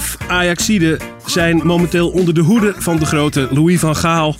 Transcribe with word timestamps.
Vijf 0.00 0.30
Ajaxiden 0.30 0.98
zijn 1.26 1.56
momenteel 1.56 2.10
onder 2.10 2.34
de 2.34 2.40
hoede 2.40 2.74
van 2.76 2.98
de 2.98 3.04
grote 3.04 3.48
Louis 3.50 3.80
van 3.80 3.96
Gaal. 3.96 4.36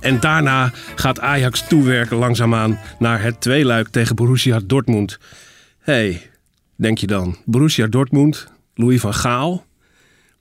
En 0.00 0.20
daarna 0.20 0.72
gaat 0.94 1.20
Ajax 1.20 1.64
toewerken 1.68 2.16
langzaamaan 2.16 2.78
naar 2.98 3.22
het 3.22 3.40
tweeluik 3.40 3.88
tegen 3.88 4.16
Borussia 4.16 4.60
Dortmund. 4.66 5.18
hey, 5.78 6.30
denk 6.76 6.98
je 6.98 7.06
dan, 7.06 7.36
Borussia 7.44 7.86
Dortmund, 7.86 8.48
Louis 8.74 9.00
van 9.00 9.14
Gaal. 9.14 9.64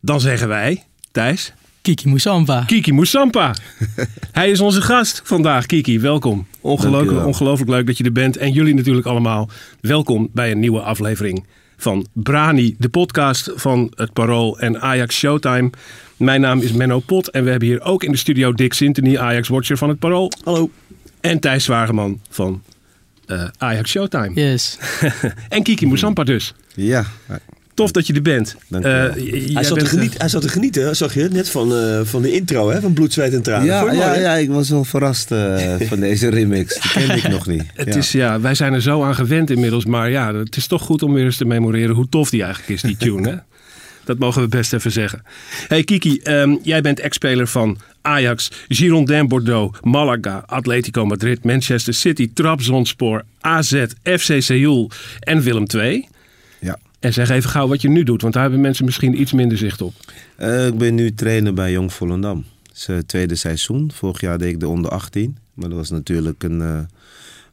Dan 0.01 0.21
zeggen 0.21 0.47
wij, 0.47 0.83
Thijs, 1.11 1.53
Kiki 1.81 2.09
Moussampa. 2.09 2.63
Kiki 2.65 2.93
Moussampa. 2.93 3.55
Hij 4.31 4.49
is 4.51 4.59
onze 4.59 4.81
gast 4.81 5.21
vandaag. 5.23 5.65
Kiki, 5.65 5.99
welkom. 5.99 6.47
Ongelooflijk, 6.61 7.25
ongelooflijk 7.25 7.69
leuk 7.69 7.87
dat 7.87 7.97
je 7.97 8.03
er 8.03 8.11
bent. 8.11 8.37
En 8.37 8.51
jullie 8.51 8.73
natuurlijk 8.73 9.07
allemaal. 9.07 9.49
Welkom 9.81 10.29
bij 10.33 10.51
een 10.51 10.59
nieuwe 10.59 10.81
aflevering 10.81 11.45
van 11.81 12.07
Brani, 12.13 12.75
de 12.77 12.89
podcast 12.89 13.51
van 13.55 13.91
het 13.95 14.13
Parool 14.13 14.59
en 14.59 14.81
Ajax 14.81 15.15
Showtime. 15.15 15.69
Mijn 16.17 16.41
naam 16.41 16.59
is 16.59 16.71
Menno 16.71 16.99
Pot 16.99 17.29
en 17.29 17.43
we 17.43 17.49
hebben 17.49 17.67
hier 17.67 17.81
ook 17.81 18.03
in 18.03 18.11
de 18.11 18.17
studio 18.17 18.53
Dick 18.53 18.73
Sintony, 18.73 19.17
Ajax-watcher 19.17 19.77
van 19.77 19.89
het 19.89 19.99
Parool. 19.99 20.31
Hallo. 20.43 20.69
En 21.21 21.39
Thijs 21.39 21.63
Zwageman 21.63 22.21
van 22.29 22.61
eh, 23.25 23.47
Ajax 23.57 23.89
Showtime. 23.89 24.31
Yes. 24.33 24.77
En 25.49 25.63
Kiki 25.63 25.87
Moussampa 25.87 26.23
dus. 26.23 26.53
Ja, 26.75 27.05
Tof 27.73 27.91
dat 27.91 28.07
je 28.07 28.13
er 28.13 28.21
bent. 28.21 28.55
Eh, 28.69 28.81
Hij 28.81 29.13
zat, 29.53 29.63
te 29.63 29.73
bent, 29.73 29.81
eh, 29.81 29.89
genieten, 29.89 30.19
hij 30.19 30.29
zat 30.29 30.41
te 30.41 30.49
genieten, 30.49 30.95
zag 30.95 31.13
je, 31.13 31.27
net 31.31 31.49
van, 31.49 31.75
eh, 31.75 31.99
van 32.03 32.21
de 32.21 32.33
intro, 32.33 32.69
hè, 32.69 32.81
van 32.81 32.93
Bloed, 32.93 33.13
Zweet 33.13 33.33
en 33.33 33.41
Tranen. 33.41 33.65
Ja, 33.65 33.91
ja, 33.91 34.15
ja, 34.15 34.33
ik 34.35 34.49
was 34.49 34.69
wel 34.69 34.83
verrast 34.83 35.31
eh, 35.31 35.75
van 35.79 35.99
deze 36.09 36.29
remix. 36.29 36.79
Die 36.81 36.91
kende 36.91 37.13
ik 37.13 37.27
nog 37.27 37.47
niet. 37.47 37.63
Het 37.73 37.87
ja. 37.93 37.95
is, 37.99 38.11
ja, 38.11 38.39
wij 38.41 38.55
zijn 38.55 38.73
er 38.73 38.81
zo 38.81 39.03
aan 39.03 39.15
gewend 39.15 39.49
inmiddels. 39.49 39.85
Maar 39.85 40.09
ja, 40.09 40.35
het 40.35 40.55
is 40.57 40.67
toch 40.67 40.81
goed 40.81 41.03
om 41.03 41.13
weer 41.13 41.25
eens 41.25 41.37
te 41.37 41.45
memoreren 41.45 41.95
hoe 41.95 42.09
tof 42.09 42.29
die 42.29 42.43
eigenlijk 42.43 42.73
is, 42.73 42.81
die 42.81 42.97
tune. 43.07 43.29
Hè? 43.29 43.35
Dat 44.03 44.17
mogen 44.19 44.41
we 44.41 44.47
best 44.47 44.73
even 44.73 44.91
zeggen. 44.91 45.23
Hey 45.67 45.83
Kiki, 45.83 46.19
ehm, 46.23 46.55
jij 46.63 46.81
bent 46.81 46.99
ex-speler 46.99 47.47
van 47.47 47.77
Ajax, 48.01 48.51
Girondin 48.67 49.27
Bordeaux, 49.27 49.77
Malaga, 49.81 50.43
Atletico 50.45 51.05
Madrid, 51.05 51.43
Manchester 51.43 51.93
City, 51.93 52.31
Trabzonspor, 52.33 53.23
AZ, 53.41 53.83
FC 54.03 54.35
Seoul 54.41 54.91
en 55.19 55.41
Willem 55.41 55.65
II. 55.75 56.07
En 57.01 57.13
zeg 57.13 57.29
even 57.29 57.49
gauw 57.49 57.67
wat 57.67 57.81
je 57.81 57.89
nu 57.89 58.03
doet, 58.03 58.21
want 58.21 58.33
daar 58.33 58.43
hebben 58.43 58.61
mensen 58.61 58.85
misschien 58.85 59.21
iets 59.21 59.31
minder 59.31 59.57
zicht 59.57 59.81
op. 59.81 59.93
Eh, 60.35 60.67
ik 60.67 60.77
ben 60.77 60.95
nu 60.95 61.13
trainer 61.13 61.53
bij 61.53 61.71
Jong 61.71 61.93
Volendam. 61.93 62.45
Het 62.63 62.77
is 62.77 62.87
het 62.87 63.07
tweede 63.07 63.35
seizoen. 63.35 63.91
Vorig 63.93 64.21
jaar 64.21 64.37
deed 64.37 64.49
ik 64.49 64.59
de 64.59 64.67
onder 64.67 64.91
18. 64.91 65.37
Maar 65.53 65.69
dat 65.69 65.77
was 65.77 65.89
natuurlijk 65.89 66.43
een, 66.43 66.61
eh, 66.61 66.79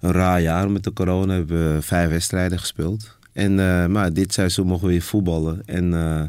een 0.00 0.12
raar 0.12 0.40
jaar 0.40 0.70
met 0.70 0.84
de 0.84 0.92
corona. 0.92 1.26
We 1.26 1.34
hebben 1.34 1.82
vijf 1.82 2.10
wedstrijden 2.10 2.58
gespeeld. 2.58 3.16
En, 3.32 3.60
eh, 3.60 3.86
maar 3.86 4.12
dit 4.12 4.32
seizoen 4.32 4.66
mogen 4.66 4.86
we 4.86 4.92
weer 4.92 5.02
voetballen. 5.02 5.62
En 5.66 5.94
eh 5.94 6.22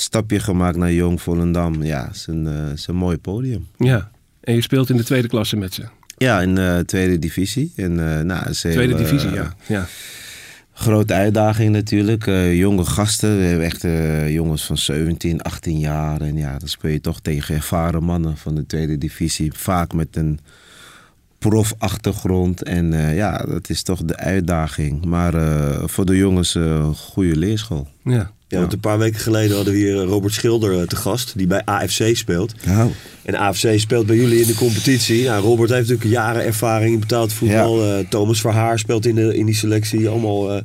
stapje 0.00 0.40
gemaakt 0.40 0.76
naar 0.76 0.92
Jong 0.92 1.22
Volendam. 1.22 1.82
Ja, 1.82 2.06
het 2.06 2.16
is 2.16 2.26
een, 2.26 2.46
eh, 2.46 2.68
het 2.68 2.78
is 2.78 2.86
een 2.86 2.96
mooi 2.96 3.18
podium. 3.18 3.66
Ja. 3.76 4.10
En 4.40 4.54
je 4.54 4.62
speelt 4.62 4.90
in 4.90 4.96
de 4.96 5.04
tweede 5.04 5.28
klasse 5.28 5.56
met 5.56 5.74
ze. 5.74 5.82
Ja, 6.16 6.40
in 6.40 6.54
de 6.54 6.82
tweede 6.86 7.18
divisie. 7.18 7.72
En, 7.76 7.90
eh, 7.90 8.24
nou, 8.24 8.44
heel, 8.44 8.72
Tweede 8.72 8.92
eh, 8.92 8.98
divisie, 8.98 9.30
ja. 9.30 9.54
ja. 9.66 9.86
Grote 10.80 11.14
uitdaging 11.14 11.70
natuurlijk. 11.70 12.26
Eh, 12.26 12.58
jonge 12.58 12.84
gasten. 12.84 13.36
We 13.38 13.44
hebben 13.44 13.64
echt 13.64 13.84
eh, 13.84 14.32
jongens 14.32 14.64
van 14.64 14.76
17, 14.76 15.42
18 15.42 15.78
jaar. 15.78 16.20
En 16.20 16.36
ja, 16.36 16.58
dan 16.58 16.68
speel 16.68 16.90
je 16.90 17.00
toch 17.00 17.20
tegen 17.20 17.54
ervaren 17.54 18.02
mannen 18.02 18.36
van 18.36 18.54
de 18.54 18.66
tweede 18.66 18.98
divisie. 18.98 19.52
Vaak 19.52 19.92
met 19.92 20.16
een 20.16 20.40
profachtergrond. 21.38 22.62
En 22.62 22.92
eh, 22.92 23.16
ja, 23.16 23.38
dat 23.38 23.68
is 23.68 23.82
toch 23.82 24.04
de 24.04 24.16
uitdaging. 24.16 25.04
Maar 25.04 25.32
voor 25.88 26.06
de 26.06 26.16
jongens 26.16 26.54
een 26.54 26.94
goede 26.94 27.36
leerschool. 27.36 27.88
ja. 28.04 28.30
Ja, 28.50 28.58
want 28.60 28.72
een 28.72 28.80
paar 28.80 28.98
weken 28.98 29.20
geleden 29.20 29.56
hadden 29.56 29.72
we 29.74 29.78
hier 29.78 30.00
eh, 30.00 30.06
Robert 30.08 30.34
Schilder 30.34 30.80
eh, 30.80 30.86
te 30.86 30.96
gast, 30.96 31.32
die 31.36 31.46
bij 31.46 31.62
AFC 31.64 32.02
speelt. 32.16 32.54
Nou, 32.66 32.90
En 33.22 33.34
AFC 33.34 33.68
speelt 33.78 34.06
bij 34.06 34.16
jullie 34.16 34.40
in 34.40 34.46
de 34.46 34.54
competitie. 34.54 35.24
Nou, 35.24 35.42
Robert 35.42 35.70
heeft 35.70 35.88
natuurlijk 35.88 36.14
jaren 36.16 36.44
ervaring 36.44 36.92
in 36.94 37.00
betaald 37.00 37.32
voetbal. 37.32 37.84
Eh, 37.84 37.98
Thomas 38.08 38.40
Verhaar 38.40 38.78
speelt 38.78 39.06
in, 39.06 39.14
de, 39.14 39.36
in 39.36 39.46
die 39.46 39.54
selectie. 39.54 40.08
Allemaal 40.08 40.52
eh 40.54 40.62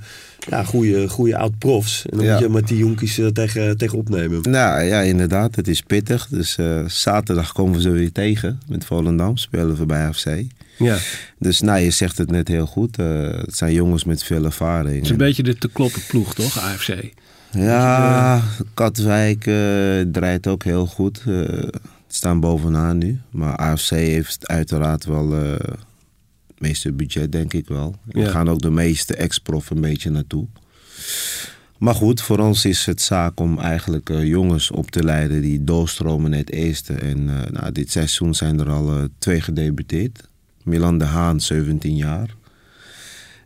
ja, 0.50 0.64
goede, 0.64 1.08
goede 1.10 1.38
oud-profs. 1.38 2.06
En 2.10 2.18
dan 2.18 2.26
Ja. 2.26 2.32
moet 2.34 2.42
je 2.42 2.50
met 2.50 2.68
die 2.68 2.78
jonkies 2.78 3.20
tegen, 3.34 3.78
tegen 3.78 3.98
opnemen. 3.98 4.42
nou 4.52 4.84
ja, 4.84 5.02
inderdaad. 5.02 5.56
Het 5.56 5.68
is 5.68 5.82
pittig. 5.82 6.28
Dus 6.30 6.58
eh, 6.58 6.86
zaterdag 6.88 7.52
komen 7.54 7.74
we 7.76 7.82
ze 7.82 7.90
weer 7.90 8.12
tegen. 8.12 8.60
Met 8.68 8.86
Volendam 8.86 9.38
spelen 9.38 9.76
we 9.76 9.86
bij 9.86 10.08
AFC. 10.08 10.26
ja. 10.78 10.98
Dus 11.40 11.62
nou, 11.62 11.80
je 11.80 11.92
zegt 11.92 12.18
het 12.18 12.32
net 12.32 12.48
heel 12.48 12.66
goed. 12.66 12.98
eh, 12.98 13.22
het 13.32 13.56
zijn 13.58 13.74
jongens 13.74 14.04
met 14.04 14.24
veel 14.24 14.46
ervaring. 14.46 14.96
Het 14.96 15.04
is 15.04 15.10
een 15.10 15.18
beetje 15.18 15.44
de 15.44 15.58
te 15.58 15.70
kloppen 15.74 16.02
ploeg, 16.08 16.34
toch, 16.34 16.60
AFC? 16.60 16.94
Ja, 17.58 18.42
Katwijk 18.74 19.46
eh, 19.48 20.02
draait 20.12 20.48
ook 20.48 20.64
heel 20.64 20.86
goed. 20.86 21.24
eh 21.28 21.68
staan 22.08 22.40
bovenaan 22.40 22.98
nu. 22.98 23.20
Maar 23.30 23.56
AFC 23.56 23.90
heeft 23.90 24.48
uiteraard 24.48 25.06
wel 25.06 25.34
eh, 25.36 25.52
het 26.48 26.60
meeste 26.60 26.92
budget, 26.92 27.32
denk 27.32 27.54
ik 27.54 27.68
wel. 27.68 27.96
Er 28.12 28.20
Ja. 28.22 28.30
gaan 28.30 28.50
ook 28.50 28.62
de 28.62 28.70
meeste 28.72 29.16
ex-prof 29.16 29.70
een 29.70 29.82
beetje 29.82 30.10
naartoe. 30.10 30.46
Maar 31.78 31.96
goed, 31.96 32.22
voor 32.22 32.40
ons 32.40 32.66
is 32.66 32.86
het 32.86 33.02
zaak 33.02 33.40
om 33.40 33.60
eigenlijk 33.60 34.10
eh, 34.10 34.24
jongens 34.26 34.72
op 34.72 34.92
te 34.92 35.04
leiden 35.04 35.42
die 35.42 35.64
doorstromen 35.64 36.30
naar 36.30 36.40
het 36.40 36.52
eerste. 36.52 36.94
En 36.94 37.30
eh, 37.30 37.52
nou, 37.52 37.72
dit 37.72 37.92
seizoen 37.92 38.34
zijn 38.36 38.60
er 38.60 38.70
al 38.70 38.98
eh, 38.98 39.04
twee 39.18 39.42
gedebuteerd. 39.42 40.28
Milan 40.64 40.98
de 40.98 41.06
Haan, 41.06 41.40
17 41.40 41.96
jaar. 41.96 42.36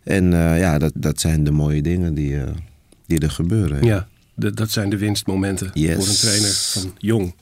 En 0.04 0.34
eh, 0.34 0.60
ja, 0.60 0.78
dat, 0.78 0.92
dat 0.96 1.20
zijn 1.20 1.44
de 1.44 1.52
mooie 1.52 1.82
dingen 1.82 2.14
die, 2.14 2.38
eh, 2.42 2.48
die 3.10 3.20
er 3.20 3.32
gebeuren. 3.32 3.84
Ja, 3.86 4.08
de- 4.34 4.54
dat 4.54 4.70
zijn 4.72 4.90
de 4.90 4.98
winstmomenten 4.98 5.70
Yes. 5.74 5.96
voor 5.96 6.08
een 6.08 6.16
trainer 6.16 6.50
van 6.54 6.94
Jong. 6.98 7.36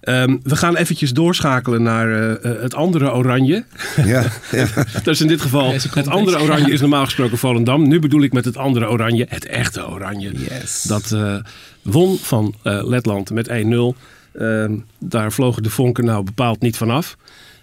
Ehm, 0.00 0.36
we 0.42 0.56
gaan 0.56 0.76
eventjes 0.76 1.12
doorschakelen 1.12 1.82
naar 1.82 2.10
eh, 2.12 2.50
eh, 2.54 2.62
het 2.62 2.74
andere 2.74 3.12
oranje. 3.12 3.64
Ja, 4.04 4.24
ja. 4.52 4.66
Dat 4.92 5.06
is 5.06 5.20
in 5.20 5.26
dit 5.26 5.40
geval, 5.40 5.72
het 5.72 6.08
andere 6.08 6.40
oranje 6.40 6.72
is 6.72 6.80
normaal 6.80 7.04
gesproken 7.04 7.38
Volendam. 7.38 7.88
Nu 7.88 7.98
bedoel 7.98 8.22
ik 8.22 8.32
met 8.32 8.44
het 8.44 8.56
andere 8.56 8.88
oranje, 8.88 9.26
het 9.28 9.46
echte 9.46 9.88
oranje. 9.88 10.32
Yes. 10.38 10.82
Dat 10.82 11.12
eh, 11.12 11.36
won 11.82 12.18
van 12.18 12.54
eh, 12.62 12.84
Letland 12.86 13.30
met 13.30 13.48
1-0. 13.48 13.94
Ehm, 14.32 14.72
daar 14.98 15.32
vlogen 15.32 15.62
de 15.62 15.70
vonken 15.70 16.04
nou 16.04 16.24
bepaald 16.24 16.60
niet 16.60 16.76
vanaf. 16.76 17.16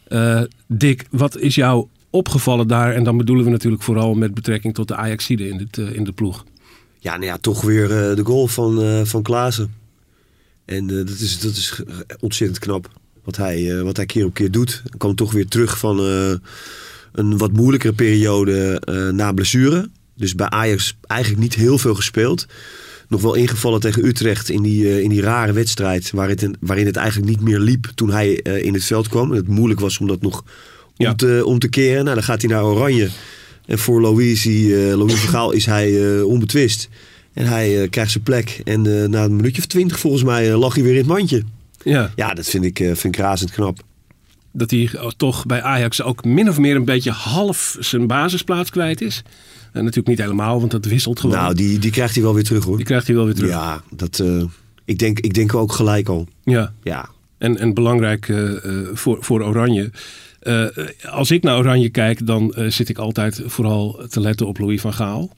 Eh 0.08 0.42
Dick, 0.68 1.06
wat 1.12 1.38
is 1.38 1.56
jou 1.56 1.88
opgevallen 2.10 2.68
daar? 2.68 2.94
En 2.94 3.04
dan 3.04 3.18
bedoelen 3.18 3.46
we 3.46 3.52
natuurlijk 3.52 3.84
vooral 3.84 4.14
met 4.14 4.34
betrekking 4.34 4.74
tot 4.74 4.88
de 4.88 4.96
Ajaxide 4.96 5.50
in, 5.50 5.58
dit, 5.58 5.78
in 5.78 6.04
de 6.04 6.12
ploeg. 6.12 6.46
Ja, 7.04 7.12
nou 7.14 7.26
ja, 7.26 7.38
toch 7.38 7.62
weer 7.62 7.84
eh, 7.84 8.16
de 8.16 8.24
goal 8.26 8.48
van, 8.48 8.82
eh 8.82 9.02
van 9.04 9.22
Klaassen. 9.22 9.74
En 10.66 10.90
eh, 10.90 10.96
dat, 10.96 11.20
is, 11.20 11.40
dat 11.40 11.52
is 11.52 11.82
ontzettend 12.20 12.60
knap. 12.60 12.90
Wat 13.24 13.38
hij, 13.38 13.84
wat 13.84 13.96
hij 13.98 14.06
keer 14.06 14.26
op 14.26 14.34
keer 14.34 14.52
doet. 14.52 14.82
Hij 14.84 14.98
kwam 14.98 15.16
toch 15.16 15.32
weer 15.32 15.48
terug 15.48 15.78
van 15.78 16.00
een 17.12 17.38
wat 17.38 17.52
moeilijkere 17.52 17.94
periode 17.94 18.82
na 19.14 19.32
blessure. 19.32 19.90
Dus 20.16 20.36
bij 20.36 20.50
Ajax 20.50 20.98
eigenlijk 21.08 21.42
niet 21.42 21.56
heel 21.56 21.78
veel 21.78 21.96
gespeeld. 21.96 22.46
Nog 23.08 23.22
wel 23.22 23.34
ingevallen 23.34 23.80
tegen 23.80 24.06
Utrecht 24.06 24.50
in 24.50 24.62
die, 24.62 25.02
in 25.04 25.10
die 25.10 25.22
rare 25.22 25.54
wedstrijd. 25.54 26.12
Waarin 26.12 26.38
het, 26.40 26.58
waarin 26.60 26.86
het 26.86 26.96
eigenlijk 26.96 27.30
niet 27.30 27.42
meer 27.42 27.60
liep 27.60 27.92
toen 27.96 28.12
hij 28.12 28.34
in 28.34 28.74
het 28.74 28.84
veld 28.84 29.08
kwam. 29.08 29.32
En 29.32 29.38
het 29.38 29.48
moeilijk 29.48 29.80
was 29.80 29.98
om 30.00 30.08
dat 30.08 30.22
nog 30.22 30.44
om, 30.98 31.06
Ja. 31.06 31.16
te, 31.16 31.42
om 31.46 31.60
te 31.60 31.70
keren. 31.70 32.04
Nou, 32.04 32.16
dan 32.16 32.24
gaat 32.24 32.42
hij 32.42 32.52
naar 32.52 32.64
Oranje. 32.64 33.10
En 33.66 33.80
voor 33.80 34.02
Louis, 34.02 34.46
uh, 34.46 34.96
Louis 34.96 35.14
Vergaal 35.14 35.52
is 35.52 35.66
hij 35.66 36.18
eh, 36.18 36.26
onbetwist. 36.26 36.90
En 37.34 37.46
hij 37.46 37.82
eh, 37.82 37.90
krijgt 37.90 38.12
zijn 38.12 38.24
plek. 38.24 38.62
En 38.64 39.02
eh, 39.02 39.08
na 39.10 39.24
een 39.24 39.36
minuutje 39.36 39.62
of 39.62 39.68
twintig 39.68 40.00
volgens 40.00 40.24
mij 40.24 40.52
eh, 40.52 40.60
lag 40.60 40.74
hij 40.74 40.84
weer 40.84 40.92
in 40.92 40.98
het 40.98 41.08
mandje. 41.08 41.44
Ja, 41.84 42.12
Ja, 42.16 42.34
dat 42.34 42.46
vind 42.46 42.64
ik, 42.66 42.80
eh, 42.80 42.86
vind 42.88 43.16
ik 43.16 43.22
razend 43.22 43.52
knap. 43.52 43.80
dat 44.52 44.72
hij 44.72 44.90
toch 45.18 45.46
bij 45.46 45.62
Ajax 45.62 46.02
ook 46.02 46.24
min 46.26 46.50
of 46.50 46.58
meer 46.58 46.76
een 46.76 46.86
beetje 46.86 47.12
half 47.12 47.76
zijn 47.80 48.08
basisplaats 48.08 48.70
kwijt 48.70 49.02
is. 49.02 49.24
En 49.72 49.80
natuurlijk 49.82 50.08
niet 50.08 50.18
helemaal, 50.18 50.60
want 50.60 50.72
dat 50.72 50.86
wisselt 50.86 51.20
gewoon. 51.20 51.36
Nou, 51.36 51.54
die, 51.54 51.80
die 51.80 51.92
krijgt 51.92 52.14
hij 52.14 52.24
wel 52.24 52.34
weer 52.34 52.44
terug 52.44 52.64
hoor. 52.64 52.76
Die 52.78 52.86
krijgt 52.86 53.08
hij 53.08 53.16
wel 53.16 53.26
weer 53.26 53.34
terug. 53.34 53.50
Ja, 53.50 53.82
dat, 53.90 54.20
eh, 54.20 54.44
ik, 54.86 55.00
denk, 55.00 55.20
ik 55.20 55.34
denk 55.34 55.56
ook 55.56 55.72
gelijk 55.74 56.08
al. 56.10 56.28
Ja. 56.44 56.74
Ja, 56.84 57.10
En, 57.38 57.58
en 57.58 57.74
belangrijk 57.74 58.30
eh, 58.30 58.66
eh, 58.66 58.88
voor, 58.94 59.18
voor 59.20 59.44
Oranje. 59.44 59.92
Eh, 60.42 60.66
als 61.10 61.32
ik 61.32 61.44
naar 61.44 61.58
Oranje 61.58 61.90
kijk, 61.90 62.26
dan 62.26 62.54
eh, 62.54 62.68
zit 62.68 62.90
ik 62.90 62.98
altijd 62.98 63.42
vooral 63.46 64.06
te 64.10 64.20
letten 64.20 64.48
op 64.48 64.58
Louis 64.58 64.82
van 64.82 64.94
Gaal. 64.94 65.36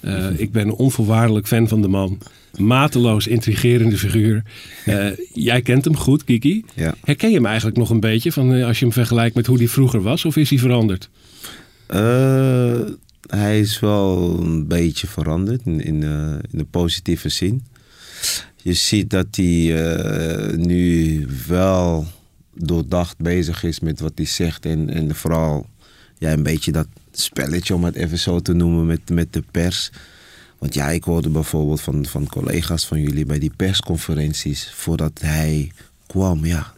Eh, 0.00 0.40
ik 0.40 0.52
ben 0.52 0.70
onvoorwaardelijk 0.70 1.46
fan 1.46 1.68
van 1.68 1.82
de 1.82 1.88
man. 1.88 2.18
Mateloos 2.58 3.26
intrigerende 3.26 3.98
figuur. 3.98 4.42
Jij 5.32 5.62
kent 5.62 5.84
hem 5.84 5.96
goed, 5.96 6.24
Kiki. 6.24 6.64
Ja. 6.74 6.94
Herken 7.04 7.28
je 7.28 7.34
hem 7.34 7.46
eigenlijk 7.46 7.76
nog 7.76 7.90
een 7.90 8.00
beetje 8.00 8.32
van, 8.32 8.62
als 8.62 8.78
je 8.78 8.84
hem 8.84 8.94
vergelijkt 8.94 9.34
met 9.34 9.46
hoe 9.46 9.56
hij 9.56 9.68
vroeger 9.68 10.02
was? 10.02 10.24
Of 10.24 10.36
is 10.36 10.50
hij 10.50 10.58
veranderd? 10.58 11.08
Hij 13.26 13.60
is 13.60 13.80
wel 13.80 14.38
een 14.40 14.66
beetje 14.66 15.06
veranderd 15.06 15.60
in, 15.64 15.80
in, 15.80 16.02
in 16.50 16.58
de 16.58 16.66
positieve 16.70 17.28
zin. 17.28 17.62
Je 18.62 18.72
ziet 18.72 19.10
dat 19.10 19.26
hij 19.30 19.74
nu 20.56 21.26
wel 21.46 22.06
doordacht 22.56 23.18
bezig 23.18 23.62
is 23.62 23.80
met 23.80 24.00
wat 24.00 24.12
hij 24.14 24.26
zegt. 24.26 24.66
En, 24.66 24.90
en 24.90 25.14
vooral 25.14 25.66
ja, 26.18 26.32
een 26.32 26.42
beetje 26.42 26.72
dat 26.72 26.86
spelletje, 27.12 27.74
om 27.74 27.84
het 27.84 27.94
even 27.94 28.18
zo 28.18 28.40
te 28.40 28.52
noemen, 28.52 28.86
met, 28.86 29.10
met 29.10 29.32
de 29.32 29.42
pers. 29.50 29.90
Want 30.58 30.74
ja, 30.74 30.88
ik 30.88 31.04
hoorde 31.04 31.28
bijvoorbeeld 31.28 31.80
van, 31.80 32.06
van 32.06 32.26
collega's 32.26 32.86
van 32.86 33.00
jullie 33.00 33.26
bij 33.26 33.38
die 33.38 33.52
persconferenties, 33.56 34.70
voordat 34.74 35.20
hij 35.20 35.70
kwam, 36.06 36.44
ja, 36.44 36.72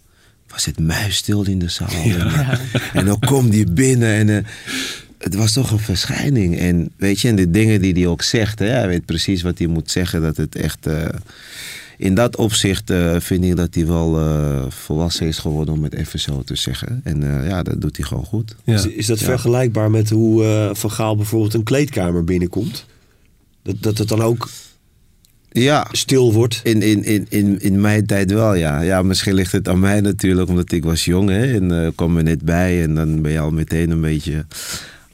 was 0.48 0.64
het 0.64 0.78
muisstil 0.78 1.42
in 1.42 1.58
de 1.58 1.68
zaal. 1.68 1.88
En, 1.88 2.58
en 2.92 3.04
dan 3.04 3.18
komt 3.18 3.54
hij 3.54 3.64
binnen 3.64 4.14
en 4.14 4.28
eh, 4.28 4.44
het 5.18 5.34
was 5.34 5.52
toch 5.52 5.70
een 5.70 5.78
verschijning. 5.78 6.58
En 6.58 6.90
weet 6.96 7.20
je, 7.20 7.28
en 7.28 7.36
de 7.36 7.50
dingen 7.50 7.80
die 7.80 7.92
hij 7.92 8.06
ook 8.06 8.22
zegt, 8.22 8.58
hè, 8.58 8.66
hij 8.66 8.88
weet 8.88 9.04
precies 9.04 9.42
wat 9.42 9.58
hij 9.58 9.66
moet 9.66 9.90
zeggen, 9.90 10.22
dat 10.22 10.36
het 10.36 10.56
echt... 10.56 10.86
eh, 10.86 11.08
in 11.98 12.14
dat 12.14 12.36
opzicht 12.36 12.90
eh, 12.90 13.16
vind 13.18 13.44
ik 13.44 13.56
dat 13.56 13.74
hij 13.74 13.86
wel 13.86 14.18
eh, 14.18 14.62
volwassen 14.68 15.26
is 15.26 15.38
geworden, 15.38 15.74
om 15.74 15.82
het 15.82 15.94
even 15.94 16.20
zo 16.20 16.42
te 16.42 16.56
zeggen. 16.56 17.00
En 17.04 17.22
eh, 17.22 17.48
ja, 17.48 17.62
dat 17.62 17.80
doet 17.80 17.96
hij 17.96 18.06
gewoon 18.06 18.24
goed. 18.24 18.56
Is, 18.64 18.86
is 18.86 19.06
dat 19.06 19.18
vergelijkbaar 19.18 19.90
met 19.90 20.10
hoe 20.10 20.44
eh, 20.44 20.74
Van 20.74 20.90
Gaal 20.90 21.16
bijvoorbeeld 21.16 21.54
een 21.54 21.62
kleedkamer 21.62 22.24
binnenkomt? 22.24 22.86
Dat, 23.62 23.76
dat 23.80 23.98
het 23.98 24.08
dan 24.08 24.22
ook 24.22 24.48
Ja, 25.50 25.86
stil 25.92 26.32
wordt? 26.32 26.60
In, 26.62 26.82
in, 26.82 27.04
in, 27.04 27.26
in, 27.28 27.60
in 27.60 27.80
mijn 27.80 28.06
tijd 28.06 28.32
wel, 28.32 28.54
ja. 28.54 28.80
Ja, 28.80 29.02
misschien 29.02 29.34
ligt 29.34 29.52
het 29.52 29.68
aan 29.68 29.80
mij 29.80 30.00
natuurlijk, 30.00 30.48
omdat 30.48 30.72
ik 30.72 30.84
was 30.84 31.04
jong 31.04 31.28
hè, 31.28 31.54
en 31.54 31.84
eh 31.84 31.90
kwam 31.94 32.16
er 32.16 32.22
net 32.22 32.42
bij 32.44 32.82
en 32.82 32.94
dan 32.94 33.22
ben 33.22 33.32
je 33.32 33.38
al 33.38 33.50
meteen 33.50 33.90
een 33.90 34.00
beetje. 34.00 34.46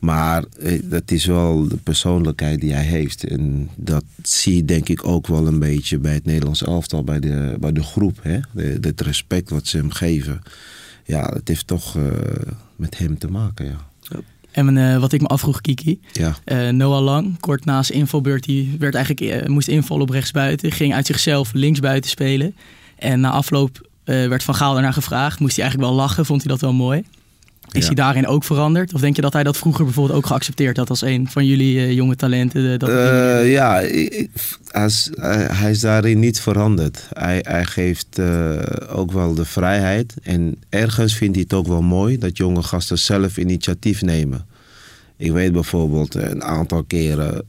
Maar 0.05 0.45
eh, 0.61 0.81
dat 0.83 1.11
is 1.11 1.25
wel 1.25 1.69
de 1.69 1.77
persoonlijkheid 1.77 2.61
die 2.61 2.73
hij 2.73 2.85
heeft. 2.85 3.25
En 3.25 3.69
dat 3.75 4.05
zie 4.23 4.57
je 4.57 4.65
denk 4.65 4.89
ik 4.89 5.07
ook 5.07 5.27
wel 5.27 5.47
een 5.47 5.59
beetje 5.59 5.99
bij 5.99 6.15
het 6.15 6.25
Nederlands 6.25 6.65
elftal, 6.65 7.05
bij 7.05 7.21
de, 7.21 7.57
bij 7.61 7.73
de 7.73 7.83
groep. 7.83 8.19
Hè? 8.23 8.39
De, 8.53 8.79
het 8.81 9.01
respect 9.01 9.51
wat 9.51 9.67
ze 9.67 9.77
hem 9.77 9.91
geven. 9.91 10.43
Ja, 11.05 11.31
het 11.35 11.49
heeft 11.49 11.67
toch 11.67 11.97
eh, 11.97 12.03
met 12.77 12.99
hem 12.99 13.19
te 13.19 13.31
maken, 13.31 13.67
ja. 13.67 13.77
En 14.51 14.77
eh, 14.77 14.99
wat 14.99 15.13
ik 15.13 15.21
me 15.21 15.27
afvroeg, 15.27 15.61
Kiki. 15.61 16.01
Ja, 16.13 16.37
Noah 16.71 17.03
Lang, 17.03 17.41
kort 17.41 17.65
na 17.65 17.83
zijn 17.83 17.99
invalbeurt, 17.99 18.45
die 18.45 18.77
werd 18.79 18.95
eigenlijk, 18.95 19.49
moest 19.49 19.69
invallen 19.69 20.03
op 20.03 20.11
rechtsbuiten. 20.11 20.73
Ging 20.73 20.95
uit 20.95 21.07
zichzelf 21.07 21.53
linksbuiten 21.53 22.11
spelen. 22.11 22.55
En 22.99 23.21
na 23.21 23.31
afloop 23.31 23.89
werd 24.05 24.43
Van 24.43 24.55
Gaal 24.55 24.73
daarna 24.73 24.93
gevraagd. 24.93 25.41
Moest 25.41 25.57
hij 25.57 25.65
eigenlijk 25.65 25.93
wel 25.93 26.03
lachen, 26.03 26.27
vond 26.27 26.43
hij 26.43 26.51
dat 26.51 26.61
wel 26.61 26.73
mooi. 26.73 27.05
Is 27.73 27.81
Ja. 27.81 27.87
hij 27.87 27.95
daarin 27.95 28.27
ook 28.27 28.45
veranderd? 28.45 28.95
Of 28.95 29.01
denk 29.01 29.17
je 29.17 29.23
dat 29.23 29.33
hij 29.33 29.43
dat 29.43 29.57
vroeger 29.57 29.85
bijvoorbeeld 29.85 30.19
ook 30.19 30.27
geaccepteerd 30.27 30.77
had 30.77 30.91
als 30.91 31.03
een 31.03 31.29
van 31.31 31.47
jullie 31.47 31.79
eh, 31.79 31.93
jonge 31.93 32.17
talenten? 32.17 32.73
eh, 32.73 32.79
dat 32.79 32.89
Eh, 32.89 33.53
ja, 33.53 33.81
ik- 33.81 34.29
hij 35.53 35.71
is, 35.71 35.81
daarin 35.81 36.19
niet 36.19 36.41
veranderd. 36.41 37.09
Hij, 37.13 37.39
hij 37.49 37.65
geeft 37.65 38.21
ook 38.89 39.13
wel 39.13 39.35
de 39.35 39.45
vrijheid. 39.45 40.15
En 40.23 40.57
ergens 40.69 41.15
vindt 41.17 41.35
hij 41.35 41.45
het 41.45 41.53
ook 41.59 41.67
wel 41.67 41.83
mooi 41.83 42.19
dat 42.19 42.37
jonge 42.37 42.63
gasten 42.63 42.99
zelf 42.99 43.37
initiatief 43.37 44.03
nemen. 44.03 44.47
Ik 45.17 45.33
weet 45.33 45.53
bijvoorbeeld, 45.53 46.15
een 46.15 46.43
aantal 46.45 46.83
keren 46.85 47.43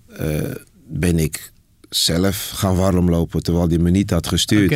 ben 0.88 1.20
ik 1.20 1.52
zelf 1.90 2.52
gaan 2.56 2.76
warmlopen 2.76 3.44
terwijl 3.44 3.68
hij 3.68 3.78
me 3.78 3.90
niet 3.90 4.10
had 4.10 4.28
gestuurd. 4.28 4.72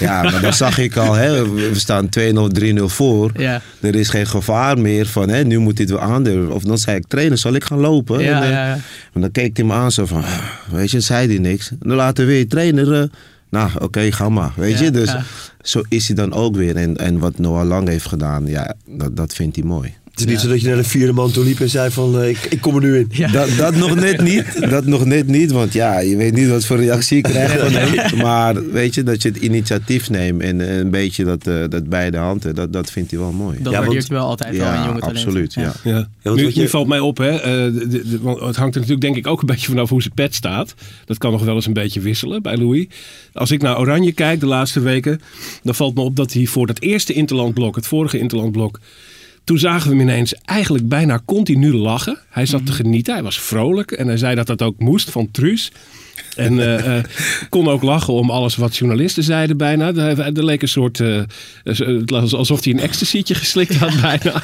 Ja, 0.00 0.22
maar 0.22 0.40
dan 0.40 0.52
zag 0.52 0.78
ik 0.78 0.96
al, 0.96 1.12
hè, 1.12 1.48
we 1.48 1.68
we 1.68 1.78
staan 1.78 2.08
2-0, 2.08 2.48
3-0 2.78 2.82
voor. 2.84 3.30
Ja. 3.36 3.60
Er 3.80 3.94
is 3.94 4.08
geen 4.08 4.26
gevaar 4.26 4.78
meer 4.78 5.06
van, 5.06 5.28
hè, 5.28 5.44
nu 5.44 5.58
moet 5.58 5.76
dit 5.76 5.90
wel 5.90 6.00
aandurven. 6.00 6.54
Of 6.54 6.62
dan 6.62 6.78
zei 6.78 6.96
ik, 6.96 7.06
trainer, 7.06 7.38
zal 7.38 7.52
ik 7.54 7.64
gaan 7.64 7.78
lopen? 7.78 8.20
Ja, 8.20 8.36
En, 8.36 8.42
eh, 8.42 8.50
ja, 8.50 8.66
ja. 8.66 8.78
en 9.12 9.20
dan 9.20 9.30
keek 9.30 9.56
hij 9.56 9.66
me 9.66 9.72
aan 9.72 9.92
zo 9.92 10.06
van, 10.06 10.22
"Ah, 10.24 10.38
weet 10.70 10.90
je, 10.90 11.00
zei 11.00 11.26
hij 11.28 11.38
niks. 11.38 11.70
En 11.70 11.78
dan 11.80 11.96
later 11.96 12.26
weer 12.26 12.48
trainer, 12.48 12.92
eh, 13.00 13.08
nou 13.50 13.70
oké, 13.78 14.12
ga 14.12 14.28
maar. 14.28 14.52
Weet 14.56 14.78
je, 14.78 14.90
dus 14.90 15.14
zo 15.62 15.82
is 15.88 16.06
hij 16.06 16.16
dan 16.16 16.32
ook 16.32 16.56
weer. 16.56 16.76
En, 16.76 16.96
en 16.96 17.18
wat 17.18 17.38
Noah 17.38 17.66
Lang 17.66 17.88
heeft 17.88 18.06
gedaan, 18.08 18.46
ja, 18.46 18.74
dat, 18.88 19.16
dat 19.16 19.34
vindt 19.34 19.56
hij 19.56 19.64
mooi. 19.64 19.94
Het 20.14 20.22
is 20.24 20.30
niet 20.30 20.40
zo 20.40 20.48
dat 20.48 20.60
je 20.60 20.66
naar 20.66 20.76
de 20.76 20.84
vierde 20.84 21.12
man 21.12 21.30
toe 21.30 21.44
liep 21.44 21.60
en 21.60 21.68
zei 21.70 21.90
van 21.90 22.20
eh, 22.20 22.28
ik, 22.28 22.38
ik 22.50 22.60
kom 22.60 22.74
er 22.74 22.80
nu 22.80 22.98
in. 22.98 23.06
Ja. 23.10 23.28
Dat, 23.28 23.48
dat 23.56 23.74
nog 23.76 23.94
net 23.94 24.20
niet. 24.22 24.70
Dat 24.70 24.86
nog 24.86 25.04
net 25.04 25.26
niet. 25.26 25.50
Want 25.52 25.72
ja, 25.72 25.98
je 26.00 26.16
weet 26.16 26.34
niet 26.34 26.48
wat 26.48 26.64
voor 26.64 26.76
reactie 26.76 27.16
je 27.16 27.22
krijgt 27.22 27.60
van 27.60 27.72
hem. 27.72 28.16
Maar 28.18 28.70
weet 28.70 28.94
je, 28.94 29.02
dat 29.02 29.22
je 29.22 29.28
het 29.28 29.36
initiatief 29.38 30.10
neemt 30.10 30.42
en 30.42 30.60
eh, 30.60 30.76
een 30.76 30.90
beetje 30.90 31.24
dat, 31.24 31.46
eh, 31.46 31.64
dat 31.68 31.88
bij 31.88 32.10
de 32.10 32.16
hand, 32.16 32.54
dat, 32.56 32.72
dat 32.72 32.90
vindt 32.90 33.10
hij 33.10 33.20
wel 33.20 33.32
mooi. 33.32 33.56
Dat 33.62 33.72
Ja, 33.72 33.78
waardeert 33.78 33.94
want- 33.94 34.08
hij 34.08 34.18
wel 34.18 34.26
altijd 34.28 34.56
wel 34.56 34.66
in 34.66 34.72
ja, 34.72 34.86
jonge 34.86 35.00
talenten. 35.00 35.24
absoluut. 35.26 35.54
Ja. 35.54 35.72
Ja. 35.84 36.08
nu, 36.22 36.44
wat 36.44 36.54
je- 36.54 36.60
nu 36.60 36.68
valt 36.68 36.88
mij 36.88 37.00
op, 37.00 37.18
hè, 37.18 37.28
eh, 37.30 37.50
de- 37.74 37.88
de- 37.88 38.08
de- 38.08 38.18
want 38.20 38.40
het 38.40 38.56
hangt 38.56 38.74
er 38.74 38.80
natuurlijk 38.80 39.00
denk 39.00 39.16
ik 39.16 39.26
ook 39.26 39.40
een 39.40 39.46
beetje 39.46 39.68
vanaf 39.68 39.88
hoe 39.88 40.02
zijn 40.02 40.14
pet 40.14 40.34
staat. 40.34 40.74
Dat 41.04 41.18
kan 41.18 41.32
nog 41.32 41.44
wel 41.44 41.54
eens 41.54 41.66
een 41.66 41.72
beetje 41.72 42.00
wisselen 42.00 42.42
bij 42.42 42.56
Louis. 42.56 42.86
Als 43.32 43.50
ik 43.50 43.62
naar 43.62 43.78
Oranje 43.78 44.12
kijk 44.12 44.40
de 44.40 44.46
laatste 44.46 44.80
weken, 44.80 45.20
dan 45.62 45.74
valt 45.74 45.94
me 45.94 46.00
op 46.00 46.16
dat 46.16 46.32
hij 46.32 46.46
voor 46.46 46.66
dat 46.66 46.80
eerste 46.80 47.12
interlandblok, 47.12 47.76
het 47.76 47.86
vorige 47.86 48.18
interlandblok, 48.18 48.80
toen 49.44 49.58
zagen 49.58 49.90
we 49.90 49.96
hem 49.96 50.08
ineens 50.08 50.34
eigenlijk 50.34 50.88
bijna 50.88 51.20
continu 51.24 51.74
lachen. 51.74 52.18
Hij 52.30 52.46
zat 52.46 52.66
te 52.66 52.72
genieten, 52.72 53.14
hij 53.14 53.22
was 53.22 53.40
vrolijk 53.40 53.92
en 53.92 54.06
hij 54.06 54.16
zei 54.16 54.34
dat 54.34 54.46
dat 54.46 54.62
ook 54.62 54.78
moest 54.78 55.10
van 55.10 55.30
Truus. 55.30 55.72
En 56.36 56.60
eh, 56.60 56.98
eh, 56.98 57.04
kon 57.48 57.68
ook 57.68 57.82
lachen 57.82 58.14
om 58.14 58.30
alles 58.30 58.56
wat 58.56 58.76
journalisten 58.76 59.22
zeiden 59.22 59.56
bijna. 59.56 59.94
Er, 59.94 60.44
leek 60.44 60.62
een 60.62 60.68
soort, 60.68 61.00
eh, 61.00 61.22
alsof 62.32 62.64
hij 62.64 62.72
een 62.72 62.80
ecstasytje 62.80 63.34
geslikt 63.34 63.76
had 63.76 64.00
bijna. 64.20 64.42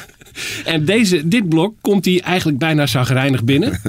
En 0.65 0.85
deze, 0.85 1.27
dit 1.27 1.49
blok 1.49 1.75
komt 1.81 2.05
hij 2.05 2.21
eigenlijk 2.21 2.57
bijna 2.57 2.87
zagrijnig 2.87 3.43
binnen. 3.43 3.81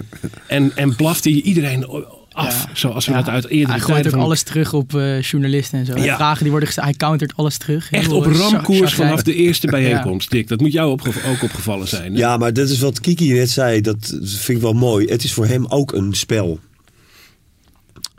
En, 0.47 0.73
en 0.75 0.97
blaft 0.97 1.25
hij 1.25 1.33
iedereen 1.33 1.87
af. 2.33 2.67
Zoals 2.73 3.07
we 3.07 3.13
Ja, 3.13 3.19
dat 3.19 3.29
uit 3.29 3.47
eerdere 3.49 3.71
Hij 3.73 3.81
gooit 3.81 4.07
ook 4.07 4.13
van- 4.13 4.21
alles 4.21 4.43
terug 4.43 4.73
op 4.73 4.95
eh, 4.95 5.23
journalisten 5.23 5.79
en 5.79 5.87
zo. 5.87 5.97
Ja. 5.99 6.17
Vragen 6.17 6.41
die 6.41 6.51
worden 6.51 6.67
gesteld, 6.69 6.87
hij 6.87 6.97
countert 6.97 7.37
alles 7.37 7.57
terug. 7.57 7.91
Echt 7.91 8.07
Heel, 8.07 8.17
op 8.17 8.27
eh, 8.27 8.37
ramkoers 8.39 8.95
vanaf 8.95 9.23
de 9.23 9.35
eerste 9.35 9.67
bijeenkomst, 9.67 10.31
Dick. 10.31 10.49
Dat 10.49 10.61
moet 10.61 10.73
jou 10.73 10.91
opge- 10.91 11.29
ook 11.31 11.43
opgevallen 11.43 11.89
zijn. 11.89 12.13
hè? 12.13 12.19
Ja, 12.19 12.37
maar 12.37 12.53
dat 12.53 12.69
is 12.69 12.79
wat 12.79 13.01
Kiki 13.01 13.33
net 13.33 13.51
zei. 13.51 13.81
Dat 13.81 14.19
vind 14.23 14.49
ik 14.59 14.61
wel 14.61 14.73
mooi. 14.73 15.07
Het 15.07 15.25
is 15.25 15.33
voor 15.33 15.47
hem 15.47 15.67
ook 15.67 15.93
een 15.93 16.15
spel. 16.15 16.59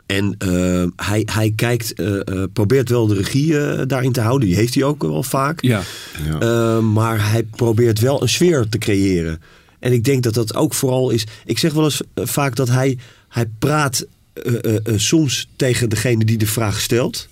En 0.06 0.34
eh, 0.38 0.84
hij, 1.06 1.22
hij 1.32 1.52
kijkt, 1.56 1.92
eh, 1.94 2.20
eh, 2.28 2.42
probeert 2.52 2.88
wel 2.88 3.06
de 3.06 3.14
regie 3.14 3.86
daarin 3.86 4.12
te 4.12 4.20
houden. 4.20 4.48
Die 4.48 4.56
heeft 4.56 4.74
hij 4.74 4.82
ook 4.84 5.02
wel 5.02 5.22
vaak. 5.22 5.62
Ja. 5.62 5.80
Ja. 6.24 6.38
Eh, 6.38 6.78
maar 6.78 7.30
hij 7.30 7.42
probeert 7.42 8.00
wel 8.00 8.22
een 8.22 8.28
sfeer 8.28 8.66
te 8.68 8.78
creëren. 8.78 9.40
En 9.80 9.92
ik 9.92 10.04
denk 10.04 10.22
dat 10.22 10.34
dat 10.34 10.54
ook 10.54 10.74
vooral 10.74 11.10
is. 11.10 11.26
Ik 11.44 11.58
zeg 11.58 11.72
wel 11.72 11.84
eens 11.84 12.00
vaak 12.14 12.56
dat 12.56 12.68
hij, 12.68 12.98
hij 13.34 13.46
praat 13.58 14.06
eh, 14.32 14.54
eh, 14.64 14.76
eh, 14.86 14.98
soms 14.98 15.48
tegen 15.56 15.88
degene 15.88 16.24
die 16.24 16.38
de 16.38 16.46
vraag 16.46 16.80
stelt. 16.80 17.28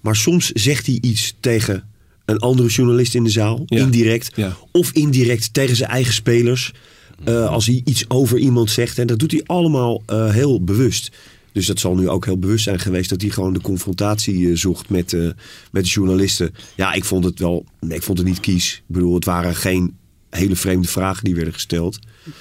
Maar 0.00 0.16
soms 0.16 0.50
zegt 0.52 0.86
hij 0.86 0.98
iets 1.00 1.34
tegen 1.40 1.84
een 2.24 2.38
andere 2.38 2.68
journalist 2.68 3.14
in 3.14 3.24
de 3.24 3.30
zaal, 3.30 3.62
Ja. 3.66 3.78
indirect. 3.78 4.36
Ja. 4.36 4.56
Of 4.72 4.90
indirect 4.92 5.52
tegen 5.54 5.76
zijn 5.76 5.90
eigen 5.90 6.14
spelers. 6.14 6.72
eh, 7.24 7.48
als 7.50 7.66
hij 7.66 7.80
iets 7.84 8.04
over 8.08 8.38
iemand 8.38 8.70
zegt. 8.70 8.98
En 8.98 9.06
dat 9.06 9.18
doet 9.18 9.30
hij 9.30 9.42
allemaal 9.46 10.02
heel 10.06 10.64
bewust. 10.64 11.10
Dus 11.52 11.66
dat 11.66 11.78
zal 11.80 11.94
nu 11.94 12.08
ook 12.08 12.24
heel 12.24 12.38
bewust 12.38 12.64
zijn 12.64 12.78
geweest 12.78 13.08
dat 13.10 13.20
hij 13.20 13.30
gewoon 13.30 13.52
de 13.52 13.60
confrontatie 13.60 14.56
zocht 14.56 14.88
met, 14.88 15.12
met 15.70 15.84
de 15.84 15.90
journalisten. 15.90 16.54
Ja, 16.76 16.92
ik 16.92 17.04
vond 17.04 17.24
het 17.24 17.38
wel. 17.38 17.64
Nee, 17.80 17.96
ik 17.96 18.02
vond 18.02 18.18
het 18.18 18.26
niet 18.26 18.40
kies. 18.40 18.74
Ik 18.74 18.82
bedoel, 18.94 19.14
het 19.14 19.24
waren 19.24 19.54
geen 19.56 19.96
hele 20.30 20.56
vreemde 20.56 20.88
vragen 20.88 21.24
die 21.24 21.34
werden 21.34 21.52
gesteld. 21.52 21.98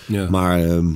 Ja. 0.07 0.29
Maar 0.29 0.63
ehm, 0.63 0.91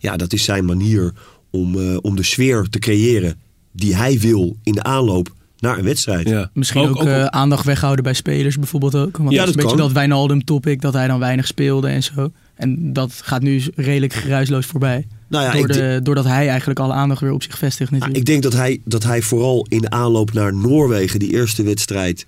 ja, 0.00 0.16
dat 0.16 0.32
is 0.32 0.44
zijn 0.44 0.64
manier 0.64 1.12
om, 1.50 1.78
eh, 1.78 1.96
om 2.00 2.16
de 2.16 2.22
sfeer 2.22 2.66
te 2.70 2.78
creëren 2.78 3.38
die 3.72 3.96
hij 3.96 4.18
wil 4.18 4.56
in 4.62 4.72
de 4.72 4.82
aanloop 4.82 5.34
naar 5.58 5.78
een 5.78 5.84
wedstrijd. 5.84 6.28
Ja. 6.28 6.50
Misschien 6.52 6.88
ook, 6.88 7.04
eh, 7.04 7.24
aandacht 7.24 7.64
weghouden 7.64 8.04
bij 8.04 8.14
spelers 8.14 8.56
bijvoorbeeld 8.56 8.94
ook. 8.94 9.16
Want 9.16 9.30
Ja, 9.30 9.38
dat 9.38 9.38
is 9.38 9.38
dat 9.38 9.48
een 9.48 9.54
beetje 9.54 9.76
kan. 9.76 9.86
dat 9.86 9.92
Wijnaldum 9.92 10.44
topic, 10.44 10.80
dat 10.80 10.92
hij 10.92 11.06
dan 11.06 11.18
weinig 11.18 11.46
speelde 11.46 11.88
en 11.88 12.02
zo. 12.02 12.32
En 12.54 12.92
dat 12.92 13.12
gaat 13.12 13.42
nu 13.42 13.62
redelijk 13.74 14.12
geruisloos 14.12 14.66
voorbij. 14.66 15.06
Nou 15.28 15.44
ja, 15.44 15.52
Door 15.52 15.66
de, 15.66 16.00
doordat 16.02 16.24
hij 16.24 16.48
eigenlijk 16.48 16.80
alle 16.80 16.92
aandacht 16.92 17.20
weer 17.20 17.32
op 17.32 17.42
zich 17.42 17.58
vestigt 17.58 17.90
natuurlijk. 17.90 18.18
ik 18.18 18.24
denk 18.24 18.42
dat 18.42 18.52
hij, 18.52 18.80
dat 18.84 19.02
hij 19.02 19.22
vooral 19.22 19.66
in 19.68 19.80
de 19.80 19.90
aanloop 19.90 20.32
naar 20.32 20.54
Noorwegen, 20.54 21.18
die 21.18 21.32
eerste 21.32 21.62
wedstrijd, 21.62 22.26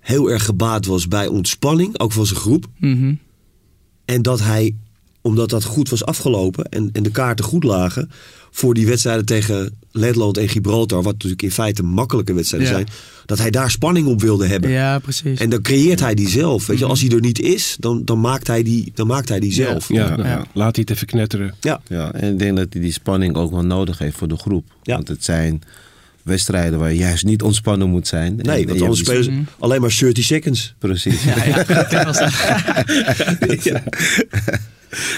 heel 0.00 0.30
erg 0.30 0.44
gebaat 0.44 0.86
was 0.86 1.08
bij 1.08 1.26
ontspanning, 1.26 1.98
ook 1.98 2.12
van 2.12 2.26
zijn 2.26 2.40
groep. 2.40 2.66
Mhm. 2.78 3.14
En 4.04 4.22
dat 4.22 4.40
hij, 4.40 4.74
omdat 5.26 5.50
dat 5.50 5.64
goed 5.64 5.88
was 5.88 6.04
afgelopen 6.04 6.64
en, 6.64 6.88
en 6.92 7.02
de 7.02 7.10
kaarten 7.10 7.44
goed 7.44 7.64
lagen... 7.64 8.10
voor 8.50 8.74
die 8.74 8.86
wedstrijden 8.86 9.24
tegen 9.24 9.78
Letland 9.92 10.36
en 10.38 10.48
Gibraltar... 10.48 11.02
wat 11.02 11.12
natuurlijk 11.12 11.42
in 11.42 11.50
feite 11.50 11.82
makkelijke 11.82 12.34
wedstrijden 12.34 12.68
Ja. 12.68 12.74
zijn... 12.74 12.88
dat 13.26 13.38
hij 13.38 13.50
daar 13.50 13.70
spanning 13.70 14.06
op 14.06 14.20
wilde 14.20 14.46
hebben. 14.46 14.70
Ja, 14.70 14.98
precies. 14.98 15.40
En 15.40 15.50
dan 15.50 15.62
creëert 15.62 16.00
hij 16.00 16.14
die 16.14 16.28
zelf. 16.28 16.66
Weet 16.66 16.76
je, 16.76 16.82
Mhm. 16.82 16.90
als 16.92 17.00
hij 17.00 17.10
er 17.10 17.20
niet 17.20 17.40
is, 17.40 17.76
dan, 17.80 18.04
dan, 18.04 18.20
maakt, 18.20 18.46
hij 18.46 18.62
die, 18.62 18.92
dan 18.94 19.06
maakt 19.06 19.28
hij 19.28 19.40
die 19.40 19.52
zelf. 19.52 19.88
Ja, 19.88 19.94
Ja, 20.08 20.16
nou, 20.16 20.28
ja. 20.28 20.46
laat 20.52 20.74
hij 20.76 20.84
het 20.86 20.90
even 20.90 21.06
knetteren. 21.06 21.54
Ja. 21.60 21.80
Ja, 21.88 22.12
en 22.12 22.32
ik 22.32 22.38
denk 22.38 22.56
dat 22.56 22.66
hij 22.72 22.82
die 22.82 22.92
spanning 22.92 23.34
ook 23.36 23.50
wel 23.50 23.64
nodig 23.64 23.98
heeft 23.98 24.16
voor 24.16 24.28
de 24.28 24.36
groep. 24.36 24.64
Ja. 24.82 24.94
Want 24.94 25.08
het 25.08 25.24
zijn 25.24 25.62
wedstrijden 26.26 26.78
waar 26.78 26.92
je 26.92 26.98
juist 26.98 27.24
niet 27.24 27.42
ontspannen 27.42 27.88
moet 27.88 28.06
zijn. 28.06 28.36
Nee, 28.36 28.60
en 28.60 28.68
want 28.68 28.80
anders 28.80 29.00
spelen 29.00 29.24
ze 29.24 29.42
alleen 29.58 29.80
maar 29.80 29.96
30 29.98 30.24
seconds. 30.24 30.74
Precies. 30.78 31.24
ja, 31.24 31.62
dat 31.74 31.90
dat. 31.90 32.24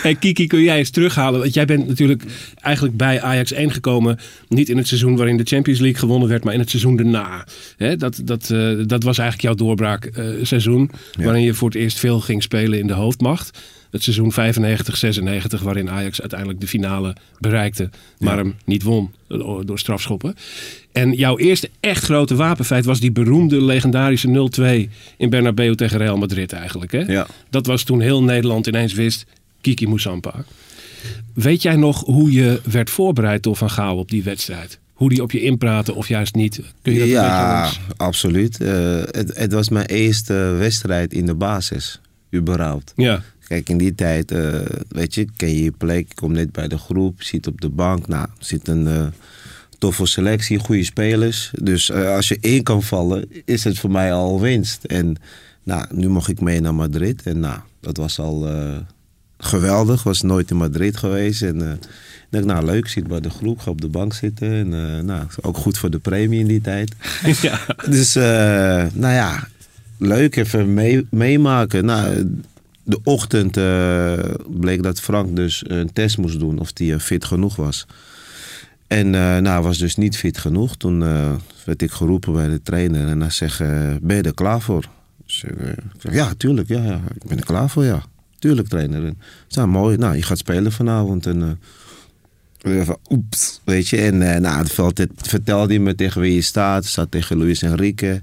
Hey 0.03 0.15
Kiki, 0.15 0.47
kun 0.47 0.63
jij 0.63 0.79
eens 0.79 0.91
terughalen? 0.91 1.41
Want 1.41 1.55
jij 1.55 1.65
bent 1.65 1.87
natuurlijk 1.87 2.23
eigenlijk 2.61 2.97
bij 2.97 3.21
Ajax 3.23 3.53
1 3.53 3.71
gekomen. 3.71 4.19
Niet 4.49 4.69
in 4.69 4.77
het 4.77 4.87
seizoen 4.87 5.17
waarin 5.17 5.37
de 5.37 5.45
Champions 5.45 5.81
League 5.81 5.99
gewonnen 5.99 6.29
werd, 6.29 6.45
maar 6.45 6.53
in 6.55 6.61
het 6.61 6.71
seizoen 6.71 6.97
daarna. 6.97 7.47
Hè, 7.77 7.97
dat, 7.97 8.21
dat, 8.25 8.51
eh, 8.51 8.73
dat 8.87 9.03
was 9.03 9.19
eigenlijk 9.19 9.41
jouw 9.41 9.67
doorbraakseizoen. 9.67 10.91
waarin 11.19 11.43
je 11.43 11.55
voor 11.55 11.69
het 11.69 11.79
eerst 11.79 11.99
veel 11.99 12.21
ging 12.21 12.43
spelen 12.43 12.79
in 12.79 12.87
de 12.87 12.93
hoofdmacht. 12.93 13.59
Het 13.91 14.03
seizoen 14.03 14.33
95-96, 15.61 15.63
waarin 15.63 15.91
Ajax 15.91 16.21
uiteindelijk 16.21 16.61
de 16.61 16.67
finale 16.67 17.17
bereikte. 17.39 17.91
Maar 18.19 18.37
hem 18.37 18.55
niet 18.65 18.83
won 18.83 19.13
eh, 19.29 19.39
door 19.65 19.79
strafschoppen. 19.79 20.35
En 20.93 21.13
jouw 21.13 21.39
eerste 21.39 21.71
echt 21.81 22.05
grote 22.05 22.35
wapenfeit 22.35 22.85
was 22.85 23.01
die 23.01 23.13
beroemde 23.13 23.63
legendarische 23.63 24.51
0-2 24.89 24.93
in 25.17 25.31
Bernabeu 25.31 25.75
tegen 25.75 25.99
Real 25.99 26.17
Madrid 26.17 26.53
eigenlijk. 26.53 26.93
Hè? 26.93 27.01
Ja. 27.01 27.27
Dat 27.51 27.67
was 27.67 27.83
toen 27.83 28.01
heel 28.01 28.23
Nederland 28.23 28.67
ineens 28.67 28.93
wist, 28.93 29.27
Kiki 29.61 29.87
Moussampa. 29.87 30.45
Weet 31.35 31.63
jij 31.63 31.77
nog 31.77 32.05
hoe 32.05 32.33
je 32.33 32.61
werd 32.65 32.91
voorbereid 32.91 33.43
door 33.43 33.57
Van 33.57 33.71
Gaal 33.71 33.97
op 33.97 34.11
die 34.11 34.23
wedstrijd? 34.23 34.79
Hoe 34.93 35.09
die 35.09 35.23
op 35.23 35.31
je 35.31 35.41
inpraatte 35.41 35.95
of 35.95 36.09
juist 36.09 36.35
niet? 36.35 36.61
Kun 36.83 36.93
je 36.93 36.99
dat 36.99 37.09
ja, 37.09 37.71
absoluut. 37.97 38.61
Eh, 38.61 39.03
het, 39.11 39.37
het 39.37 39.53
was 39.53 39.69
mijn 39.69 39.87
eerste 39.87 40.35
wedstrijd 40.35 41.13
in 41.13 41.27
de 41.27 41.35
basis, 41.35 42.01
überhaupt. 42.35 42.93
Ja, 42.97 43.23
Kijk, 43.49 43.69
in 43.69 43.79
die 43.79 43.95
tijd, 43.95 44.31
eh, 44.33 44.61
weet 44.89 45.15
je, 45.15 45.27
ken 45.37 45.49
je 45.49 45.63
je 45.63 45.71
plek, 45.71 46.09
je 46.09 46.15
komt 46.15 46.33
net 46.33 46.53
bij 46.53 46.69
de 46.69 46.79
groep, 46.79 47.23
zit 47.23 47.47
op 47.47 47.61
de 47.61 47.69
bank. 47.69 48.07
Nou, 48.07 48.23
er 48.23 48.45
zit 48.45 48.69
een 48.69 48.87
eh, 48.87 49.07
toffe 49.79 50.07
selectie, 50.07 50.59
goede 50.59 50.85
spelers. 50.85 51.51
Dus 51.63 51.91
eh, 51.91 52.15
als 52.15 52.29
je 52.29 52.39
één 52.41 52.63
kan 52.63 52.83
vallen, 52.83 53.29
is 53.45 53.65
het 53.65 53.79
voor 53.79 53.91
mij 53.91 54.13
al 54.13 54.41
winst. 54.41 54.85
En 54.85 55.17
nou, 55.63 55.87
nu 55.91 56.09
mocht 56.09 56.29
ik 56.29 56.41
mee 56.41 56.61
naar 56.61 56.75
Madrid. 56.75 57.23
En 57.23 57.41
nou, 57.41 57.61
dat 57.81 57.97
was 57.97 58.19
al 58.19 58.49
geweldig. 59.39 60.03
Was 60.03 60.23
nooit 60.23 60.51
in 60.51 60.57
Madrid 60.57 60.97
geweest. 60.97 61.43
En 61.43 61.61
ik 61.61 62.29
denk, 62.29 62.45
nou 62.45 62.65
leuk, 62.65 62.89
zit 62.89 63.07
bij 63.07 63.21
de 63.21 63.31
groep, 63.31 63.59
ga 63.59 63.71
op 63.71 63.81
de 63.81 63.89
bank 63.89 64.15
zitten. 64.15 64.53
En 64.53 65.05
nou, 65.05 65.27
ook 65.41 65.57
goed 65.57 65.79
voor 65.79 65.91
de 65.91 65.99
premie 65.99 66.41
in 66.41 66.47
die 66.47 66.61
tijd. 66.61 66.95
ja. 67.43 67.61
Dus, 67.89 68.15
nou 68.95 69.15
ja, 69.15 69.49
leuk 69.99 70.37
even 70.37 70.75
mee, 70.75 71.07
meemaken. 71.11 71.85
Nou, 71.85 72.27
de 72.89 73.01
ochtend 73.05 73.57
eh, 73.57 74.35
bleek 74.61 74.83
dat 74.83 75.01
Frank 75.01 75.37
dus 75.37 75.63
een 75.67 75.93
test 75.93 76.19
moest 76.19 76.39
doen 76.39 76.59
of 76.59 76.71
hij 76.75 77.01
fit 77.01 77.25
genoeg 77.25 77.57
was. 77.57 77.87
En 78.87 79.15
eh, 79.15 79.37
nou, 79.37 79.63
was 79.63 79.79
dus 79.79 79.97
niet 79.97 80.17
fit 80.17 80.39
genoeg. 80.39 80.77
Toen 80.77 81.03
eh, 81.03 81.35
werd 81.65 81.83
ik 81.83 81.91
geroepen 81.91 82.33
bij 82.33 82.49
de 82.49 82.63
trainer 82.63 83.09
en 83.09 83.21
hij 83.21 83.31
zegt, 83.31 83.61
eh, 83.61 83.95
ben 84.01 84.17
je 84.17 84.23
er 84.23 84.35
klaar 84.35 84.61
voor? 84.61 84.89
Dus, 85.27 85.45
eh, 85.45 85.69
ik 85.69 86.01
zeg, 86.01 86.13
ja, 86.13 86.35
tuurlijk, 86.37 86.69
ja, 86.69 86.83
ja, 86.85 87.01
ik 87.15 87.29
ben 87.29 87.39
er 87.39 87.45
klaar 87.45 87.71
voor, 87.71 87.85
ja. 87.85 88.03
Tuurlijk, 88.39 88.69
trainer. 88.69 89.05
En, 89.05 89.19
zei, 89.47 89.67
mooi, 89.67 89.97
nou, 89.97 90.17
je 90.17 90.23
gaat 90.23 90.39
spelen 90.39 90.73
vanavond. 90.73 91.27
En, 91.27 91.43
eh, 91.43 91.51
Even, 92.63 92.97
oeps, 93.11 93.61
weet 93.65 93.89
je. 93.89 93.97
En 93.97 94.35
eh, 94.35 94.41
na 94.41 94.59
het 94.59 94.73
vertelde 95.17 95.73
hij 95.73 95.83
me 95.83 95.95
tegen 95.95 96.21
wie 96.21 96.35
je 96.35 96.41
staat. 96.41 96.85
Staat 96.85 97.11
tegen 97.11 97.39
Luis 97.39 97.63
Enrique. 97.63 98.23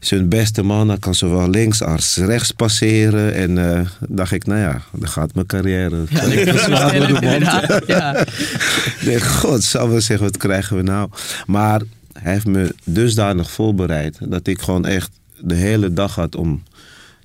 Zijn 0.00 0.28
beste 0.28 0.62
man, 0.62 0.88
hij 0.88 0.98
kan 0.98 1.14
zowel 1.14 1.48
links 1.48 1.82
als 1.82 2.16
rechts 2.16 2.50
passeren. 2.50 3.34
En 3.34 3.58
eh 3.58 3.80
dacht 4.08 4.32
ik, 4.32 4.46
nou 4.46 4.60
ja, 4.60 4.82
dan 4.92 5.08
gaat 5.08 5.34
mijn 5.34 5.46
carrière. 5.46 6.04
Ja, 6.08 6.22
ik 6.22 6.44
de. 6.44 7.82
Ja. 7.86 8.24
Nee, 9.06 9.20
god, 9.20 9.62
zou 9.62 9.90
we 9.90 10.00
zeggen, 10.00 10.26
wat 10.26 10.36
krijgen 10.36 10.76
we 10.76 10.82
nou? 10.82 11.10
Maar 11.46 11.80
hij 12.12 12.32
heeft 12.32 12.46
me 12.46 12.74
dusdanig 12.84 13.50
voorbereid 13.50 14.18
dat 14.20 14.46
ik 14.46 14.60
gewoon 14.60 14.86
echt 14.86 15.10
de 15.40 15.54
hele 15.54 15.92
dag 15.92 16.14
had 16.14 16.36
om 16.36 16.62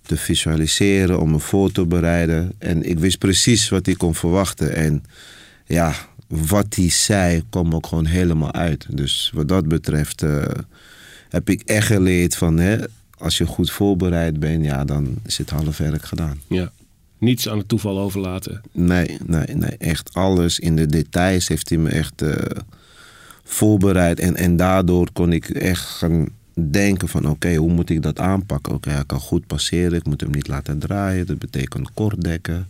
te 0.02 0.18
visualiseren, 0.18 1.20
om 1.20 1.32
me 1.32 1.40
voor 1.40 1.72
te 1.72 1.86
bereiden. 1.86 2.52
En 2.58 2.90
ik 2.90 3.00
wist 3.00 3.18
precies 3.18 3.70
wat 3.70 3.88
ik 3.88 3.98
kon 3.98 4.16
verwachten. 4.16 4.76
En 4.76 5.04
ja, 5.66 5.94
wat 6.28 6.76
hij 6.76 6.90
zei 6.90 7.44
kwam 7.50 7.76
ook 7.76 7.88
gewoon 7.88 8.06
helemaal 8.06 8.54
uit. 8.54 8.86
Dus 8.90 9.32
wat 9.34 9.48
dat 9.48 9.68
betreft 9.68 10.22
eh, 10.22 10.44
heb 11.30 11.50
ik 11.50 11.62
echt 11.62 11.88
geleerd 11.88 12.36
van, 12.36 12.58
hè, 12.58 12.78
als 13.18 13.38
je 13.38 13.46
goed 13.46 13.72
voorbereid 13.72 14.40
bent, 14.40 14.66
ja, 14.66 14.86
dan 14.86 15.16
is 15.26 15.38
het 15.38 15.50
half 15.50 15.78
werk 15.78 16.06
gedaan. 16.06 16.42
ja. 16.48 16.72
Niets 17.18 17.50
aan 17.50 17.58
het 17.58 17.68
toeval 17.68 18.00
overlaten. 18.00 18.62
Nee, 18.72 19.18
nee, 19.26 19.46
nee. 19.56 19.78
Echt 19.78 20.14
alles 20.14 20.60
in 20.60 20.76
de 20.76 20.86
details 20.86 21.48
heeft 21.48 21.70
hij 21.70 21.78
me 21.78 21.90
echt 21.90 22.22
eh, 22.22 22.62
voorbereid. 23.44 24.20
En, 24.20 24.36
en 24.36 24.56
daardoor 24.56 25.08
kon 25.14 25.32
ik 25.32 25.50
echt 25.50 25.86
gaan 25.86 26.28
denken 26.72 27.08
van... 27.08 27.30
oké, 27.30 27.56
hoe 27.56 27.72
moet 27.72 27.90
ik 27.90 28.02
dat 28.02 28.20
aanpakken? 28.20 28.74
Oké, 28.74 28.90
hij 28.90 29.04
kan 29.06 29.20
goed 29.20 29.48
passeren. 29.48 29.98
Ik 29.98 30.06
moet 30.06 30.22
hem 30.22 30.32
niet 30.32 30.48
laten 30.48 30.80
draaien. 30.80 31.26
Dat 31.26 31.40
betekent 31.40 31.94
kort 31.94 32.22
dekken. 32.24 32.68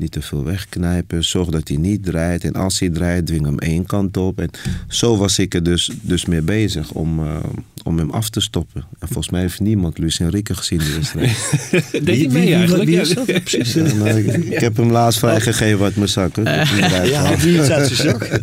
Niet 0.00 0.12
te 0.12 0.22
veel 0.22 0.44
wegknijpen. 0.44 1.24
Zorg 1.24 1.48
dat 1.48 1.68
hij 1.68 1.76
niet 1.76 2.04
draait. 2.04 2.44
En 2.44 2.52
als 2.52 2.78
hij 2.80 2.88
draait, 2.90 3.26
dwing 3.26 3.44
hem 3.44 3.58
één 3.58 3.86
kant 3.86 4.16
op. 4.16 4.40
En 4.40 4.50
zo 4.88 5.16
was 5.16 5.38
ik 5.38 5.54
er 5.54 5.62
dus, 5.62 5.90
dus 6.00 6.24
mee 6.24 6.40
bezig 6.42 6.90
om, 6.90 7.18
eh, 7.18 7.36
om 7.84 7.98
hem 7.98 8.10
af 8.10 8.28
te 8.30 8.40
stoppen. 8.40 8.84
En 8.98 9.06
volgens 9.06 9.30
mij 9.30 9.40
heeft 9.40 9.60
niemand 9.60 9.98
Luis 9.98 10.18
Enrique 10.20 10.54
gezien 10.54 10.78
die 10.78 10.92
wedstrijd. 10.94 11.36
Deed 12.06 12.20
hij 12.20 12.28
mee 12.28 12.54
eigenlijk? 12.54 12.84
Wie 12.84 12.94
Ja. 12.94 13.00
is 13.00 13.14
dat 13.14 13.24
precies? 13.24 13.72
Ja, 13.72 14.04
ik, 14.06 14.26
ik 14.54 14.60
heb 14.60 14.76
hem 14.76 14.90
laatst 14.90 15.18
vrijgegeven 15.18 15.84
uit 15.84 15.96
mijn 15.96 16.08
zak. 16.08 16.36
hem 16.36 16.46
eruit 16.46 17.08
Ja, 17.10 17.24
uit 17.24 17.40
zijn 17.92 18.10
zak. 18.10 18.40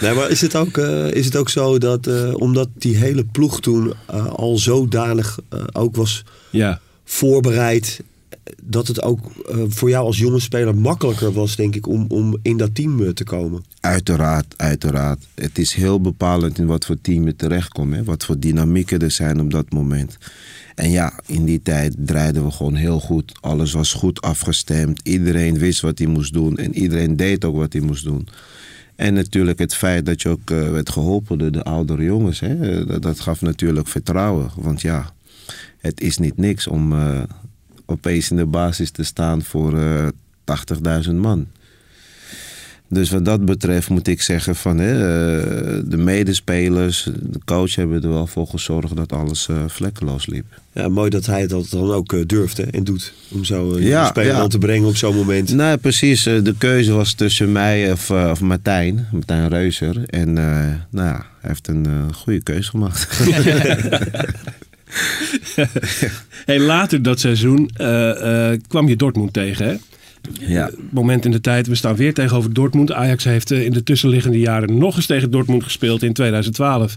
Nee, 0.00 0.14
maar 0.14 0.30
is 0.30 0.40
het 0.40 0.56
ook, 0.56 0.78
eh, 0.78 1.10
is 1.10 1.24
het 1.24 1.36
ook 1.36 1.48
zo 1.48 1.78
dat, 1.78 2.06
eh, 2.06 2.34
omdat 2.34 2.68
die 2.78 2.96
hele 2.96 3.24
ploeg 3.24 3.60
toen 3.60 3.92
eh, 4.06 4.26
al 4.26 4.58
zodanig 4.58 5.38
eh, 5.48 5.60
ook 5.72 5.96
was 5.96 6.24
ja. 6.50 6.80
voorbereid, 7.04 8.00
dat 8.62 8.86
het 8.86 9.02
ook 9.02 9.30
eh, 9.48 9.58
voor 9.68 9.88
jou 9.88 10.06
als 10.06 10.18
jonge 10.18 10.40
speler 10.40 10.76
makkelijker 10.76 11.32
was, 11.32 11.56
denk 11.56 11.74
ik, 11.74 11.86
om, 11.86 12.04
om 12.08 12.38
in 12.42 12.56
dat 12.56 12.74
team 12.74 13.02
eh, 13.02 13.08
te 13.08 13.24
komen? 13.24 13.64
Uiteraard, 13.80 14.54
uiteraard. 14.56 15.26
Het 15.34 15.58
is 15.58 15.72
heel 15.72 16.00
bepalend 16.00 16.58
in 16.58 16.66
wat 16.66 16.84
voor 16.84 17.00
team 17.00 17.26
je 17.26 17.36
terechtkomt. 17.36 17.94
Hè? 17.94 18.04
Wat 18.04 18.24
voor 18.24 18.38
dynamieken 18.38 18.98
er 18.98 19.10
zijn 19.10 19.40
op 19.40 19.50
dat 19.50 19.72
moment. 19.72 20.18
En 20.74 20.90
ja, 20.90 21.12
in 21.26 21.44
die 21.44 21.62
tijd 21.62 21.94
draaiden 21.98 22.44
we 22.44 22.50
gewoon 22.50 22.74
heel 22.74 23.00
goed. 23.00 23.32
Alles 23.40 23.72
was 23.72 23.92
goed 23.92 24.20
afgestemd. 24.20 25.00
Iedereen 25.02 25.58
wist 25.58 25.80
wat 25.80 25.98
hij 25.98 26.06
moest 26.06 26.32
doen. 26.32 26.56
En 26.56 26.74
iedereen 26.74 27.16
deed 27.16 27.44
ook 27.44 27.56
wat 27.56 27.72
hij 27.72 27.82
moest 27.82 28.04
doen. 28.04 28.28
En 28.96 29.14
natuurlijk 29.14 29.58
het 29.58 29.74
feit 29.74 30.06
dat 30.06 30.22
je 30.22 30.28
ook 30.28 30.50
eh, 30.50 30.70
werd 30.70 30.90
geholpen 30.90 31.38
door 31.38 31.52
de 31.52 31.62
oudere 31.62 32.02
jongens. 32.02 32.40
Hè? 32.40 32.84
Dat, 32.86 33.02
dat 33.02 33.20
gaf 33.20 33.40
natuurlijk 33.40 33.88
vertrouwen. 33.88 34.50
Want 34.56 34.80
ja, 34.80 35.12
het 35.78 36.00
is 36.00 36.18
niet 36.18 36.36
niks 36.36 36.66
om 36.66 36.92
opeens 37.86 38.30
in 38.30 38.36
de 38.36 38.46
basis 38.46 38.90
te 38.90 39.02
staan 39.04 39.42
voor 39.42 39.78
eh 39.78 40.06
80.000 41.08 41.14
man. 41.14 41.46
Dus 42.88 43.10
wat 43.10 43.24
dat 43.24 43.44
betreft 43.44 43.88
moet 43.88 44.06
ik 44.08 44.22
zeggen 44.22 44.56
van 44.56 44.78
hè, 44.78 44.92
eh, 44.92 45.82
de 45.84 45.96
medespelers, 45.96 47.08
de 47.20 47.38
coach 47.44 47.74
hebben 47.74 48.02
er 48.02 48.08
wel 48.08 48.26
voor 48.26 48.46
gezorgd 48.46 48.96
dat 48.96 49.12
alles 49.12 49.48
eh, 49.48 49.56
vlekkeloos 49.66 50.26
liep. 50.26 50.44
Ja, 50.72 50.88
mooi 50.88 51.10
dat 51.10 51.26
hij 51.26 51.46
dat 51.46 51.66
dan 51.70 51.92
ook 51.92 52.12
eh, 52.12 52.20
durft 52.26 52.56
hè, 52.56 52.62
en 52.62 52.84
doet. 52.84 53.12
Om 53.30 53.44
zo 53.44 53.72
een 53.74 53.82
Ja, 53.82 54.06
speler 54.06 54.32
ja. 54.32 54.38
aan 54.40 54.48
te 54.48 54.58
brengen 54.58 54.88
op 54.88 54.96
zo'n 54.96 55.14
moment. 55.16 55.52
Nee, 55.54 55.76
precies. 55.76 56.26
eh, 56.26 56.42
De 56.42 56.54
keuze 56.58 56.92
was 56.92 57.12
tussen 57.12 57.52
mij 57.52 57.92
of, 57.92 58.10
eh, 58.10 58.28
of 58.30 58.40
Martijn, 58.40 59.06
Martijn 59.12 59.48
Reuser. 59.48 60.02
En 60.06 60.38
eh, 60.38 60.44
nou 60.90 61.08
ja, 61.08 61.26
hij 61.40 61.50
heeft 61.50 61.68
een 61.68 61.86
eh, 61.86 62.14
goede 62.14 62.40
keuze 62.42 62.70
gemaakt. 62.70 63.08
Hey, 66.44 66.60
later 66.60 67.02
dat 67.02 67.20
seizoen 67.20 67.70
eh, 67.76 68.50
eh, 68.52 68.60
kwam 68.68 68.88
je 68.88 68.96
Dortmund 68.96 69.32
tegen, 69.32 69.66
hè? 69.66 69.74
ja. 70.38 70.70
moment 70.90 71.24
in 71.24 71.30
de 71.30 71.40
tijd. 71.40 71.66
We 71.66 71.74
staan 71.74 71.96
weer 71.96 72.14
tegenover 72.14 72.52
Dortmund. 72.52 72.92
Ajax 72.92 73.24
heeft 73.24 73.50
eh, 73.50 73.64
in 73.64 73.72
de 73.72 73.82
tussenliggende 73.82 74.38
jaren 74.38 74.78
nog 74.78 74.96
eens 74.96 75.06
tegen 75.06 75.30
Dortmund 75.30 75.64
gespeeld 75.64 76.02
in 76.02 76.12
2012. 76.12 76.96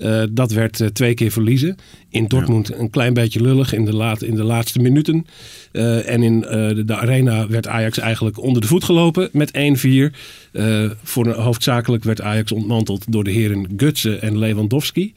Eh, 0.00 0.22
dat 0.30 0.52
werd 0.52 0.80
eh, 0.80 0.88
twee 0.88 1.14
keer 1.14 1.30
verliezen. 1.30 1.76
In 2.10 2.26
Dortmund 2.26 2.74
een 2.78 2.90
klein 2.90 3.14
beetje 3.14 3.40
lullig 3.40 3.72
in 3.72 3.84
de, 3.84 3.94
laat, 3.94 4.22
in 4.22 4.34
de 4.34 4.44
laatste 4.44 4.78
minuten. 4.78 5.26
Eh, 5.72 6.08
en 6.08 6.22
in 6.22 6.40
de, 6.40 6.82
de 6.86 6.96
arena 6.96 7.48
werd 7.48 7.66
Ajax 7.66 7.98
eigenlijk 7.98 8.38
onder 8.38 8.62
de 8.62 8.68
voet 8.68 8.84
gelopen 8.84 9.28
met 9.32 9.50
1-4. 9.52 10.16
Eh, 10.52 10.90
voor 11.02 11.26
een, 11.26 11.32
hoofdzakelijk 11.32 12.04
werd 12.04 12.20
Ajax 12.20 12.52
ontmanteld 12.52 13.12
door 13.12 13.24
de 13.24 13.30
heren 13.30 13.66
Gutsen 13.76 14.22
en 14.22 14.38
Lewandowski. 14.38 15.14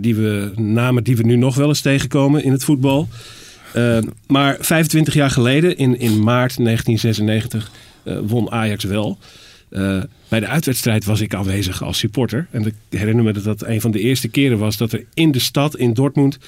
Die 0.00 0.14
we, 0.14 0.52
namen 0.56 1.04
die 1.04 1.16
we 1.16 1.22
nu 1.22 1.36
nog 1.36 1.54
wel 1.54 1.68
eens 1.68 1.80
tegenkomen 1.80 2.44
in 2.44 2.52
het 2.52 2.64
voetbal. 2.64 3.08
Maar 4.26 4.56
25 4.60 5.14
jaar 5.14 5.30
geleden, 5.30 5.76
in, 5.76 5.98
in 5.98 6.22
maart 6.22 6.56
1996, 6.56 7.70
eh, 8.04 8.18
won 8.26 8.50
Ajax 8.50 8.84
wel. 8.84 9.18
Eh, 9.74 10.02
bij 10.28 10.40
de 10.40 10.46
uitwedstrijd 10.46 11.04
was 11.04 11.20
ik 11.20 11.34
aanwezig 11.34 11.82
als 11.82 11.98
supporter. 11.98 12.46
En 12.50 12.66
ik 12.66 12.74
herinner 12.90 13.24
me 13.24 13.32
dat 13.32 13.44
dat 13.44 13.62
een 13.62 13.80
van 13.80 13.90
de 13.90 14.00
eerste 14.00 14.28
keren 14.28 14.58
was 14.58 14.76
dat 14.76 14.92
er 14.92 15.04
in 15.14 15.32
de 15.32 15.38
stad, 15.38 15.76
in 15.76 15.92
Dortmund, 15.92 16.38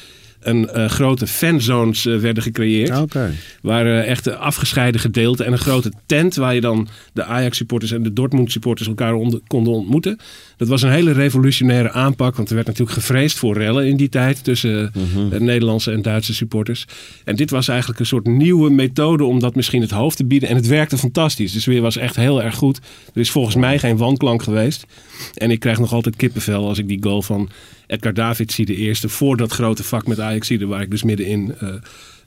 een 0.46 0.68
eh, 0.68 0.88
grote 0.88 1.26
fanzones 1.26 2.06
eh, 2.06 2.16
werden 2.18 2.42
gecreëerd. 2.42 2.98
Oké. 3.00 3.32
Waar 3.62 3.86
eh, 3.86 4.08
echt 4.08 4.36
afgescheiden 4.36 5.00
gedeelte 5.00 5.44
en 5.44 5.52
een 5.52 5.58
grote 5.58 5.92
tent 6.06 6.34
waar 6.34 6.54
je 6.54 6.60
dan 6.60 6.88
de 7.12 7.24
Ajax-supporters 7.24 7.92
en 7.92 8.02
de 8.02 8.12
Dortmund-supporters 8.12 8.88
elkaar 8.88 9.14
onder- 9.14 9.40
konden 9.46 9.72
ontmoeten. 9.72 10.18
Dat 10.56 10.68
was 10.68 10.82
een 10.82 10.90
hele 10.90 11.12
revolutionaire 11.12 11.90
aanpak, 11.90 12.36
want 12.36 12.48
er 12.48 12.54
werd 12.54 12.66
natuurlijk 12.66 12.96
gevreesd 12.96 13.38
voor 13.38 13.58
rellen 13.58 13.86
in 13.86 13.96
die 13.96 14.08
tijd 14.08 14.44
tussen 14.44 14.92
eh, 15.30 15.40
Nederlandse 15.40 15.92
en 15.92 16.02
Duitse 16.02 16.34
supporters. 16.34 16.86
En 17.24 17.36
dit 17.36 17.50
was 17.50 17.68
eigenlijk 17.68 18.00
een 18.00 18.06
soort 18.06 18.26
nieuwe 18.26 18.70
methode 18.70 19.24
om 19.24 19.38
dat 19.40 19.54
misschien 19.54 19.80
het 19.80 19.90
hoofd 19.90 20.16
te 20.16 20.24
bieden. 20.24 20.48
En 20.48 20.56
het 20.56 20.66
werkte 20.66 20.98
fantastisch. 20.98 21.52
De 21.52 21.60
sfeer 21.60 21.80
was 21.80 21.96
echt 21.96 22.16
heel 22.16 22.42
erg 22.42 22.54
goed. 22.54 22.80
Er 23.14 23.20
is 23.20 23.30
volgens 23.30 23.54
mij 23.56 23.78
geen 23.78 23.96
wanklank 23.96 24.42
geweest. 24.42 24.86
En 25.34 25.50
ik 25.50 25.60
krijg 25.60 25.78
nog 25.78 25.92
altijd 25.92 26.16
kippenvel 26.16 26.68
als 26.68 26.78
ik 26.78 26.88
die 26.88 27.02
goal 27.02 27.22
van 27.22 27.48
Edgar 27.86 28.14
David 28.14 28.52
zie, 28.52 28.66
de 28.66 28.76
eerste, 28.76 29.08
voor 29.08 29.36
dat 29.36 29.52
grote 29.52 29.84
vak 29.84 30.06
met 30.06 30.20
Ajax 30.20 30.50
waar 30.58 30.82
ik 30.82 30.90
dus 30.90 31.02
middenin 31.02 31.54
eh, 31.60 31.68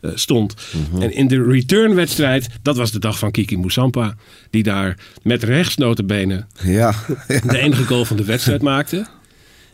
eh, 0.01 0.11
stond. 0.15 0.53
En 0.99 1.13
in 1.13 1.27
de 1.27 1.43
returnwedstrijd, 1.43 2.47
dat 2.61 2.77
was 2.77 2.91
de 2.91 2.99
dag 2.99 3.19
van 3.19 3.31
Kiki 3.31 3.57
Moussampa. 3.57 4.15
Die 4.49 4.63
daar 4.63 4.97
met 5.23 5.43
rechts 5.43 5.75
notabene 5.75 6.45
Ja. 6.63 6.93
de 7.27 7.57
enige 7.57 7.83
goal 7.83 8.05
van 8.05 8.17
de 8.17 8.23
wedstrijd 8.23 8.61
maakte. 8.61 9.05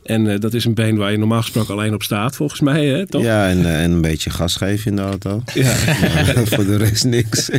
En 0.04 0.32
eh, 0.32 0.39
dat 0.39 0.54
is 0.54 0.65
een 0.65 0.74
been 0.74 0.96
waar 0.98 1.12
je 1.12 1.18
normaal 1.18 1.42
gesproken 1.42 1.74
alleen 1.74 1.94
op 1.94 2.04
staat, 2.04 2.36
volgens 2.36 2.60
mij, 2.60 2.86
hè, 2.86 3.08
toch? 3.08 3.24
ja, 3.24 3.50
en, 3.50 3.65
en 3.75 3.92
een 3.92 4.01
beetje 4.01 4.30
gas 4.30 4.56
geven 4.56 4.89
in 4.92 4.96
de 4.96 5.01
auto. 5.01 5.44
Ja. 5.54 5.75
Ja, 6.01 6.46
voor 6.56 6.65
de 6.65 6.77
rest 6.77 7.04
niks. 7.04 7.50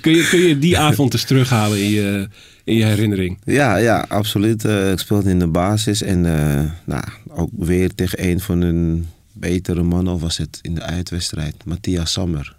Kun, 0.00 0.12
je, 0.12 0.28
kun 0.28 0.40
je 0.40 0.58
die 0.58 0.78
avond 0.78 1.12
eens 1.12 1.24
terughalen 1.24 1.78
in 1.78 1.90
je, 1.90 2.28
in 2.64 2.74
je 2.74 2.84
herinnering? 2.84 3.38
Ja, 3.44 3.76
ja, 3.76 4.04
absoluut. 4.08 4.64
Eh, 4.64 4.90
ik 4.90 4.98
speelde 4.98 5.30
in 5.30 5.38
de 5.38 5.46
basis 5.46 6.02
en 6.02 6.26
eh, 6.26 6.70
nou, 6.84 7.04
ook 7.28 7.50
weer 7.56 7.94
tegen 7.94 8.28
een 8.28 8.40
van 8.40 8.60
hun 8.60 9.06
betere 9.32 9.82
mannen, 9.82 10.12
of 10.14 10.20
was 10.20 10.36
het 10.36 10.58
in 10.62 10.74
de 10.74 10.82
uitwedstrijd, 10.82 11.54
Matthias 11.64 12.12
Sammer. 12.12 12.56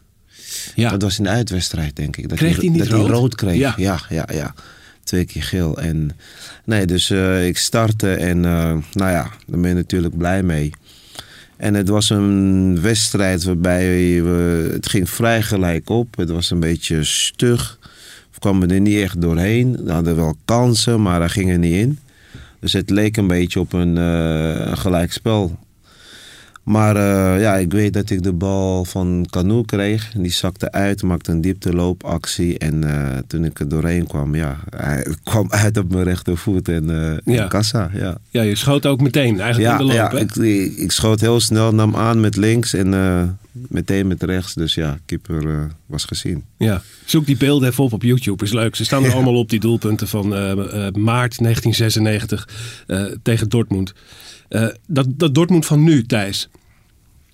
Ja, 0.76 0.90
Dat 0.90 1.02
was 1.02 1.18
in 1.18 1.24
de 1.24 1.30
uitwedstrijd, 1.30 1.96
denk 1.96 2.18
ik. 2.18 2.30
Dat 2.30 2.38
Kreeg 2.38 2.58
hij 2.58 2.70
niet 2.70 2.78
dat 2.78 2.88
rood? 2.88 3.08
hij 3.08 3.16
rood 3.16 3.36
kreeg. 3.36 3.58
Ja. 3.58 3.74
Ja. 3.78 4.00
ja, 4.10 4.28
ja, 4.34 4.54
Twee 5.04 5.26
keer 5.26 5.44
geel. 5.44 5.78
En 5.78 6.12
nee, 6.66 6.86
dus 6.86 7.10
eh, 7.10 7.48
ik 7.48 7.58
startte 7.58 8.14
en 8.14 8.40
nou 8.40 8.82
ja, 8.94 9.32
daar 9.48 9.60
ben 9.60 9.70
je 9.70 9.76
natuurlijk 9.76 10.18
blij 10.18 10.44
mee. 10.44 10.72
En 11.58 11.74
het 11.74 11.90
was 11.90 12.10
een 12.10 12.82
wedstrijd 12.82 13.44
waarbij 13.44 13.84
we, 14.24 14.70
het 14.74 14.90
ging 14.90 15.10
vrij 15.10 15.42
gelijk 15.42 15.90
op. 15.90 16.18
Het 16.18 16.30
was 16.30 16.52
een 16.52 16.60
beetje 16.60 17.04
stug. 17.04 17.80
Kwamen 18.42 18.72
er 18.72 18.80
niet 18.80 19.02
echt 19.02 19.22
doorheen. 19.22 19.84
We 19.84 19.92
hadden 19.92 20.16
wel 20.16 20.36
kansen, 20.46 21.02
maar 21.02 21.20
daar 21.20 21.30
gingen 21.30 21.60
niet 21.60 21.74
in. 21.74 22.00
Dus 22.60 22.74
het 22.74 22.90
leek 22.90 23.18
een 23.18 23.28
beetje 23.28 23.60
op 23.60 23.74
een, 23.74 23.98
eh, 23.98 24.66
een 24.66 24.78
gelijk 24.78 25.12
spel. 25.12 25.58
Maar 26.72 26.96
eh, 26.96 27.42
ja, 27.42 27.56
ik 27.56 27.72
weet 27.72 27.94
dat 27.94 28.10
ik 28.10 28.24
de 28.24 28.34
bal 28.34 28.86
van 28.86 29.28
Canoe 29.30 29.66
kreeg. 29.66 30.12
Die 30.18 30.32
zakte 30.32 30.72
uit, 30.72 31.04
maakte 31.04 31.32
een 31.32 31.42
diepteloopactie. 31.42 32.58
En 32.58 32.84
eh, 32.84 33.18
toen 33.28 33.46
ik 33.46 33.60
er 33.60 33.70
doorheen 33.70 34.08
kwam, 34.08 34.36
ja, 34.36 34.60
hij 34.70 35.06
kwam 35.24 35.48
uit 35.50 35.78
op 35.78 35.92
mijn 35.92 36.04
rechtervoet 36.04 36.70
en 36.70 36.90
eh 36.90 37.36
Ja. 37.36 37.44
in 37.44 37.48
kassa. 37.48 37.90
Ja, 37.94 38.18
ja, 38.30 38.42
je 38.42 38.56
schoot 38.56 38.86
ook 38.86 39.02
meteen, 39.02 39.40
eigenlijk 39.40 39.72
ja, 39.72 39.72
in 39.72 39.78
de 39.78 39.84
loop. 39.84 39.94
ja 39.94 40.10
hè? 40.10 40.20
ik, 40.20 40.36
ik, 40.36 40.78
ik 40.78 40.92
schoot 40.92 41.20
heel 41.20 41.40
snel, 41.40 41.74
nam 41.74 41.96
aan 41.96 42.20
met 42.20 42.36
links 42.36 42.74
en 42.74 43.40
meteen 43.52 44.08
met 44.08 44.24
rechts. 44.24 44.54
Dus 44.54 44.74
ja, 44.74 44.98
keeper 45.06 45.70
was 45.86 46.04
gezien. 46.06 46.44
Ja. 46.58 46.82
Zoek 47.06 47.26
die 47.26 47.38
beelden 47.38 47.70
even 47.70 47.84
op 47.84 47.94
op 47.94 48.04
YouTube, 48.04 48.44
is 48.44 48.54
leuk. 48.54 48.76
Ze 48.76 48.86
staan 48.86 49.04
er 49.04 49.14
allemaal 49.14 49.36
op, 49.36 49.50
die 49.50 49.60
doelpunten 49.60 50.08
van 50.08 50.28
maart 51.04 51.38
1996 51.38 52.48
eh, 52.88 53.04
tegen 53.24 53.50
Dortmund. 53.50 53.94
Dat, 54.88 55.08
dat 55.10 55.36
Dortmund 55.36 55.66
van 55.66 55.84
nu, 55.84 56.06
Thijs. 56.06 56.50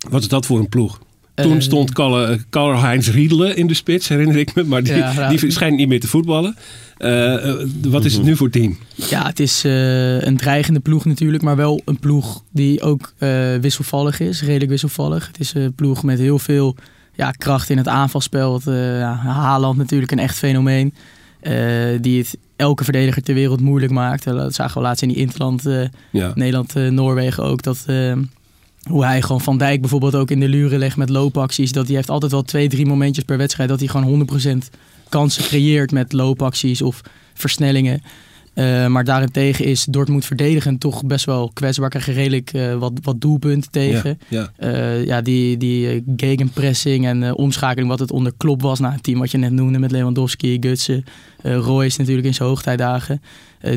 Wat 0.10 0.22
is 0.22 0.28
dat 0.28 0.46
voor 0.46 0.60
een 0.60 0.70
ploeg? 0.70 1.00
Toen 1.36 1.54
Eh, 1.56 1.60
stond 1.60 1.94
Kalle- 1.94 2.40
Karl-Heinz 2.50 3.08
Riedelen 3.10 3.56
in 3.56 3.68
de 3.68 3.74
spits, 3.74 4.08
herinner 4.08 4.38
ik 4.38 4.56
me. 4.56 4.64
Maar 4.64 4.84
die, 4.84 4.96
Ja, 4.96 5.30
die 5.30 5.52
schijnt 5.52 5.78
niet 5.78 5.88
meer 5.88 6.00
te 6.00 6.08
voetballen. 6.08 6.56
Eh, 6.98 7.50
eh, 7.50 7.68
wat 7.88 8.06
is 8.06 8.14
het 8.14 8.24
nu 8.24 8.36
voor 8.36 8.50
team? 8.50 8.78
Ja, 8.96 9.26
het 9.26 9.40
is 9.40 9.64
eh, 9.64 10.22
een 10.22 10.38
dreigende 10.38 10.80
ploeg 10.80 11.06
natuurlijk, 11.06 11.44
maar 11.44 11.56
wel 11.56 11.82
een 11.86 12.00
ploeg 12.00 12.44
die 12.52 12.82
ook 12.82 13.14
eh, 13.18 13.56
wisselvallig 13.62 14.20
is, 14.20 14.42
redelijk 14.42 14.70
wisselvallig. 14.70 15.28
Het 15.28 15.40
is 15.40 15.54
een 15.54 15.74
ploeg 15.74 16.04
met 16.04 16.20
heel 16.20 16.40
veel 16.40 16.76
ja, 17.16 17.32
kracht 17.32 17.70
in 17.70 17.78
het 17.78 17.88
aanvalspel. 17.88 18.62
Eh, 18.66 19.00
ja, 19.00 19.16
Haaland 19.16 19.78
natuurlijk 19.78 20.12
een 20.12 20.20
echt 20.20 20.38
fenomeen, 20.38 20.94
eh, 21.40 21.54
die 22.02 22.18
het 22.20 22.38
elke 22.56 22.84
verdediger 22.84 23.22
ter 23.24 23.34
wereld 23.36 23.62
moeilijk 23.62 23.92
maakt. 23.92 24.24
Dat 24.24 24.54
zagen 24.56 24.78
we 24.78 24.84
laatst 24.88 25.02
in 25.02 25.08
die 25.10 25.18
Interland, 25.18 25.66
eh, 25.66 25.82
Ja. 26.12 26.32
Nederland, 26.36 26.76
eh, 26.76 26.88
Noorwegen 26.88 27.44
ook. 27.44 27.62
Dat, 27.64 27.86
hoe 28.88 29.06
hij 29.06 29.22
gewoon 29.22 29.42
Van 29.42 29.58
Dijk 29.58 29.82
bijvoorbeeld 29.82 30.16
ook 30.16 30.32
in 30.32 30.40
de 30.40 30.48
luren 30.48 30.80
legt 30.80 30.98
met 30.98 31.10
loopacties. 31.10 31.72
Dat 31.72 31.88
hij 31.88 31.96
heeft 31.96 32.10
altijd 32.10 32.32
wel 32.32 32.44
twee, 32.44 32.68
drie 32.68 32.86
momentjes 32.86 33.26
per 33.26 33.38
wedstrijd 33.38 33.70
dat 33.70 33.80
hij 33.80 33.88
gewoon 33.88 34.28
100% 34.64 34.68
kansen 35.10 35.44
creëert 35.44 35.92
met 35.92 36.14
loopacties 36.14 36.82
of 36.82 37.02
versnellingen. 37.34 38.02
Eh, 38.58 38.88
maar 38.88 39.04
daarentegen 39.04 39.66
is 39.66 39.86
Dortmund 39.86 40.26
verdedigend 40.26 40.80
toch 40.80 41.06
best 41.06 41.26
wel 41.26 41.52
kwetsbaar. 41.54 41.90
Krijg 41.90 42.06
je 42.06 42.12
redelijk 42.12 42.54
eh, 42.54 42.76
wat, 42.76 42.92
wat 43.02 43.22
doelpunten 43.22 43.72
tegen. 43.72 44.20
Ja, 44.28 44.52
Eh, 44.56 45.06
ja, 45.06 45.22
die, 45.22 45.58
die 45.58 46.04
gegenpressing 46.16 47.06
en 47.06 47.36
omschakeling, 47.36 47.90
wat 47.90 48.00
het 48.00 48.12
onder 48.12 48.34
Klop 48.38 48.62
was. 48.62 48.80
Nou, 48.80 48.94
het 48.94 49.04
team 49.04 49.20
wat 49.20 49.32
je 49.32 49.38
net 49.38 49.52
noemde 49.52 49.80
met 49.80 49.92
Lewandowski, 49.92 50.58
Gutsen, 50.60 51.04
eh 51.42 51.56
Royce 51.56 52.00
natuurlijk 52.00 52.28
in 52.28 52.34
zijn 52.34 52.50
hoogtijdagen. 52.50 53.22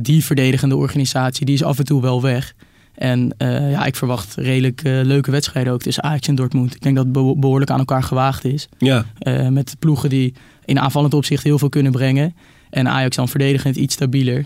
Die 0.02 0.24
verdedigende 0.24 0.76
organisatie, 0.76 1.46
die 1.46 1.54
is 1.54 1.62
af 1.62 1.78
en 1.78 1.84
toe 1.84 2.02
wel 2.02 2.22
weg. 2.22 2.54
En 2.94 3.34
eh, 3.36 3.70
ja, 3.70 3.84
ik 3.84 3.96
verwacht 3.96 4.34
redelijk 4.34 4.82
eh, 4.84 5.00
leuke 5.02 5.30
wedstrijden 5.30 5.72
ook 5.72 5.82
tussen 5.82 6.02
Ajax 6.02 6.28
en 6.28 6.34
Dortmund. 6.34 6.74
Ik 6.74 6.82
denk 6.82 6.96
dat 6.96 7.04
het 7.04 7.12
beho- 7.12 7.36
behoorlijk 7.36 7.70
aan 7.70 7.78
elkaar 7.78 8.02
gewaagd 8.02 8.44
is. 8.44 8.68
ja. 8.78 9.04
Eh, 9.18 9.48
met 9.48 9.76
ploegen 9.78 10.08
die 10.08 10.34
in 10.64 10.78
aanvallend 10.80 11.14
opzicht 11.14 11.42
heel 11.44 11.58
veel 11.58 11.68
kunnen 11.68 11.92
brengen. 11.92 12.34
En 12.70 12.88
Ajax 12.88 13.16
dan 13.16 13.28
verdedigend 13.28 13.76
iets 13.76 13.94
stabieler. 13.94 14.44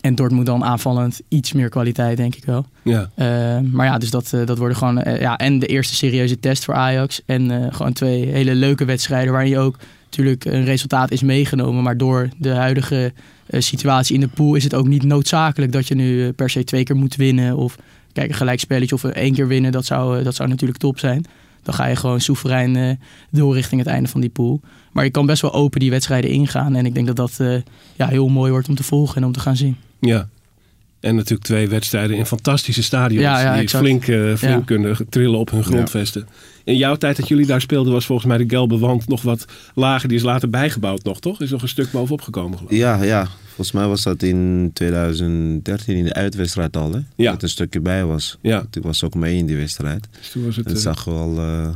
En 0.00 0.14
Dortmund 0.14 0.46
dan 0.46 0.64
aanvallend 0.64 1.20
iets 1.28 1.52
meer 1.52 1.68
kwaliteit, 1.68 2.16
denk 2.16 2.34
ik 2.34 2.44
wel. 2.44 2.66
ja. 2.82 3.10
Maar 3.62 3.86
ja, 3.86 3.98
dus 3.98 4.10
dat, 4.10 4.30
dat 4.44 4.58
worden 4.58 4.76
gewoon... 4.76 5.02
ja, 5.18 5.36
en 5.36 5.58
de 5.58 5.66
eerste 5.66 5.94
serieuze 5.94 6.40
test 6.40 6.64
voor 6.64 6.74
Ajax. 6.74 7.20
En 7.26 7.72
gewoon 7.74 7.92
twee 7.92 8.26
hele 8.26 8.54
leuke 8.54 8.84
wedstrijden... 8.84 9.32
waarin 9.32 9.50
je 9.50 9.58
ook 9.58 9.76
natuurlijk 10.04 10.44
een 10.44 10.64
resultaat 10.64 11.10
is 11.10 11.22
meegenomen. 11.22 11.82
Maar 11.82 11.96
door 11.96 12.28
de 12.38 12.50
huidige 12.50 13.12
situatie 13.48 14.14
in 14.14 14.20
de 14.20 14.28
pool... 14.28 14.54
is 14.54 14.64
het 14.64 14.74
ook 14.74 14.86
niet 14.86 15.02
noodzakelijk 15.02 15.72
dat 15.72 15.88
je 15.88 15.94
nu 15.94 16.26
eh, 16.26 16.34
per 16.36 16.50
se 16.50 16.64
twee 16.64 16.84
keer 16.84 16.96
moet 16.96 17.16
winnen. 17.16 17.56
Of 17.56 17.76
kijk, 18.12 18.28
een 18.28 18.34
gelijk 18.34 18.60
spelletje 18.60 18.94
of 18.94 19.04
één 19.04 19.34
keer 19.34 19.48
winnen. 19.48 19.72
Dat 19.72 19.84
zou, 19.84 20.18
eh, 20.18 20.24
dat 20.24 20.34
zou 20.34 20.48
natuurlijk 20.48 20.78
top 20.78 20.98
zijn. 20.98 21.24
Dan 21.62 21.74
ga 21.74 21.86
je 21.86 21.96
gewoon 21.96 22.20
soeverein 22.20 22.76
eh, 22.76 22.90
door 23.30 23.54
richting 23.54 23.80
het 23.80 23.90
einde 23.90 24.08
van 24.08 24.20
die 24.20 24.30
pool. 24.30 24.60
Maar 24.92 25.04
je 25.04 25.10
kan 25.10 25.26
best 25.26 25.42
wel 25.42 25.52
open 25.54 25.80
die 25.80 25.90
wedstrijden 25.90 26.30
ingaan. 26.30 26.74
En 26.74 26.86
ik 26.86 26.94
denk 26.94 27.06
dat 27.06 27.16
dat 27.16 27.34
eh, 27.38 27.56
ja, 27.96 28.08
heel 28.08 28.28
mooi 28.28 28.50
wordt 28.50 28.68
om 28.68 28.74
te 28.74 28.82
volgen 28.82 29.16
en 29.16 29.24
om 29.24 29.32
te 29.32 29.40
gaan 29.40 29.56
zien. 29.56 29.76
Ja. 30.00 30.28
En 31.00 31.14
natuurlijk 31.14 31.42
twee 31.42 31.68
wedstrijden 31.68 32.16
in 32.16 32.26
fantastische 32.26 32.82
stadions. 32.82 33.22
Ja, 33.22 33.40
ja, 33.40 33.52
die 33.52 33.62
exact. 33.62 33.84
flink, 33.84 34.02
eh, 34.02 34.34
flink 34.34 34.40
Ja. 34.40 34.62
kunnen 34.64 34.96
trillen 35.08 35.38
op 35.38 35.50
hun 35.50 35.64
grondvesten. 35.64 36.28
In 36.64 36.76
jouw 36.76 36.96
tijd 36.96 37.16
dat 37.16 37.28
jullie 37.28 37.46
daar 37.46 37.60
speelden 37.60 37.92
was 37.92 38.06
volgens 38.06 38.28
mij 38.28 38.38
de 38.38 38.44
gelbe 38.48 38.78
wand 38.78 39.08
nog 39.08 39.22
wat 39.22 39.44
lager. 39.74 40.08
Die 40.08 40.16
is 40.16 40.24
later 40.24 40.50
bijgebouwd 40.50 41.04
nog, 41.04 41.20
toch? 41.20 41.40
Is 41.40 41.50
nog 41.50 41.62
een 41.62 41.68
stuk 41.68 41.90
bovenop 41.90 42.20
gekomen 42.20 42.58
geloof 42.58 42.72
ik. 42.72 42.78
Ja, 42.78 43.02
ja. 43.02 43.28
Volgens 43.46 43.72
mij 43.72 43.86
was 43.86 44.02
dat 44.02 44.22
in 44.22 44.70
2013 44.72 45.96
in 45.96 46.04
de 46.04 46.12
uitwedstrijd 46.12 46.76
al, 46.76 46.92
hè? 46.92 47.00
Ja. 47.16 47.32
Dat 47.32 47.42
een 47.42 47.48
stukje 47.48 47.80
bij 47.80 48.04
was. 48.04 48.38
Ja. 48.42 48.56
Want 48.56 48.76
Ik 48.76 48.82
was 48.82 49.04
ook 49.04 49.14
mee 49.14 49.36
in 49.36 49.46
die 49.46 49.56
wedstrijd. 49.56 50.08
Dus 50.18 50.30
toen 50.30 50.44
was 50.44 50.56
het 50.56 50.64
Het 50.64 50.76
eh, 50.76 50.82
zag 50.82 51.04
wel, 51.04 51.38
eh, 51.38 51.68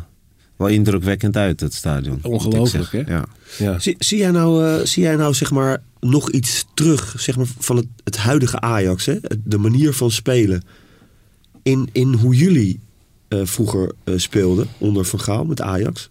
wel 0.57 0.69
indrukwekkend 0.69 1.37
uit, 1.37 1.61
het 1.61 1.75
stadion. 1.75 2.19
Ongelooflijk, 2.23 2.93
hè? 2.93 3.03
Ja. 3.15 3.25
ja. 3.59 3.79
Zie, 3.79 3.97
zie 3.99 4.19
jij 4.19 4.31
nou, 4.31 4.67
eh, 4.67 4.85
zie 4.85 5.03
jij 5.03 5.17
nou 5.17 5.35
zeg 5.35 5.51
maar, 5.51 5.83
nog 6.01 6.31
iets 6.31 6.65
terug 6.75 7.15
zeg 7.19 7.37
maar, 7.37 7.47
van 7.59 7.77
het, 7.77 7.87
het 8.05 8.17
huidige 8.17 8.61
Ajax? 8.61 9.07
Hè? 9.07 9.17
De 9.45 9.59
manier 9.59 9.93
van 9.93 10.11
spelen. 10.11 10.63
In, 11.63 11.89
in 11.93 12.13
hoe 12.13 12.35
jullie 12.35 12.81
eh, 13.29 13.41
vroeger 13.45 13.93
eh, 14.05 14.15
speelden 14.17 14.69
onder 14.79 15.05
Van 15.05 15.21
Gaal 15.21 15.45
met 15.45 15.61
Ajax? 15.61 16.11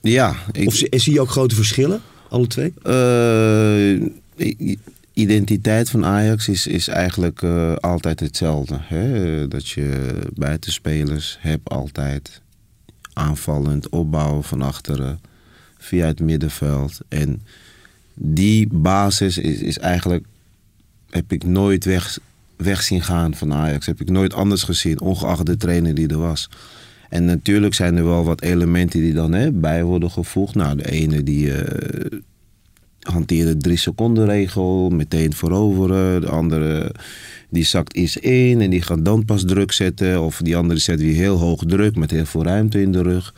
Ja, 0.00 0.36
ik, 0.52 0.66
Of 0.66 0.74
zie, 0.74 1.12
je 1.12 1.20
ook 1.20 1.30
grote 1.30 1.54
verschillen, 1.54 2.00
alle 2.28 2.46
twee? 2.46 2.72
eh, 2.82 4.72
identiteit 5.12 5.90
van 5.90 6.04
Ajax 6.04 6.48
is, 6.48 6.66
is 6.66 6.88
eigenlijk 6.88 7.42
altijd 7.80 8.20
hetzelfde. 8.20 8.78
Hè? 8.80 9.48
Dat 9.48 9.68
je 9.68 10.18
buitenspelers 10.34 11.38
hebt 11.40 11.68
altijd. 11.68 12.40
Aanvallend, 13.12 13.88
opbouwen 13.88 14.44
van 14.44 14.62
achteren. 14.62 15.20
Via 15.78 16.06
het 16.06 16.20
middenveld. 16.20 16.98
En 17.08 17.42
die 18.14 18.68
basis 18.70 19.38
is, 19.38 19.60
is 19.60 19.78
eigenlijk... 19.78 20.24
Heb 21.10 21.32
ik 21.32 21.44
nooit 21.44 21.84
weg, 21.84 22.18
weg 22.58 22.82
zien 22.82 23.02
gaan 23.02 23.34
van 23.34 23.52
Ajax. 23.52 23.86
Heb 23.86 24.00
ik 24.00 24.10
nooit 24.10 24.34
anders 24.34 24.62
gezien. 24.62 25.00
Ongeacht 25.00 25.46
de 25.46 25.56
trainer 25.56 25.94
die 25.94 26.08
er 26.08 26.18
was. 26.18 26.50
En 27.08 27.24
natuurlijk 27.24 27.74
zijn 27.74 27.96
er 27.96 28.04
wel 28.04 28.24
wat 28.24 28.42
elementen 28.42 29.00
die 29.00 29.12
dan 29.12 29.32
hè, 29.32 29.52
bij 29.52 29.82
worden 29.82 30.10
gevoegd. 30.10 30.54
Nou, 30.54 30.76
de 30.76 30.90
ene 30.90 31.22
die... 31.22 31.52
eh, 31.54 32.18
hanteerde 33.08 33.56
de 33.56 33.62
drie 33.62 33.76
seconden 33.76 34.26
regel, 34.26 34.88
meteen 34.88 35.34
voroveren. 35.34 36.20
De 36.20 36.28
andere 36.28 36.94
die 37.50 37.64
zakt 37.64 37.94
eerst 37.94 38.16
in 38.16 38.60
en 38.60 38.70
die 38.70 38.82
gaat 38.82 39.04
dan 39.04 39.24
pas 39.24 39.44
druk 39.44 39.72
zetten. 39.72 40.22
Of 40.22 40.40
die 40.42 40.56
andere 40.56 40.78
zet 40.78 41.00
weer 41.00 41.14
heel 41.14 41.36
hoog 41.36 41.62
druk 41.66 41.96
met 41.96 42.10
heel 42.10 42.26
veel 42.26 42.44
ruimte 42.44 42.80
in 42.80 42.92
de 42.92 43.02
rug. 43.02 43.34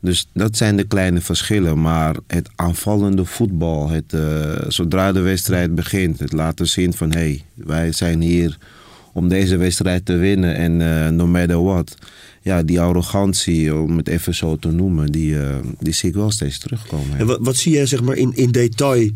Dus 0.00 0.28
dat 0.32 0.56
zijn 0.56 0.76
de 0.76 0.84
kleine 0.84 1.20
verschillen. 1.20 1.80
Maar 1.80 2.16
het 2.26 2.48
aanvallende 2.56 3.24
voetbal, 3.24 3.88
het, 3.88 4.12
eh, 4.12 4.52
zodra 4.68 5.12
de 5.12 5.20
wedstrijd 5.20 5.74
begint, 5.74 6.18
het 6.18 6.32
laten 6.32 6.68
zien 6.68 6.92
van 6.92 7.12
hé, 7.12 7.18
hey, 7.18 7.44
wij 7.54 7.92
zijn 7.92 8.20
hier 8.20 8.58
om 9.12 9.28
deze 9.28 9.56
wedstrijd 9.56 10.04
te 10.04 10.16
winnen 10.16 10.54
en 10.54 10.80
eh, 10.80 11.10
no 11.10 11.26
matter 11.26 11.64
what. 11.64 11.94
Ja, 12.42 12.62
die 12.62 12.80
arrogantie, 12.80 13.74
om 13.74 13.96
het 13.96 14.08
even 14.08 14.34
zo 14.34 14.56
te 14.56 14.70
noemen, 14.70 15.12
die, 15.12 15.40
eh, 15.40 15.56
die 15.78 15.92
zie 15.92 16.08
ik 16.08 16.14
wel 16.14 16.30
steeds 16.30 16.58
terugkomen. 16.58 17.18
En 17.18 17.26
wat, 17.26 17.38
wat 17.40 17.56
zie 17.56 17.72
jij 17.72 17.86
zeg 17.86 18.02
maar 18.02 18.16
in, 18.16 18.32
in 18.34 18.50
detail 18.50 19.10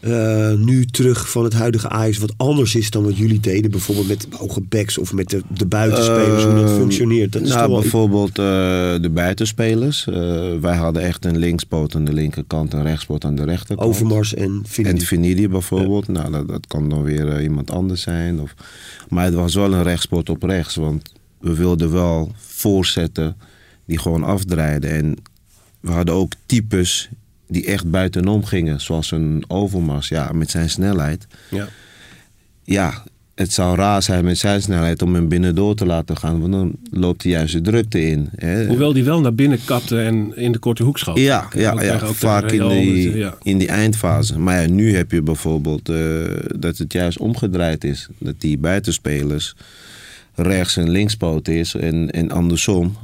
eh, 0.00 0.52
nu 0.54 0.86
terug 0.86 1.30
van 1.30 1.44
het 1.44 1.52
huidige 1.52 1.88
Ajax 1.88 2.18
wat 2.18 2.32
anders 2.36 2.74
is 2.74 2.90
dan 2.90 3.02
wat 3.04 3.16
jullie 3.16 3.40
deden? 3.40 3.70
Bijvoorbeeld 3.70 4.08
met 4.08 4.26
hoge 4.30 4.60
backs 4.60 4.98
of 4.98 5.12
met 5.12 5.30
de, 5.30 5.42
de 5.48 5.66
buitenspelers, 5.66 6.44
hoe 6.44 6.54
dat 6.54 6.70
Eh, 6.70 6.76
functioneert. 6.76 7.32
Dat 7.32 7.42
is 7.42 7.48
nou, 7.48 7.70
wel- 7.70 7.80
bijvoorbeeld 7.80 8.28
eh, 8.28 8.34
de 9.02 9.10
buitenspelers. 9.12 10.06
Eh, 10.06 10.14
wij 10.60 10.76
hadden 10.76 11.02
echt 11.02 11.24
een 11.24 11.38
linkspoot 11.38 11.94
aan 11.94 12.04
de 12.04 12.12
linkerkant 12.12 12.72
en 12.74 12.82
rechtspoot 12.82 13.24
aan 13.24 13.34
de 13.34 13.44
rechterkant. 13.44 13.88
Overmars 13.88 14.34
en 14.34 14.62
Finidi. 14.66 14.94
En 14.98 15.04
Finidi 15.04 15.48
bijvoorbeeld. 15.48 16.08
Nou, 16.08 16.30
dat, 16.32 16.48
dat 16.48 16.66
kan 16.66 16.88
dan 16.88 17.02
weer 17.02 17.42
iemand 17.42 17.70
anders 17.70 18.02
zijn. 18.02 18.40
Of, 18.40 18.54
maar 19.08 19.24
het 19.24 19.34
was 19.34 19.54
wel 19.54 19.72
een 19.72 19.82
rechtspoot 19.82 20.28
op 20.28 20.42
rechts. 20.42 20.74
Want 20.74 21.12
we 21.40 21.54
wilden 21.54 21.92
wel 21.92 22.32
voorzetten 22.36 23.36
die 23.86 23.98
gewoon 23.98 24.24
afdraaiden. 24.24 24.90
En 24.90 25.16
we 25.80 25.90
hadden 25.90 26.14
ook 26.14 26.32
types 26.46 27.08
die 27.48 27.66
echt 27.66 27.90
buitenom 27.90 28.44
gingen. 28.44 28.80
Zoals 28.80 29.10
een 29.10 29.44
Overmars, 29.48 30.08
ja, 30.08 30.30
met 30.32 30.50
zijn 30.50 30.70
snelheid. 30.70 31.26
Ja. 31.50 31.68
Ja, 32.64 33.04
het 33.38 33.52
zou 33.52 33.76
raar 33.76 34.02
zijn 34.02 34.24
met 34.24 34.38
zijn 34.38 34.62
snelheid 34.62 35.02
om 35.02 35.14
hem 35.14 35.28
binnendoor 35.28 35.74
te 35.74 35.86
laten 35.86 36.16
gaan. 36.16 36.40
Want 36.40 36.52
dan 36.52 36.72
loopt 36.90 37.22
hij 37.22 37.32
juist 37.32 37.52
de 37.52 37.60
drukte 37.60 38.06
in. 38.06 38.28
Hè. 38.36 38.66
Hoewel 38.66 38.92
die 38.92 39.04
wel 39.04 39.20
naar 39.20 39.34
binnen 39.34 39.58
kapte 39.64 40.00
en 40.00 40.36
in 40.36 40.52
de 40.52 40.58
korte 40.58 40.82
hoek 40.82 40.98
schoot. 40.98 41.18
Ja, 41.18 41.48
ja, 41.56 41.82
ja 41.82 41.98
vaak 41.98 42.50
in 42.50 42.68
die, 42.68 43.16
ja. 43.16 43.34
in 43.42 43.58
die 43.58 43.68
eindfase. 43.68 44.38
Maar 44.38 44.62
ja, 44.62 44.68
nu 44.68 44.96
heb 44.96 45.10
je 45.10 45.22
bijvoorbeeld 45.22 45.88
eh, 45.88 45.96
dat 46.56 46.78
het 46.78 46.92
juist 46.92 47.18
omgedraaid 47.18 47.84
is. 47.84 48.08
Dat 48.18 48.34
die 48.38 48.58
buitenspelers 48.58 49.54
rechts 50.34 50.76
en 50.76 50.90
linkspoot 50.90 51.48
is 51.48 51.74
en, 51.74 52.10
en 52.10 52.30
andersom. 52.30 52.96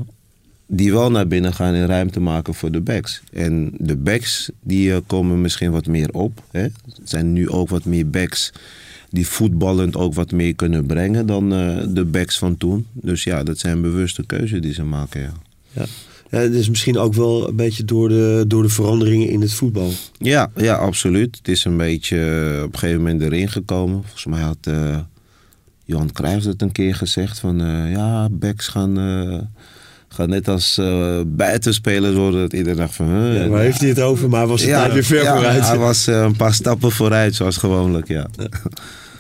Die 0.74 0.92
wel 0.92 1.10
naar 1.10 1.26
binnen 1.26 1.54
gaan 1.54 1.74
en 1.74 1.87
ruimte 1.87 2.20
maken 2.20 2.54
voor 2.54 2.70
de 2.70 2.80
backs. 2.80 3.22
En 3.32 3.72
de 3.78 3.96
backs 3.96 4.50
die 4.62 4.92
eh, 4.92 4.98
komen 5.06 5.40
misschien 5.40 5.70
wat 5.70 5.87
meer 5.87 6.10
op. 6.12 6.42
Hè. 6.50 6.62
Er 6.62 6.72
zijn 7.04 7.32
nu 7.32 7.50
ook 7.50 7.68
wat 7.68 7.84
meer 7.84 8.10
backs 8.10 8.52
die 9.14 9.28
voetballend 9.28 9.96
ook 9.96 10.14
wat 10.14 10.32
meer 10.32 10.54
kunnen 10.54 10.87
brengen 10.87 11.26
dan 11.26 11.52
eh, 11.52 11.82
de 11.88 12.04
backs 12.04 12.38
van 12.38 12.56
toen. 12.56 12.87
Dus 12.92 13.24
ja, 13.24 13.42
dat 13.42 13.58
zijn 13.58 13.82
bewuste 13.82 14.26
keuzes 14.26 14.60
die 14.60 14.72
ze 14.72 14.84
maken. 14.84 15.20
Ja. 15.20 15.32
Ja. 15.72 15.84
Ja, 16.30 16.40
het 16.40 16.54
is 16.54 16.68
misschien 16.68 16.98
ook 16.98 17.14
wel 17.14 17.48
een 17.48 17.56
beetje 17.56 17.84
door 17.84 18.08
de, 18.08 18.44
door 18.46 18.62
de 18.62 18.68
veranderingen 18.68 19.28
in 19.28 19.40
het 19.40 19.52
voetbal. 19.52 19.90
Ja, 20.18 20.50
ja, 20.56 20.74
absoluut. 20.74 21.37
Het 21.37 21.48
is 21.48 21.64
een 21.64 21.76
beetje 21.76 22.16
eh, 22.16 22.62
op 22.62 22.72
een 22.72 22.78
gegeven 22.78 23.02
moment 23.02 23.22
erin 23.22 23.48
gekomen. 23.48 24.02
Volgens 24.02 24.26
mij 24.26 24.40
had 24.40 24.58
eh, 24.60 24.98
Johan 25.84 26.12
Cruijff 26.12 26.46
het 26.46 26.62
een 26.62 26.72
keer 26.72 26.94
gezegd 26.94 27.38
van 27.38 27.58
ja, 27.90 28.28
backs 28.30 28.68
gaan, 28.68 28.94
gaan 30.14 30.29
net 30.29 30.48
als 30.48 30.79
eh, 30.79 31.20
buitenspelers 31.27 32.14
worden. 32.14 32.40
Dat 32.40 32.53
iedereen 32.53 32.77
dacht 32.77 32.94
van... 32.94 33.07
huh, 33.07 33.42
Ja, 33.42 33.48
waar 33.48 33.62
heeft 33.62 33.81
hij 33.81 33.88
het 33.88 34.00
over? 34.00 34.29
Maar 34.29 34.46
was 34.46 34.61
het 34.62 34.70
tijd 34.70 34.92
weer 34.92 35.05
ver 35.05 35.22
ja, 35.22 35.35
vooruit. 35.35 35.66
Hij 35.66 35.79
was 35.79 36.07
eh, 36.07 36.20
een 36.20 36.37
paar 36.37 36.55
stappen 36.55 36.90
vooruit, 36.90 37.35
zoals 37.35 37.57
gewoonlijk, 37.57 38.09
ja. 38.09 38.27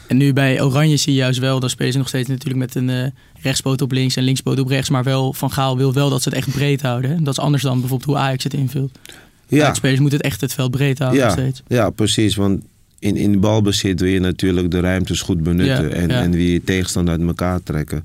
En 0.06 0.16
nu 0.16 0.32
bij 0.32 0.62
Oranje 0.62 0.96
zie 0.96 1.12
je 1.12 1.18
juist 1.18 1.38
wel, 1.38 1.60
dan 1.60 1.70
spelen 1.70 1.92
ze 1.92 1.98
nog 1.98 2.08
steeds 2.08 2.28
natuurlijk 2.28 2.58
met 2.58 2.74
een 2.74 3.12
rechtspoot 3.42 3.82
op 3.82 3.92
links 3.92 4.16
en 4.16 4.22
linkspoot 4.22 4.58
op 4.58 4.68
rechts. 4.68 4.88
Maar 4.90 5.04
wel, 5.04 5.32
Van 5.32 5.50
Gaal 5.52 5.76
wil 5.76 5.92
wel 5.92 6.10
dat 6.10 6.22
ze 6.22 6.28
het 6.28 6.38
echt 6.38 6.50
breed 6.50 6.82
houden. 6.82 7.10
hè. 7.10 7.16
Dat 7.22 7.36
is 7.36 7.42
anders 7.44 7.62
dan 7.62 7.80
bijvoorbeeld 7.80 8.10
hoe 8.10 8.18
Ajax 8.18 8.44
het 8.44 8.54
invult. 8.54 8.98
Ja, 9.48 9.68
De 9.68 9.74
spelers 9.76 10.00
moeten 10.00 10.18
het 10.18 10.26
echt 10.26 10.40
het 10.40 10.52
veld 10.54 10.70
breed 10.70 10.98
houden 10.98 11.20
nog 11.20 11.34
ja, 11.34 11.36
steeds. 11.40 11.62
ja, 11.66 11.90
precies. 11.90 12.34
Want 12.34 12.62
in, 12.98 13.16
in 13.16 13.40
balbezit 13.40 14.00
wil 14.00 14.10
je 14.10 14.20
natuurlijk 14.20 14.70
de 14.70 14.80
ruimtes 14.80 15.20
goed 15.20 15.42
benutten. 15.42 15.88
Ja, 15.88 15.94
en, 15.94 16.08
ja. 16.08 16.22
en 16.22 16.30
wie 16.30 16.52
je 16.52 16.64
tegenstander 16.64 17.14
uit 17.18 17.26
elkaar 17.26 17.62
trekken. 17.62 18.04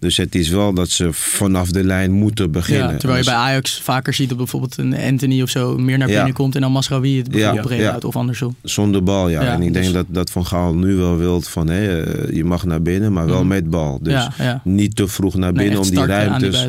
Dus 0.00 0.16
het 0.16 0.34
is 0.34 0.48
wel 0.48 0.72
dat 0.74 0.88
ze 0.90 1.12
vanaf 1.12 1.70
de 1.70 1.84
lijn 1.84 2.12
moeten 2.12 2.50
beginnen. 2.50 2.90
Ja, 2.90 2.96
terwijl 2.96 3.18
je 3.18 3.24
Dus- 3.24 3.32
bij 3.32 3.42
Ajax 3.42 3.80
vaker 3.80 4.14
ziet 4.14 4.28
dat 4.28 4.38
bijvoorbeeld 4.38 4.78
een 4.78 4.96
Anthony 4.96 5.42
of 5.42 5.48
zo 5.50 5.76
meer 5.78 5.98
naar 5.98 6.08
Ja. 6.08 6.14
binnen 6.14 6.32
komt 6.34 6.54
en 6.54 6.60
dan 6.60 6.72
Masraoui 6.72 7.18
het 7.18 7.28
Ja, 7.30 7.54
breed 7.54 7.80
ja. 7.80 7.88
houdt 7.90 8.04
of 8.04 8.16
andersom. 8.16 8.54
Zonder 8.62 9.02
bal, 9.02 9.28
ja. 9.28 9.40
En 9.40 9.62
ik 9.62 9.72
denk 9.72 9.84
dus- 9.84 9.94
dat, 9.94 10.06
dat 10.08 10.30
Van 10.30 10.46
Gaal 10.46 10.74
nu 10.74 10.94
wel 10.94 11.16
wilt 11.16 11.48
van... 11.48 11.68
Hé, 11.68 12.02
eh, 12.02 12.34
je 12.36 12.44
mag 12.44 12.64
naar 12.64 12.82
binnen, 12.82 13.12
maar 13.12 13.26
wel 13.26 13.38
Mhm. 13.38 13.48
met 13.48 13.70
bal. 13.70 13.98
Dus 14.02 14.26
niet 14.64 14.96
te 14.96 15.08
vroeg 15.08 15.34
naar 15.34 15.52
binnen 15.52 15.78
om 15.80 15.90
die 15.90 16.06
ruimtes 16.06 16.66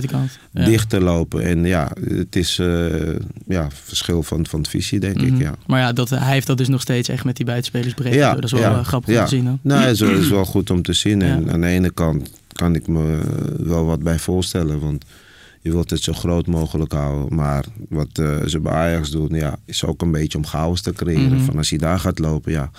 dicht 0.54 0.90
te 0.90 1.00
lopen. 1.02 1.44
En 1.44 1.66
ja, 1.66 1.92
het 2.10 2.36
is 2.36 2.60
eh 2.60 2.86
ja, 3.48 3.68
verschil 3.84 4.24
van, 4.24 4.46
van 4.46 4.66
visie, 4.66 5.00
denk 5.00 5.22
ik, 5.22 5.32
Mhm. 5.32 5.42
ja. 5.42 5.54
Maar 5.68 5.80
ja, 5.80 5.94
dat, 5.94 6.10
hij 6.10 6.34
heeft 6.34 6.48
dat 6.48 6.58
dus 6.58 6.68
nog 6.68 6.82
steeds 6.82 7.10
echt 7.10 7.24
met 7.24 7.36
die 7.36 7.46
buitenspelers 7.46 7.94
breed. 7.94 8.14
Ja, 8.14 8.34
dat 8.36 8.44
is 8.44 8.52
wel 8.52 8.62
eh, 8.62 8.86
grappig 8.86 9.18
om 9.18 9.24
te 9.24 9.30
zien. 9.30 9.44
Dan. 9.46 9.60
Nou, 9.62 9.86
dat 9.98 10.10
is 10.10 10.30
wel 10.30 10.46
goed 10.46 10.70
om 10.70 10.82
te 10.82 10.94
zien. 10.94 11.22
En 11.22 11.44
Ja. 11.46 11.52
aan 11.52 11.62
de 11.62 11.68
ene 11.68 11.92
kant 11.92 12.30
kan 12.60 12.76
ik 12.76 12.88
me 12.88 13.20
wel 13.64 13.86
wat 13.86 14.04
bij 14.04 14.20
voorstellen. 14.20 14.80
Want 14.80 15.06
je 15.62 15.72
wilt 15.72 15.90
het 15.90 16.04
zo 16.04 16.14
groot 16.14 16.48
mogelijk 16.48 16.92
houden. 16.92 17.36
Maar 17.36 17.66
wat 17.90 18.08
eh, 18.20 18.46
ze 18.46 18.60
bij 18.60 18.72
Ajax 18.74 19.10
doen, 19.12 19.30
ja, 19.30 19.58
is 19.66 19.86
ook 19.86 20.02
een 20.02 20.12
beetje 20.12 20.38
om 20.38 20.46
chaos 20.46 20.82
te 20.82 20.92
creëren. 20.94 21.36
Mhm. 21.36 21.44
Van 21.46 21.58
als 21.58 21.70
hij 21.70 21.78
daar 21.80 22.00
gaat 22.00 22.20
lopen, 22.20 22.52
ja, 22.52 22.72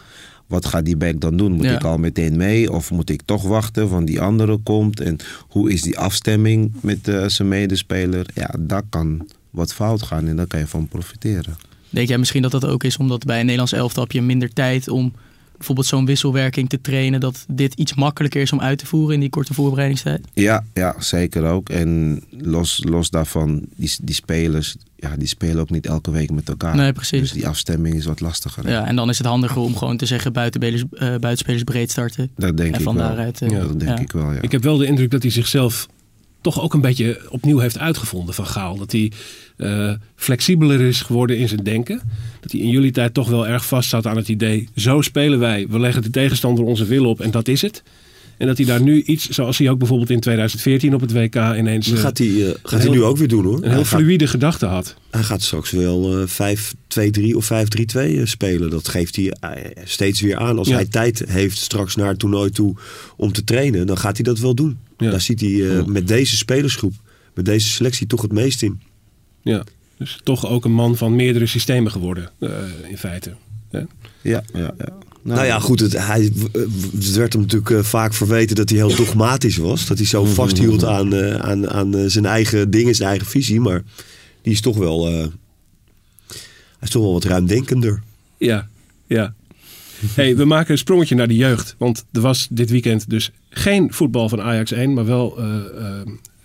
wat 0.47 0.67
gaat 0.67 0.85
die 0.85 0.97
back 0.97 1.21
dan 1.21 1.37
doen? 1.37 1.53
Moet 1.53 1.65
Ja. 1.65 1.75
ik 1.75 1.85
al 1.85 1.99
meteen 1.99 2.37
mee? 2.37 2.73
Of 2.73 2.91
moet 2.91 3.11
ik 3.11 3.23
toch 3.25 3.43
wachten 3.43 3.89
van 3.89 4.05
die 4.05 4.21
andere 4.21 4.57
komt? 4.57 5.01
En 5.01 5.17
hoe 5.49 5.73
is 5.73 5.83
die 5.83 5.99
afstemming 5.99 6.73
met 6.81 7.09
eh, 7.09 7.27
zijn 7.29 7.49
medespeler? 7.49 8.27
Ja, 8.35 8.55
daar 8.59 8.83
kan 8.89 9.29
wat 9.51 9.73
fout 9.75 10.03
gaan 10.03 10.27
en 10.27 10.37
daar 10.37 10.47
kan 10.47 10.61
je 10.61 10.67
van 10.67 10.89
profiteren. 10.89 11.57
Denk 11.91 12.09
jij 12.09 12.19
misschien 12.19 12.43
dat 12.43 12.51
dat 12.51 12.65
ook 12.67 12.85
is 12.85 12.97
omdat 12.97 13.25
bij 13.25 13.37
een 13.37 13.43
Nederlands 13.43 13.73
elftal 13.73 14.03
heb 14.03 14.13
je 14.13 14.23
minder 14.23 14.53
tijd 14.53 14.89
om 14.89 15.13
bijvoorbeeld 15.61 15.87
zo'n 15.89 16.07
wisselwerking 16.07 16.69
te 16.69 16.81
trainen, 16.81 17.21
dat 17.21 17.45
dit 17.49 17.75
iets 17.75 17.95
makkelijker 17.95 18.41
is 18.41 18.53
om 18.53 18.61
uit 18.61 18.79
te 18.79 18.87
voeren 18.87 19.15
in 19.15 19.21
die 19.21 19.31
korte 19.31 19.55
voorbereidingstijd? 19.55 20.27
Ja, 20.33 20.65
ja, 20.75 20.95
zeker 20.99 21.45
ook. 21.45 21.69
En 21.69 22.21
los, 22.31 22.83
los 22.89 23.11
daarvan, 23.11 23.65
die, 23.77 23.95
die 24.03 24.15
spelers, 24.15 24.77
ja, 24.97 25.17
die 25.17 25.27
spelen 25.29 25.59
ook 25.61 25.71
niet 25.71 25.87
elke 25.87 26.11
week 26.11 26.31
met 26.31 26.49
elkaar. 26.49 26.77
Nee, 26.77 26.93
precies. 26.93 27.21
Dus 27.21 27.33
die 27.33 27.49
afstemming 27.49 27.95
is 27.95 28.05
wat 28.05 28.21
lastiger. 28.21 28.69
Ja, 28.71 28.87
en 28.87 28.97
dan 28.97 29.09
is 29.09 29.19
het 29.19 29.27
handiger 29.27 29.59
om 29.61 29.77
gewoon 29.77 29.97
te 29.97 30.07
zeggen 30.07 30.33
buitenspelers, 30.33 30.83
eh, 30.93 31.09
buitenspelers 31.09 31.63
breed 31.65 31.91
starten. 31.91 32.31
Dat 32.37 32.57
denk 32.57 32.73
en 32.73 32.79
ik 32.79 32.85
van 32.85 32.97
wel. 32.97 33.07
daaruit. 33.07 33.43
eh, 33.43 33.51
Ja, 33.51 33.59
Dat 33.59 33.81
denk 33.81 33.99
ja. 33.99 34.05
ik 34.05 34.13
wel, 34.13 34.33
ja. 34.33 34.41
Ik 34.41 34.53
heb 34.53 34.63
wel 34.63 34.77
de 34.77 34.87
indruk 34.87 35.11
dat 35.11 35.23
hij 35.23 35.31
zichzelf 35.31 35.89
toch 36.41 36.61
ook 36.61 36.75
een 36.75 36.81
beetje 36.81 37.21
opnieuw 37.29 37.59
heeft 37.59 37.79
uitgevonden 37.79 38.35
van 38.35 38.47
Gaal. 38.47 38.77
Dat 38.77 38.93
hij 38.93 39.13
eh, 39.57 39.93
flexibeler 40.17 40.81
is 40.81 41.03
geworden 41.03 41.39
in 41.39 41.49
zijn 41.49 41.65
denken. 41.65 42.03
Dat 42.41 42.53
hij 42.53 42.61
in 42.61 42.69
jullie 42.69 42.91
tijd 42.91 43.15
toch 43.15 43.29
wel 43.29 43.47
erg 43.47 43.67
vast 43.67 43.89
zat 43.89 44.07
aan 44.07 44.17
het 44.17 44.29
idee... 44.29 44.69
zo 44.77 45.01
spelen 45.01 45.39
wij, 45.39 45.67
we 45.69 45.79
leggen 45.79 46.03
de 46.03 46.11
tegenstander 46.11 46.65
onze 46.65 46.85
wil 46.85 47.05
op 47.05 47.21
en 47.21 47.31
dat 47.31 47.49
is 47.49 47.63
het. 47.63 47.83
En 48.41 48.47
dat 48.47 48.57
hij 48.57 48.67
daar 48.67 48.83
nu 48.83 49.03
iets, 49.03 49.29
zoals 49.29 49.59
hij 49.59 49.71
ook 49.71 49.79
bijvoorbeeld 49.79 50.11
in 50.11 50.21
2014 50.21 50.95
op 50.95 51.01
het 51.01 51.13
WK 51.13 51.35
ineens... 51.35 51.87
Dat 51.87 51.97
eh, 51.97 52.03
gaat 52.03 52.19
hij, 52.19 52.27
eh, 52.29 52.49
gaat 52.63 52.71
hij 52.71 52.81
heel- 52.81 52.91
nu 52.91 53.03
ook 53.03 53.17
weer 53.17 53.29
doen 53.29 53.45
hoor. 53.45 53.55
een 53.57 53.63
heel 53.63 53.71
Hij 53.73 53.85
gaat, 53.85 54.01
fluïde 54.01 54.27
gedachte 54.27 54.67
had. 54.67 54.95
hij 55.11 55.23
gaat 55.23 55.43
straks 55.43 55.71
wel 55.71 56.21
eh 56.21 56.27
5-2-3 56.27 57.37
of 57.37 57.45
5-3-2 57.45 58.19
eh, 58.19 58.27
spelen. 58.27 58.71
Dat 58.71 58.89
geeft 58.89 59.17
hij 59.17 59.33
steeds 59.85 60.21
weer 60.21 60.37
aan. 60.37 60.59
Als 60.59 60.69
Ja. 60.69 60.75
hij 60.75 60.87
tijd 60.87 61.23
heeft 61.29 61.59
straks 61.59 61.97
naar 61.97 62.09
het 62.09 62.19
toernooi 62.19 62.51
toe 62.51 62.75
om 63.17 63.33
te 63.33 63.45
trainen, 63.45 63.87
dan 63.87 63.99
gaat 63.99 64.17
hij 64.17 64.25
dat 64.25 64.39
wel 64.39 64.55
doen. 64.55 64.79
Ja. 64.99 65.11
Daar 65.11 65.21
ziet 65.21 65.41
hij 65.41 65.77
eh, 65.79 65.85
met 65.85 66.09
deze 66.09 66.37
spelersgroep, 66.37 66.95
met 67.35 67.45
deze 67.45 67.69
selectie 67.69 68.07
toch 68.07 68.23
het 68.23 68.33
meest 68.33 68.63
in. 68.63 68.81
Ja. 69.43 69.65
Dus 69.99 70.21
toch 70.23 70.47
ook 70.47 70.65
een 70.65 70.73
man 70.73 70.97
van 70.97 71.17
meerdere 71.17 71.47
systemen 71.47 71.93
geworden, 71.93 72.31
in 72.89 72.99
feite. 72.99 73.33
Ja. 73.71 73.87
Ja, 74.23 74.43
ja, 74.55 74.75
ja. 75.23 75.35
Nou, 75.35 75.47
ja, 75.47 75.59
goed. 75.59 75.81
Het, 75.81 75.93
hij, 76.07 76.33
het 76.93 77.15
werd 77.15 77.33
hem 77.33 77.43
natuurlijk 77.43 77.71
eh, 77.71 77.83
vaak 77.83 78.15
verweten 78.15 78.57
dat 78.57 78.69
hij 78.69 78.79
heel 78.79 78.97
dogmatisch 78.97 79.57
was. 79.57 79.87
Dat 79.87 79.99
hij 79.99 80.07
zo 80.07 80.25
vasthield 80.25 80.85
aan, 80.85 81.15
eh, 81.15 81.35
aan, 81.35 81.71
aan 81.71 81.97
eh, 81.97 82.05
zijn 82.07 82.27
eigen 82.27 82.71
dingen, 82.71 82.95
zijn 82.95 83.09
eigen 83.09 83.27
visie. 83.27 83.61
Maar 83.61 83.83
die 84.43 84.53
is 84.53 84.61
toch 84.61 84.77
wel, 84.77 85.07
hij 85.07 85.29
is 86.81 86.91
toch 86.91 87.03
wel 87.03 87.13
wat 87.13 87.25
ruimdenkender. 87.25 88.03
Ja, 88.37 88.69
ja. 89.07 89.35
Hey, 90.15 90.37
we 90.37 90.45
maken 90.45 90.73
een 90.73 90.79
sprongetje 90.79 91.15
naar 91.15 91.29
de 91.29 91.37
jeugd. 91.37 91.75
Want 91.79 92.05
er 92.13 92.21
was 92.21 92.49
dit 92.51 92.71
weekend 92.71 93.11
dus 93.11 93.31
geen 93.51 93.93
voetbal 93.93 94.29
van 94.29 94.41
Ajax 94.41 94.73
1, 94.73 94.93
maar 94.93 95.05
wel 95.07 95.39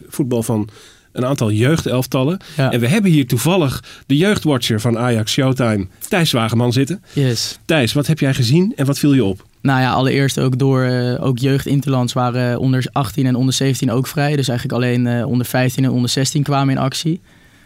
voetbal 0.07 0.43
van 0.43 0.69
een 1.15 1.25
aantal 1.25 1.51
jeugdelftallen. 1.51 2.37
Ja. 2.57 2.71
En 2.71 2.79
we 2.79 2.87
hebben 2.87 3.11
hier 3.11 3.27
toevallig 3.27 3.83
de 4.05 4.17
jeugdwatcher 4.17 4.81
van 4.81 4.97
Ajax 4.97 5.31
Showtime, 5.31 5.87
Thijs 6.07 6.31
Wageman, 6.31 6.73
zitten. 6.73 7.03
Yes. 7.13 7.59
Thijs, 7.65 7.93
wat 7.93 8.07
heb 8.07 8.19
jij 8.19 8.33
gezien 8.33 8.73
en 8.75 8.85
wat 8.85 8.99
viel 8.99 9.13
je 9.13 9.23
op? 9.23 9.45
Nou 9.61 9.81
ja, 9.81 9.91
allereerst 9.91 10.39
ook 10.39 10.59
door 10.59 10.83
eh, 10.83 11.25
ook 11.25 11.37
jeugd 11.37 11.65
Interlands 11.65 12.13
waren 12.13 12.59
onder 12.59 12.87
18 12.91 13.25
en 13.25 13.35
onder 13.35 13.53
17 13.53 13.91
ook 13.91 14.07
vrij. 14.07 14.35
Dus 14.35 14.47
eigenlijk 14.47 14.83
alleen 14.83 15.07
eh, 15.07 15.27
onder 15.27 15.45
15 15.45 15.83
en 15.83 15.91
onder 15.91 16.09
16 16.09 16.43
kwamen 16.43 16.75
in 16.75 16.81
actie. 16.81 17.21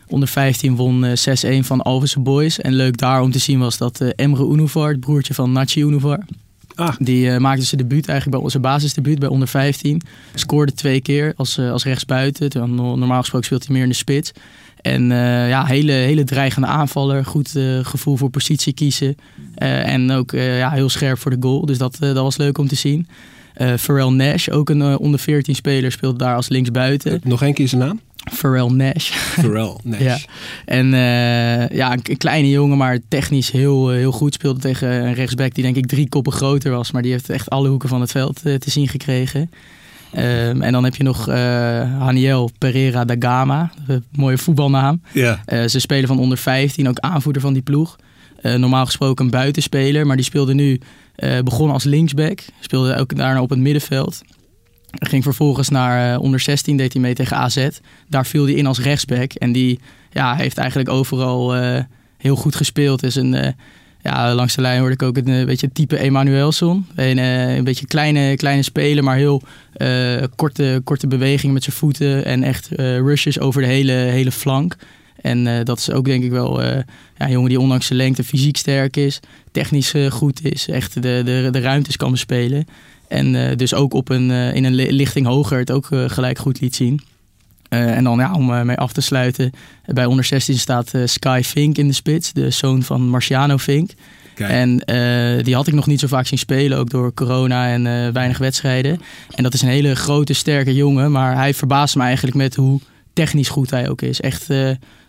Onder 0.09 0.27
15 0.27 0.75
won 0.75 1.05
eh, 1.05 1.61
6-1 1.61 1.65
van 1.65 1.81
Alverse 1.81 2.19
Boys. 2.19 2.59
En 2.59 2.73
leuk 2.73 2.97
daar 2.97 3.21
om 3.21 3.31
te 3.31 3.39
zien 3.39 3.59
was 3.59 3.77
dat 3.77 4.01
eh, 4.01 4.09
Emre 4.15 4.43
Unuvar, 4.43 4.89
het 4.89 4.99
broertje 4.99 5.33
van 5.33 5.51
Nachi 5.51 5.81
Unuvar... 5.81 6.25
Ah, 6.79 6.95
Die 6.99 7.31
eh, 7.31 7.37
maakte 7.37 7.65
zijn 7.65 7.81
debuut 7.81 8.07
eigenlijk 8.07 8.37
bij 8.37 8.45
onze 8.45 8.59
basisdebuut 8.59 9.19
bij 9.19 9.29
onder 9.29 9.47
15. 9.47 10.01
Scoorde 10.33 10.73
twee 10.73 11.01
keer 11.01 11.33
als, 11.35 11.57
eh, 11.57 11.71
als 11.71 11.83
rechtsbuiten. 11.83 12.49
Terwijl 12.49 12.97
normaal 12.97 13.19
gesproken 13.19 13.47
speelt 13.47 13.65
hij 13.65 13.73
meer 13.73 13.83
in 13.83 13.89
de 13.89 13.95
spits. 13.95 14.31
En 14.81 15.11
eh, 15.11 15.49
ja, 15.49 15.65
hele, 15.65 15.91
hele 15.91 16.23
dreigende 16.23 16.67
aanvaller. 16.67 17.25
Goed 17.25 17.49
gevoel 17.81 18.17
voor 18.17 18.29
positie 18.29 18.73
kiezen. 18.73 19.15
En 19.55 20.11
ook 20.11 20.31
ja, 20.31 20.69
heel 20.69 20.89
scherp 20.89 21.19
voor 21.19 21.31
de 21.31 21.37
goal. 21.39 21.65
Dus 21.65 21.77
dat, 21.77 21.97
dat 21.99 22.15
was 22.15 22.37
leuk 22.37 22.57
om 22.57 22.67
te 22.67 22.75
zien. 22.75 23.07
Pharrell 23.77 24.09
Nash, 24.09 24.49
ook 24.49 24.69
een 24.69 24.97
onder 24.97 25.19
14 25.19 25.55
speler, 25.55 25.91
speelde 25.91 26.17
daar 26.17 26.35
als 26.35 26.49
linksbuiten. 26.49 27.21
nog 27.23 27.41
één 27.41 27.53
keer 27.53 27.67
zijn 27.67 27.81
naam? 27.81 27.99
Pharrell 28.33 28.67
Nash. 28.67 29.11
Pharrell 29.11 29.75
Nash. 29.83 30.01
Ja. 30.01 30.17
En 30.65 30.93
eh, 30.93 31.77
ja, 31.77 31.93
een, 31.93 32.17
kleine 32.17 32.49
jongen, 32.49 32.77
maar 32.77 32.99
technisch 33.07 33.51
heel, 33.51 33.91
eh, 33.91 33.97
heel 33.97 34.11
goed. 34.11 34.33
Speelde 34.33 34.59
tegen 34.59 34.89
een 34.89 35.13
rechtsback 35.13 35.53
die 35.53 35.63
denk 35.63 35.75
ik 35.75 35.87
drie 35.87 36.09
koppen 36.09 36.33
groter 36.33 36.71
was. 36.71 36.91
Maar 36.91 37.01
die 37.01 37.11
heeft 37.11 37.29
echt 37.29 37.49
alle 37.49 37.69
hoeken 37.69 37.89
van 37.89 38.01
het 38.01 38.11
veld 38.11 38.41
eh, 38.43 38.55
te 38.55 38.69
zien 38.69 38.87
gekregen. 38.87 39.51
Ehm, 40.11 40.61
en 40.61 40.71
dan 40.71 40.83
heb 40.83 40.95
je 40.95 41.03
nog 41.03 41.27
eh 41.27 41.35
Haniel 41.99 42.49
Pereira 42.57 43.05
da 43.05 43.15
Gama. 43.19 43.71
Een 43.87 44.03
mooie 44.11 44.37
voetbalnaam. 44.37 45.01
Ja. 45.11 45.41
Ze 45.67 45.79
spelen 45.79 46.07
van 46.07 46.19
onder 46.19 46.37
15, 46.37 46.89
ook 46.89 46.99
aanvoerder 46.99 47.41
van 47.41 47.53
die 47.53 47.61
ploeg. 47.61 47.95
Normaal 48.41 48.85
gesproken 48.85 49.25
een 49.25 49.31
buitenspeler, 49.31 50.07
maar 50.07 50.15
die 50.15 50.25
speelde 50.25 50.53
nu, 50.53 50.79
begon 51.43 51.71
als 51.71 51.83
linksback. 51.83 52.39
Speelde 52.59 52.95
ook 52.95 53.15
daarna 53.15 53.41
op 53.41 53.49
het 53.49 53.59
middenveld. 53.59 54.21
Ging 54.91 55.23
vervolgens 55.23 55.69
naar 55.69 56.13
eh, 56.13 56.21
onder 56.21 56.39
16, 56.39 56.77
deed 56.77 56.93
hij 56.93 57.01
mee 57.01 57.13
tegen 57.13 57.37
AZ. 57.37 57.67
Daar 58.07 58.25
viel 58.25 58.45
hij 58.45 58.53
in 58.53 58.65
als 58.65 58.79
rechtsback. 58.79 59.33
En 59.33 59.51
die 59.51 59.79
ja, 60.11 60.35
heeft 60.35 60.57
eigenlijk 60.57 60.89
overal 60.89 61.55
eh, 61.55 61.83
heel 62.17 62.35
goed 62.35 62.55
gespeeld. 62.55 63.03
Is 63.03 63.15
een, 63.15 63.33
eh, 63.33 63.51
ja, 64.01 64.33
langs 64.33 64.55
de 64.55 64.61
lijn 64.61 64.79
hoorde 64.79 64.93
ik 64.93 65.03
ook 65.03 65.17
een 65.17 65.27
eh, 65.27 65.45
beetje 65.45 65.71
type 65.71 65.99
Emanuelson. 65.99 66.85
Een, 66.95 67.17
een 67.17 67.63
beetje 67.63 67.85
kleine, 67.85 68.35
kleine 68.35 68.63
speler, 68.63 69.03
maar 69.03 69.15
heel 69.15 69.41
korte, 70.35 70.81
korte 70.83 71.07
bewegingen 71.07 71.53
met 71.53 71.63
zijn 71.63 71.75
voeten. 71.75 72.25
En 72.25 72.43
echt 72.43 72.69
rushes 72.77 73.39
over 73.39 73.61
de 73.61 73.67
hele, 73.67 73.91
hele 73.91 74.31
flank. 74.31 74.75
En 75.21 75.63
dat 75.65 75.79
is 75.79 75.91
ook 75.91 76.05
denk 76.05 76.23
ik 76.23 76.31
wel 76.31 76.63
ja, 76.63 76.83
een 77.17 77.31
jongen 77.31 77.49
die 77.49 77.59
ondanks 77.59 77.85
zijn 77.85 77.99
lengte 77.99 78.23
fysiek 78.23 78.57
sterk 78.57 78.97
is. 78.97 79.19
Technisch 79.51 79.93
goed 80.09 80.45
is. 80.45 80.67
Echt 80.67 80.93
de, 80.93 81.21
de, 81.25 81.47
de 81.51 81.59
ruimtes 81.59 81.97
kan 81.97 82.11
bespelen. 82.11 82.65
En 83.09 83.35
eh, 83.49 83.57
dus 83.57 83.73
ook 83.73 83.93
op 83.93 84.09
een, 84.09 84.31
eh, 84.31 84.55
in 84.55 84.63
een 84.63 84.73
li- 84.73 84.91
lichting 84.91 85.25
hoger 85.25 85.57
het 85.57 85.71
ook 85.71 85.91
eh, 85.91 86.03
gelijk 86.07 86.37
goed 86.37 86.59
liet 86.61 86.75
zien. 86.75 87.01
En 87.69 88.03
dan 88.03 88.17
ja, 88.19 88.33
om 88.33 88.65
mee 88.65 88.77
af 88.77 88.93
te 88.93 89.01
sluiten. 89.01 89.51
bij 89.85 90.05
onder 90.05 90.25
16 90.25 90.59
staat 90.59 90.93
Sky 91.05 91.41
Fink 91.45 91.77
in 91.77 91.87
de 91.87 91.93
spits. 91.93 92.33
De 92.33 92.49
zoon 92.49 92.83
van 92.83 93.09
Marciano 93.09 93.57
Fink. 93.57 93.91
Kijk. 94.35 94.49
En 94.49 94.77
die 95.43 95.55
had 95.55 95.67
ik 95.67 95.73
nog 95.73 95.87
niet 95.87 95.99
zo 95.99 96.07
vaak 96.07 96.27
zien 96.27 96.39
spelen, 96.39 96.77
ook 96.77 96.89
door 96.89 97.13
corona 97.13 97.67
en 97.67 98.13
weinig 98.13 98.37
wedstrijden. 98.37 99.01
En 99.35 99.43
dat 99.43 99.53
is 99.53 99.61
een 99.61 99.69
hele 99.69 99.95
grote, 99.95 100.33
sterke 100.33 100.73
jongen, 100.73 101.11
maar 101.11 101.35
hij 101.35 101.53
verbaast 101.53 101.95
me 101.95 102.03
eigenlijk 102.03 102.35
met 102.35 102.55
hoe 102.55 102.79
technisch 103.13 103.49
goed 103.49 103.69
hij 103.69 103.89
ook 103.89 104.01
is. 104.01 104.21
Echt, 104.21 104.47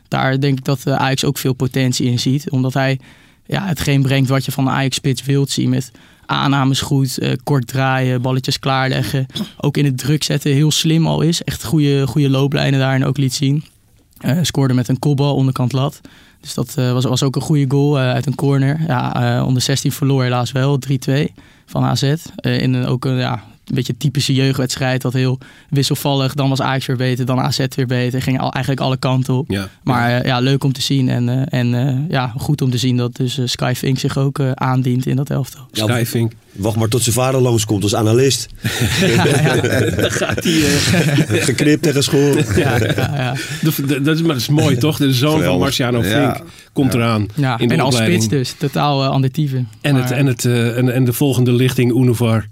daar 0.08 0.40
denk 0.40 0.58
ik 0.58 0.64
dat 0.64 0.86
Ajax 0.86 1.24
ook 1.24 1.38
veel 1.38 1.52
potentie 1.52 2.06
in 2.10 2.18
ziet, 2.18 2.50
omdat 2.50 2.74
hij 2.74 2.98
ja, 3.46 3.66
hetgeen 3.66 4.02
brengt 4.02 4.28
wat 4.28 4.44
je 4.44 4.52
van 4.52 4.64
de 4.64 4.70
Ajax-spits 4.70 5.24
wilt 5.24 5.50
zien 5.50 5.70
met 5.70 5.90
aannames 6.30 6.80
goed, 6.80 7.18
eh, 7.18 7.32
kort 7.44 7.66
draaien, 7.66 8.22
balletjes 8.22 8.58
klaarleggen. 8.58 9.26
Ook 9.56 9.76
in 9.76 9.84
het 9.84 9.98
druk 9.98 10.22
zetten 10.22 10.52
heel 10.52 10.70
slim 10.70 11.06
al 11.06 11.20
is. 11.20 11.42
Echt 11.42 11.64
goede, 11.64 12.06
goede 12.06 12.30
looplijnen 12.30 12.80
daarin 12.80 13.04
ook 13.04 13.16
liet 13.16 13.34
zien. 13.34 13.64
Eh, 14.18 14.38
scoorde 14.42 14.74
met 14.74 14.88
een 14.88 14.98
kopbal 14.98 15.34
onderkant 15.34 15.72
lat. 15.72 16.00
Dus 16.40 16.54
dat 16.54 16.74
eh, 16.76 16.92
was, 16.92 17.04
was 17.04 17.22
ook 17.22 17.36
een 17.36 17.42
goede 17.42 17.64
goal 17.68 17.98
uit 17.98 18.26
een 18.26 18.34
corner. 18.34 18.80
Ja, 18.86 19.44
onder 19.44 19.62
16 19.62 19.92
verloor 19.92 20.22
helaas 20.22 20.52
wel 20.52 20.78
3-2 20.78 21.34
van 21.66 21.84
AZ. 21.84 22.02
In 22.36 22.74
een, 22.74 22.86
ook 22.86 23.04
een, 23.04 23.16
ja, 23.16 23.42
een 23.70 23.76
beetje 23.76 23.96
typische 23.96 24.34
jeugdwedstrijd. 24.34 25.02
Dat 25.02 25.12
heel 25.12 25.38
wisselvallig. 25.70 26.34
Dan 26.34 26.48
was 26.48 26.60
Ajax 26.60 26.86
weer 26.86 26.96
beter, 26.96 27.24
dan 27.26 27.40
AZ 27.40 27.58
weer 27.76 27.86
beter. 27.86 28.22
Ging 28.22 28.40
al, 28.40 28.52
eigenlijk 28.52 28.84
alle 28.84 28.96
kanten 28.96 29.34
op. 29.34 29.50
Ja. 29.50 29.68
Maar 29.82 30.10
eh, 30.20 30.24
ja, 30.26 30.40
leuk 30.40 30.64
om 30.64 30.72
te 30.72 30.82
zien. 30.82 31.08
En, 31.08 31.28
eh, 31.28 31.60
en 31.60 31.74
eh, 31.88 31.94
ja, 32.08 32.32
goed 32.36 32.62
om 32.62 32.70
te 32.70 32.78
zien 32.78 32.96
dat 32.96 33.16
dus 33.16 33.38
eh, 33.38 33.46
Sky 33.46 33.72
Fink 33.76 33.98
zich 33.98 34.18
ook 34.18 34.38
eh, 34.38 34.50
aandient 34.54 35.06
in 35.06 35.16
dat 35.16 35.30
elftal. 35.30 35.66
Ja, 35.72 35.84
Skyfink. 35.84 36.32
Wacht 36.52 36.76
maar 36.76 36.88
tot 36.88 37.02
zijn 37.02 37.14
vader 37.14 37.40
langskomt 37.40 37.82
als 37.82 37.94
analist. 37.94 38.46
Dan 40.00 40.10
gaat 40.10 40.44
hij... 40.44 40.62
eh, 40.64 41.42
Geknipt 41.44 41.86
en 41.86 41.92
geschoren. 41.92 42.44
Ja, 42.56 42.76
ja, 42.78 42.86
ja. 42.96 43.34
de- 43.62 43.86
de- 43.86 44.00
dat, 44.00 44.14
is, 44.14 44.20
maar 44.22 44.32
dat 44.32 44.40
is 44.40 44.48
mooi, 44.48 44.76
toch? 44.76 44.96
De 44.96 45.12
zoon 45.12 45.42
van. 45.42 45.58
Marciano 45.58 46.00
Fink 46.02 46.14
Ja. 46.14 46.40
komt 46.72 46.94
eraan 46.94 47.26
ja. 47.34 47.58
in 47.58 47.68
de 47.68 47.74
en 47.74 47.80
als 47.80 47.96
spits 47.96 48.28
dus. 48.28 48.54
Totaal 48.58 49.04
uh, 49.04 49.10
anditieve. 49.10 49.64
En, 49.80 49.94
het, 49.94 50.10
en, 50.10 50.26
het, 50.26 50.44
en, 50.44 50.92
en 50.94 51.04
de 51.04 51.12
volgende 51.12 51.52
lichting, 51.52 51.94
Unovar. 51.94 52.46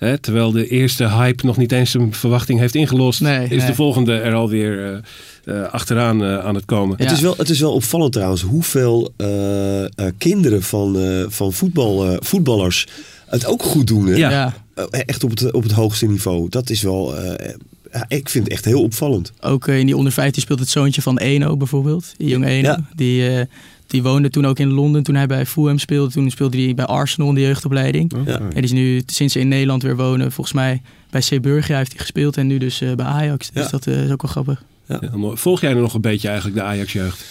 Hè, 0.00 0.18
terwijl 0.18 0.50
de 0.50 0.68
eerste 0.68 1.08
hype 1.08 1.46
nog 1.46 1.56
niet 1.56 1.72
eens 1.72 1.90
zijn 1.90 2.14
verwachting 2.14 2.58
heeft 2.58 2.74
ingelost, 2.74 3.20
Nee, 3.20 3.42
is 3.42 3.48
nee. 3.48 3.66
de 3.66 3.74
volgende 3.74 4.14
er 4.14 4.34
alweer 4.34 4.92
eh 4.92 4.98
eh, 5.44 5.62
achteraan 5.72 6.24
eh, 6.24 6.38
aan 6.38 6.54
het 6.54 6.64
komen. 6.64 6.96
Ja. 6.98 7.04
Het, 7.04 7.12
is 7.12 7.20
wel, 7.20 7.34
het 7.36 7.48
is 7.48 7.60
wel 7.60 7.72
opvallend 7.72 8.12
trouwens 8.12 8.42
hoeveel 8.42 9.12
eh, 9.16 9.84
eh, 9.84 9.90
kinderen 10.18 10.62
van, 10.62 10.98
eh, 11.00 11.24
van 11.28 11.52
voetbal, 11.52 12.06
eh, 12.06 12.16
voetballers 12.18 12.86
het 13.26 13.46
ook 13.46 13.62
goed 13.62 13.86
doen. 13.86 14.06
Hè? 14.06 14.14
Ja. 14.16 14.54
echt 14.90 15.24
op 15.24 15.30
het, 15.30 15.52
op 15.52 15.62
het 15.62 15.72
hoogste 15.72 16.06
niveau. 16.06 16.48
Dat 16.48 16.70
is 16.70 16.82
wel, 16.82 17.16
eh, 17.16 17.54
ja, 17.92 18.04
ik 18.08 18.28
vind 18.28 18.44
het 18.44 18.52
echt 18.52 18.64
heel 18.64 18.82
opvallend. 18.82 19.32
Ook 19.40 19.68
eh, 19.68 19.78
in 19.78 19.86
die 19.86 19.96
onder 19.96 20.12
15 20.12 20.42
speelt 20.42 20.58
het 20.58 20.68
zoontje 20.68 21.02
van 21.02 21.18
Eno 21.18 21.56
bijvoorbeeld. 21.56 22.14
Die 22.16 22.28
jonge 22.28 22.46
Eno. 22.46 22.68
Ja. 22.68 22.84
Die, 22.94 23.28
eh, 23.28 23.46
die 23.90 24.02
woonde 24.02 24.30
toen 24.30 24.46
ook 24.46 24.58
in 24.58 24.68
Londen 24.70 25.02
toen 25.02 25.14
hij 25.14 25.26
bij 25.26 25.46
Fulham 25.46 25.78
speelde. 25.78 26.12
Toen 26.12 26.30
speelde 26.30 26.64
hij 26.64 26.74
bij 26.74 26.84
Arsenal 26.84 27.28
in 27.28 27.34
de 27.34 27.40
jeugdopleiding. 27.40 28.12
Ja. 28.26 28.38
En 28.38 28.50
die 28.54 28.62
is 28.62 28.72
nu 28.72 29.02
sinds 29.06 29.32
ze 29.32 29.40
in 29.40 29.48
Nederland 29.48 29.82
weer 29.82 29.96
wonen. 29.96 30.32
Volgens 30.32 30.56
mij 30.56 30.82
bij 31.10 31.20
Zeeburgia 31.20 31.76
heeft 31.76 31.90
hij 31.90 32.00
gespeeld. 32.00 32.36
En 32.36 32.46
nu 32.46 32.58
dus 32.58 32.80
eh, 32.80 32.94
bij 32.94 33.06
Ajax. 33.06 33.50
Dus 33.50 33.64
Ja. 33.64 33.70
dat 33.70 33.86
eh, 33.86 34.04
is 34.04 34.10
ook 34.10 34.22
wel 34.22 34.30
grappig. 34.30 34.62
Ja, 34.86 35.00
mooi. 35.14 35.36
Volg 35.36 35.60
jij 35.60 35.70
er 35.70 35.76
nog 35.80 35.94
een 35.94 36.00
beetje 36.00 36.28
eigenlijk 36.28 36.56
de 36.58 36.62
Ajax-jeugd? 36.64 37.24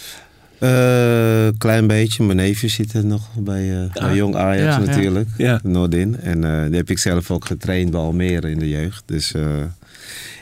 Eh, 0.60 1.48
klein 1.58 1.88
beetje. 1.88 2.24
Mijn 2.24 2.38
neefje 2.38 2.68
zit 2.68 2.94
er 2.94 3.06
nog 3.06 3.28
bij, 3.38 3.84
eh, 3.84 3.94
bij 4.04 4.16
Jong 4.16 4.36
Ajax 4.36 4.60
Ja, 4.76 4.80
ja. 4.82 4.86
natuurlijk. 4.92 5.30
Ja. 5.38 5.60
Noordin. 5.64 6.20
En 6.20 6.44
eh 6.44 6.66
die 6.68 6.76
heb 6.76 6.90
ik 6.90 6.98
zelf 6.98 7.32
ook 7.32 7.46
getraind 7.46 7.92
bij 7.92 8.00
Almere 8.00 8.50
in 8.50 8.60
de 8.60 8.70
jeugd. 8.70 9.04
Dus 9.06 9.34
eh, 9.34 9.44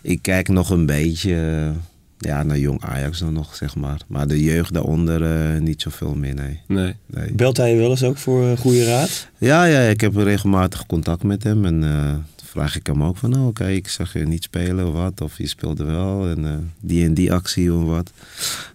ik 0.01 0.19
kijk 0.21 0.47
nog 0.47 0.69
een 0.69 0.85
beetje 0.85 1.71
ja, 2.17 2.43
naar 2.43 2.57
Jong 2.57 2.83
Ajax 2.83 3.19
dan 3.19 3.33
nog, 3.33 3.55
zeg 3.55 3.75
maar. 3.75 3.99
Maar 4.07 4.27
de 4.27 4.43
jeugd 4.43 4.73
daaronder 4.73 5.23
eh, 5.23 5.61
niet 5.61 5.81
zoveel 5.81 6.15
meer, 6.15 6.33
nee. 6.33 6.59
Nee. 6.67 6.95
nee. 7.05 7.33
Belt 7.33 7.57
hij 7.57 7.71
je 7.71 7.77
wel 7.77 7.89
eens 7.89 8.03
ook 8.03 8.17
voor 8.17 8.47
eh, 8.47 8.57
goede 8.57 8.85
raad? 8.85 9.27
Ja, 9.37 9.63
ja, 9.63 9.79
ik 9.79 10.01
heb 10.01 10.15
regelmatig 10.15 10.85
contact 10.85 11.23
met 11.23 11.43
hem. 11.43 11.65
En 11.65 11.83
eh, 11.83 12.11
dan 12.11 12.45
vraag 12.45 12.75
ik 12.75 12.87
hem 12.87 13.03
ook 13.03 13.17
van, 13.17 13.29
nou 13.29 13.47
oké, 13.47 13.67
ik 13.67 13.87
zag 13.87 14.13
je 14.13 14.25
niet 14.25 14.43
spelen 14.43 14.87
of 14.87 14.93
wat. 14.93 15.21
Of 15.21 15.37
je 15.37 15.47
speelde 15.47 15.83
wel. 15.83 16.27
En 16.27 16.45
eh, 16.45 16.51
die 16.79 17.05
en 17.05 17.13
die 17.13 17.33
actie 17.33 17.73
of 17.73 17.83
wat. 17.83 18.11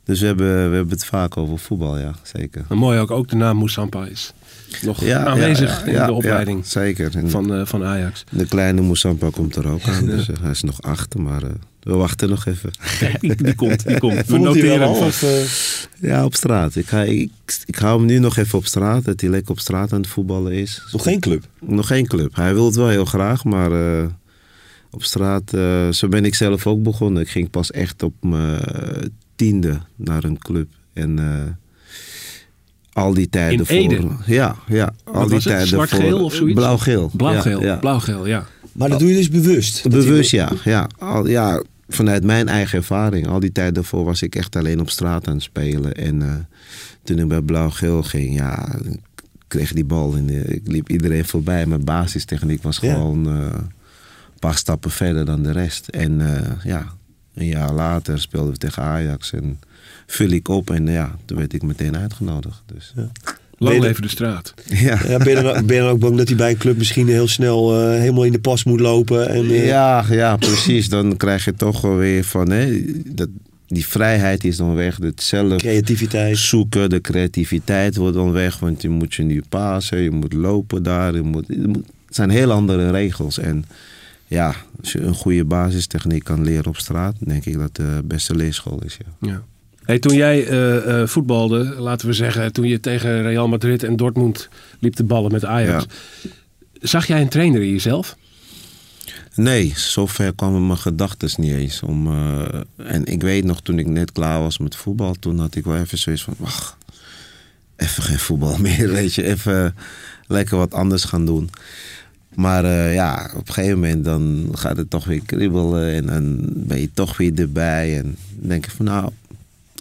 Dus 0.05 0.21
we 0.21 0.27
hebben, 0.27 0.71
we 0.71 0.77
hebben 0.77 0.95
het 0.95 1.05
vaak 1.05 1.37
over 1.37 1.59
voetbal, 1.59 1.99
ja, 1.99 2.15
zeker. 2.23 2.65
Maar 2.69 2.79
mooi 2.79 2.99
ook, 2.99 3.11
ook 3.11 3.29
de 3.29 3.37
naam 3.37 3.57
Moussampa 3.57 4.07
is 4.07 4.33
nog 4.81 5.05
Ja, 5.05 5.25
aanwezig 5.25 5.87
ja, 5.87 6.01
in 6.01 6.07
de 6.07 6.13
opleiding 6.13 6.67
zeker. 6.67 7.17
En 7.17 7.31
van, 7.31 7.55
eh, 7.55 7.67
van 7.67 7.85
Ajax. 7.85 8.25
De 8.31 8.47
kleine 8.47 8.81
Moussampa 8.81 9.29
komt 9.31 9.57
er 9.57 9.69
ook 9.69 9.83
aan. 9.83 10.07
Dus 10.17 10.29
eh, 10.29 10.37
hij 10.41 10.51
is 10.51 10.63
nog 10.63 10.83
achter, 10.83 11.21
maar 11.21 11.43
eh, 11.43 11.51
we 11.81 11.95
wachten 11.95 12.29
nog 12.29 12.47
even. 12.47 12.71
Kijk, 12.99 13.21
die, 13.21 13.35
die 13.35 13.55
komt, 13.55 13.87
die 13.87 13.99
komt. 13.99 14.27
We 14.29 14.39
noteren 14.39 14.87
al? 14.87 14.95
Of, 14.95 15.89
Ja, 16.01 16.25
op 16.25 16.35
straat. 16.35 16.77
Ik, 16.77 16.87
ga, 16.87 17.03
ik, 17.03 17.31
ik 17.65 17.75
hou 17.75 17.99
hem 17.99 18.07
nu 18.07 18.19
nog 18.19 18.37
even 18.37 18.59
op 18.59 18.67
straat. 18.67 19.05
Dat 19.05 19.21
hij 19.21 19.31
lekker 19.31 19.51
op 19.51 19.59
straat 19.59 19.93
aan 19.93 20.01
het 20.01 20.11
voetballen 20.11 20.53
is. 20.53 20.83
nog 20.93 21.03
geen 21.03 21.21
club? 21.21 21.45
Nog 21.61 21.87
geen 21.87 22.07
club. 22.07 22.37
Hij 22.37 22.55
wil 22.55 22.67
het 22.67 22.75
wel 22.75 22.89
heel 22.89 23.05
graag, 23.05 23.45
maar 23.45 23.71
op 24.91 25.05
straat, 25.05 25.51
zo 25.91 26.09
ben 26.09 26.25
ik 26.25 26.35
zelf 26.35 26.67
ook 26.67 26.83
begonnen. 26.83 27.23
Ik 27.23 27.29
ging 27.29 27.51
pas 27.51 27.71
echt 27.71 28.03
op 28.03 28.15
mijn 28.21 28.61
tiende 29.37 29.81
naar 29.97 30.25
een 30.25 30.39
club. 30.39 30.69
En 30.93 31.19
al 32.93 33.15
die 33.15 33.29
tijden 33.29 33.67
In 33.69 34.01
voor. 34.01 34.17
Ja, 34.27 34.57
ja. 34.67 34.93
Al 35.05 35.13
die 35.21 35.21
was 35.23 35.31
het? 35.33 35.43
tijden 35.43 35.69
Zwart-geel 35.69 36.11
voor. 36.11 36.21
of 36.21 36.35
zoiets? 36.35 36.59
Blauw-geel. 36.61 37.11
Blauw-geel, 37.17 37.61
Ja, 37.61 37.67
ja. 37.67 37.77
blauw-geel, 37.77 38.27
ja. 38.27 38.47
Maar 38.73 38.89
dat 38.89 38.99
doe 38.99 39.09
je 39.09 39.17
dus 39.17 39.29
bewust? 39.29 39.89
Bewust, 39.89 40.31
ja. 40.31 40.51
Ja. 40.65 40.89
Al, 40.99 41.27
ja. 41.29 41.63
Vanuit 41.89 42.25
mijn 42.25 42.49
eigen 42.49 42.79
ervaring. 42.79 43.27
Al 43.29 43.41
die 43.41 43.53
tijd 43.53 43.75
daarvoor 43.75 44.05
was 44.05 44.23
ik 44.23 44.35
echt 44.35 44.57
alleen 44.57 44.81
op 44.81 44.91
straat 44.91 45.27
aan 45.29 45.35
het 45.35 45.43
spelen. 45.43 45.95
En 45.95 46.23
eh, 46.23 46.35
toen 47.03 47.19
ik 47.19 47.29
bij 47.29 47.41
Blauw-Geel 47.43 48.03
ging, 48.03 48.35
ja, 48.35 48.69
kreeg 49.49 49.73
die 49.73 49.85
bal 49.85 50.15
en 50.17 50.53
ik 50.53 50.61
liep 50.65 50.89
iedereen 50.89 51.25
voorbij. 51.25 51.67
Mijn 51.67 51.85
basistechniek 51.85 52.63
was 52.63 52.79
Ja. 52.79 52.93
gewoon 52.95 53.27
eh, 53.27 53.33
een 53.33 54.39
paar 54.39 54.57
stappen 54.57 54.91
verder 54.91 55.25
dan 55.25 55.43
de 55.43 55.53
rest. 55.53 55.89
En 55.89 56.21
eh, 56.37 56.51
ja, 56.65 56.87
een 57.35 57.47
jaar 57.47 57.73
later 57.73 58.21
speelden 58.21 58.53
we 58.53 58.59
tegen 58.59 58.83
Ajax 58.83 59.33
en 59.33 59.59
vul 60.07 60.31
ik 60.31 60.49
op 60.49 60.71
en 60.71 60.87
ja, 60.87 61.17
toen 61.25 61.37
werd 61.39 61.53
ik 61.55 61.63
meteen 61.63 61.97
uitgenodigd. 61.97 62.63
Dus, 62.75 62.93
ja. 62.97 63.11
Lang 63.59 63.79
leven 63.81 64.03
de 64.03 64.09
straat. 64.09 64.55
Ja. 64.67 64.99
Ja, 65.09 65.19
ben, 65.19 65.37
je 65.37 65.43
dan, 65.43 65.67
ben 65.67 65.77
je 65.77 65.83
dan 65.83 65.91
ook 65.91 65.99
bang 65.99 66.17
dat 66.17 66.29
hij 66.29 66.37
bij 66.37 66.51
een 66.51 66.57
club 66.57 66.77
misschien 66.79 67.09
heel 67.09 67.29
snel 67.29 67.81
eh, 67.81 67.99
helemaal 67.99 68.25
in 68.25 68.33
de 68.33 68.41
pas 68.41 68.65
moet 68.65 68.81
lopen? 68.81 69.29
En, 69.29 69.45
eh, 69.51 69.67
Ja, 69.67 70.05
ja, 70.11 70.37
precies. 70.37 70.89
Dan 70.89 71.17
krijg 71.17 71.45
je 71.45 71.55
toch 71.55 71.81
wel 71.81 71.97
weer 71.97 72.25
van, 72.25 72.51
hè, 72.51 72.83
dat, 73.07 73.29
die 73.67 73.87
vrijheid 73.87 74.45
is 74.45 74.57
dan 74.57 74.75
weg. 74.75 74.97
Het 74.97 75.23
zelf 75.23 75.57
Creativiteit. 75.57 76.37
zoeken, 76.39 76.91
de 76.91 77.01
creativiteit 77.01 77.97
wordt 77.97 78.15
dan 78.17 78.33
weg. 78.33 78.59
Want 78.59 78.83
je 78.83 78.89
moet 78.89 79.15
je 79.15 79.23
nu 79.23 79.43
pasen, 79.49 79.99
je 79.99 80.11
moet 80.11 80.33
lopen 80.33 80.83
daar. 80.83 81.15
Je 81.15 81.23
moet, 81.23 81.45
je 81.49 81.69
moet- 81.69 81.87
het 82.07 82.15
zijn 82.15 82.31
heel 82.31 82.51
andere 82.53 82.91
regels. 82.91 83.39
En 83.39 83.65
ja, 84.27 84.55
als 84.81 84.93
je 84.93 85.01
een 85.01 85.15
goede 85.15 85.45
basistechniek 85.45 86.25
kan 86.25 86.43
leren 86.45 86.67
op 86.67 86.77
straat, 86.77 87.15
denk 87.19 87.45
ik 87.45 87.59
dat 87.59 87.77
de 87.77 88.01
beste 88.05 88.35
leerschool 88.37 88.83
is. 88.85 88.99
Ja. 89.21 89.29
Ja. 89.29 89.43
Hey, 89.83 89.99
toen 89.99 90.15
jij 90.15 90.47
eh, 90.47 91.01
eh, 91.01 91.09
voetbalde, 91.09 91.75
laten 91.79 92.07
we 92.07 92.13
zeggen, 92.13 92.53
toen 92.53 92.67
je 92.67 92.81
tegen 92.81 93.23
Real 93.23 93.49
Madrid 93.49 93.83
en 93.83 93.97
Dortmund 93.97 94.49
liep 94.79 94.95
te 94.95 95.05
ballen 95.05 95.33
met 95.33 95.45
Ajax. 95.45 95.87
Zag 96.81 97.07
jij 97.07 97.21
een 97.21 97.29
trainer 97.29 97.63
in 97.63 97.71
jezelf? 97.71 98.17
Nee, 99.35 99.73
zover 99.77 100.35
kwamen 100.35 100.67
mijn 100.67 100.79
gedachten 100.79 101.31
niet 101.37 101.53
eens. 101.53 101.83
Om, 101.83 102.07
eh, 102.07 102.61
en 102.77 103.05
ik 103.05 103.23
weet 103.23 103.45
nog, 103.45 103.61
toen 103.61 103.79
ik 103.79 103.87
net 103.87 104.13
klaar 104.13 104.41
was 104.41 104.59
met 104.59 104.77
voetbal, 104.77 105.15
toen 105.15 105.39
had 105.39 105.55
ik 105.55 105.65
wel 105.65 105.77
even 105.77 105.99
zoiets 105.99 106.23
van, 106.23 106.35
wacht, 106.39 106.77
even 107.77 108.03
geen 108.03 108.19
voetbal 108.19 108.59
meer, 108.69 108.89
weet 108.89 109.15
je. 109.15 109.23
Even 109.25 109.75
lekker 110.27 110.57
wat 110.57 110.75
anders 110.75 111.05
gaan 111.05 111.27
doen. 111.27 111.51
Maar 112.35 112.67
ja, 112.93 113.31
op 113.35 113.49
een 113.49 113.55
gegeven 113.55 113.81
moment 113.81 114.05
dan 114.05 114.49
gaat 114.53 114.77
het 114.77 114.91
toch 114.91 115.05
weer 115.05 115.23
kribbelen 115.27 115.95
en 115.95 116.07
dan 116.07 116.39
ben 116.55 116.81
je 116.81 116.91
toch 116.95 117.17
weer 117.17 117.33
erbij. 117.35 117.99
En 117.99 118.17
denk 118.31 118.67
ik 118.67 118.73
van, 118.73 118.85
nou, 118.85 119.13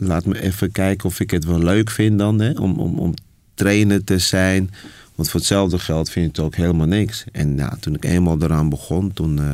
laat 0.08 0.26
me 0.26 0.42
even 0.42 0.72
kijken 0.72 1.06
of 1.10 1.20
ik 1.20 1.32
het 1.32 1.46
wel 1.46 1.60
leuk 1.60 1.90
vind 1.90 2.20
dan, 2.20 2.40
hè, 2.40 2.52
om, 2.52 2.80
om, 2.80 3.00
om 3.00 3.14
trainer 3.54 4.04
te 4.04 4.18
zijn. 4.18 4.70
Want 5.16 5.30
voor 5.30 5.40
hetzelfde 5.40 5.80
geld 5.80 6.10
vind 6.10 6.26
je 6.26 6.32
het 6.32 6.40
ook 6.52 6.56
helemaal 6.56 6.88
niks. 6.88 7.24
En 7.32 7.58
ja, 7.58 7.78
toen 7.80 7.96
ik 7.96 8.06
eenmaal 8.06 8.42
eraan 8.42 8.70
begon, 8.70 9.14
toen 9.14 9.40
eh, 9.40 9.46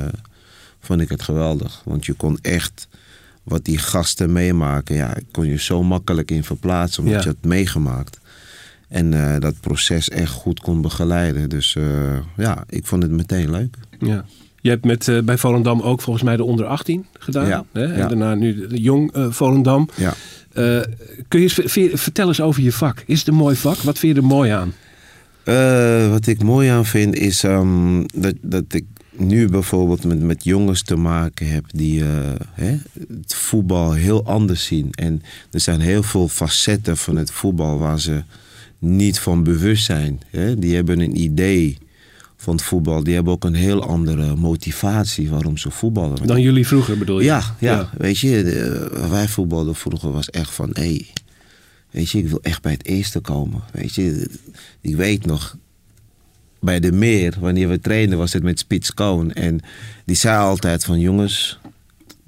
vond 0.79 1.01
ik 1.01 1.10
het 1.10 1.21
geweldig. 1.21 1.81
Want 1.86 2.05
je 2.05 2.13
kon 2.13 2.39
echt 2.41 2.88
wat 3.43 3.65
die 3.65 3.77
gasten 3.77 4.31
meemaken. 4.31 4.95
Ja, 4.95 5.17
kon 5.31 5.47
je 5.47 5.57
zo 5.60 5.83
makkelijk 5.83 6.31
in 6.31 6.43
verplaatsen, 6.43 7.03
omdat 7.03 7.23
Ja. 7.23 7.29
je 7.29 7.36
het 7.39 7.45
meegemaakt. 7.49 8.19
En 8.88 9.13
eh, 9.33 9.39
dat 9.39 9.60
proces 9.60 10.10
echt 10.10 10.31
goed 10.31 10.60
kon 10.60 10.81
begeleiden. 10.81 11.49
Dus 11.49 11.75
eh, 11.75 12.17
ja, 12.38 12.63
ik 12.69 12.86
vond 12.86 13.03
het 13.03 13.12
meteen 13.12 13.51
leuk. 13.51 13.75
Ja. 13.99 14.25
Je 14.67 14.73
hebt 14.73 14.86
met, 14.86 15.08
eh, 15.08 15.19
bij 15.21 15.38
Volendam 15.38 15.82
ook 15.82 16.01
volgens 16.01 16.25
mij 16.25 16.38
de 16.38 16.43
onder 16.43 16.65
18 16.65 17.06
gedaan. 17.19 17.47
Ja. 17.47 17.65
Hè? 17.73 17.86
En 17.86 17.97
Ja. 17.97 18.08
daarna 18.08 18.36
nu 18.36 18.67
de 18.67 18.82
jong 18.82 19.12
eh, 19.13 19.27
Volendam. 19.30 19.89
Ja. 19.95 20.13
Eh, 20.53 20.63
kun 21.27 21.39
je 21.39 21.45
eens 21.45 21.53
ver- 21.53 21.69
ver- 21.69 21.97
vertel 21.97 22.27
eens 22.27 22.41
over 22.41 22.63
je 22.63 22.71
vak. 22.71 23.03
Is 23.06 23.19
het 23.19 23.27
een 23.27 23.34
mooi 23.36 23.56
vak? 23.56 23.77
Wat 23.77 23.99
vind 23.99 24.15
je 24.15 24.21
er 24.21 24.27
mooi 24.27 24.51
aan? 24.51 24.73
Wat 26.10 26.27
ik 26.27 26.43
mooi 26.43 26.69
aan 26.69 26.86
vind 26.86 27.15
is 27.15 27.43
ehm, 27.43 28.03
dat, 28.15 28.34
dat 28.41 28.63
ik 28.67 28.86
nu 29.12 29.47
bijvoorbeeld 29.49 30.03
met, 30.03 30.21
met 30.21 30.43
jongens 30.43 30.82
te 30.84 30.95
maken 30.95 31.47
heb 31.51 31.63
die 31.67 32.03
hè, 32.51 32.75
het 33.21 33.36
voetbal 33.36 33.93
heel 33.93 34.25
anders 34.25 34.65
zien. 34.65 34.88
En 34.91 35.21
er 35.51 35.60
zijn 35.60 35.80
heel 35.80 36.03
veel 36.03 36.27
facetten 36.27 36.97
van 36.97 37.15
het 37.15 37.32
voetbal 37.32 37.77
waar 37.80 37.99
ze 37.99 38.23
niet 38.80 39.19
van 39.19 39.43
bewust 39.43 39.86
zijn. 39.86 40.19
Hè. 40.30 40.60
Die 40.60 40.75
hebben 40.75 40.99
een 40.99 41.21
idee 41.21 41.77
van 42.38 42.56
het 42.56 42.63
voetbal. 42.63 43.04
Die 43.04 43.13
hebben 43.13 43.34
ook 43.34 43.43
een 43.43 43.54
heel 43.54 43.84
andere 43.88 44.36
motivatie 44.36 45.30
waarom 45.30 45.58
ze 45.58 45.71
voetballen. 45.71 46.28
Dan 46.28 46.41
jullie 46.41 46.67
vroeger 46.67 46.97
bedoel 46.97 47.19
je? 47.19 47.26
Ja, 47.26 47.56
ja, 47.60 47.89
weet 47.97 48.19
je, 48.19 48.43
de- 48.43 49.08
wij 49.10 49.28
voetbalden 49.28 49.76
vroeger 49.76 50.12
was 50.12 50.30
echt 50.30 50.52
van, 50.54 50.69
hé, 50.73 50.82
hey, 50.82 51.08
weet 51.91 52.10
je, 52.10 52.17
ik 52.17 52.28
wil 52.28 52.41
echt 52.41 52.62
bij 52.62 52.71
het 52.71 52.86
eerste 52.86 53.19
komen. 53.19 53.62
Weet 53.71 53.95
je, 53.95 54.30
ik 54.82 54.95
weet 54.95 55.26
nog, 55.26 55.58
bij 56.60 56.80
de 56.80 56.91
meer, 56.91 57.34
wanneer 57.39 57.69
we 57.69 57.80
trainden, 57.80 58.17
was 58.17 58.34
het 58.34 58.43
met 58.43 58.60
Spits 58.60 58.93
Koon. 58.93 59.32
En 59.34 59.60
die 60.06 60.15
zei 60.15 60.38
altijd 60.38 60.84
van, 60.84 61.00
jongens, 61.00 61.60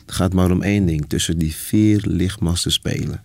het 0.06 0.16
gaat 0.16 0.34
maar 0.34 0.52
om 0.52 0.62
één 0.62 0.86
ding, 0.86 1.06
tussen 1.08 1.38
die 1.38 1.56
vier 1.56 2.02
lichtmasten 2.06 2.72
spelen. 2.72 3.24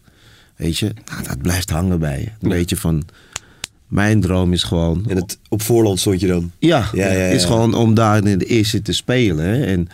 Weet 0.57 0.79
je, 0.79 0.93
nou, 1.11 1.23
dat 1.23 1.43
blijft 1.43 1.71
hangen 1.71 1.99
bij 1.99 2.21
je. 2.21 2.27
Een 2.27 2.49
Ja. 2.49 2.49
beetje 2.49 2.77
van, 2.77 3.05
mijn 3.95 4.21
droom 4.21 4.53
is 4.53 4.63
gewoon... 4.63 5.05
En 5.09 5.17
het, 5.17 5.39
op 5.49 5.63
voorland 5.63 6.01
stond 6.01 6.21
je 6.21 6.27
dan. 6.27 6.51
Ja, 6.59 6.89
Ja, 6.93 7.07
ja, 7.07 7.13
ja. 7.13 7.27
is 7.27 7.45
gewoon 7.45 7.75
om 7.75 7.95
daar 7.95 8.27
in 8.27 8.39
de 8.39 8.45
eerste 8.45 8.83
te 8.83 8.93
spelen. 8.93 9.45
Hè. 9.45 9.65
En, 9.65 9.89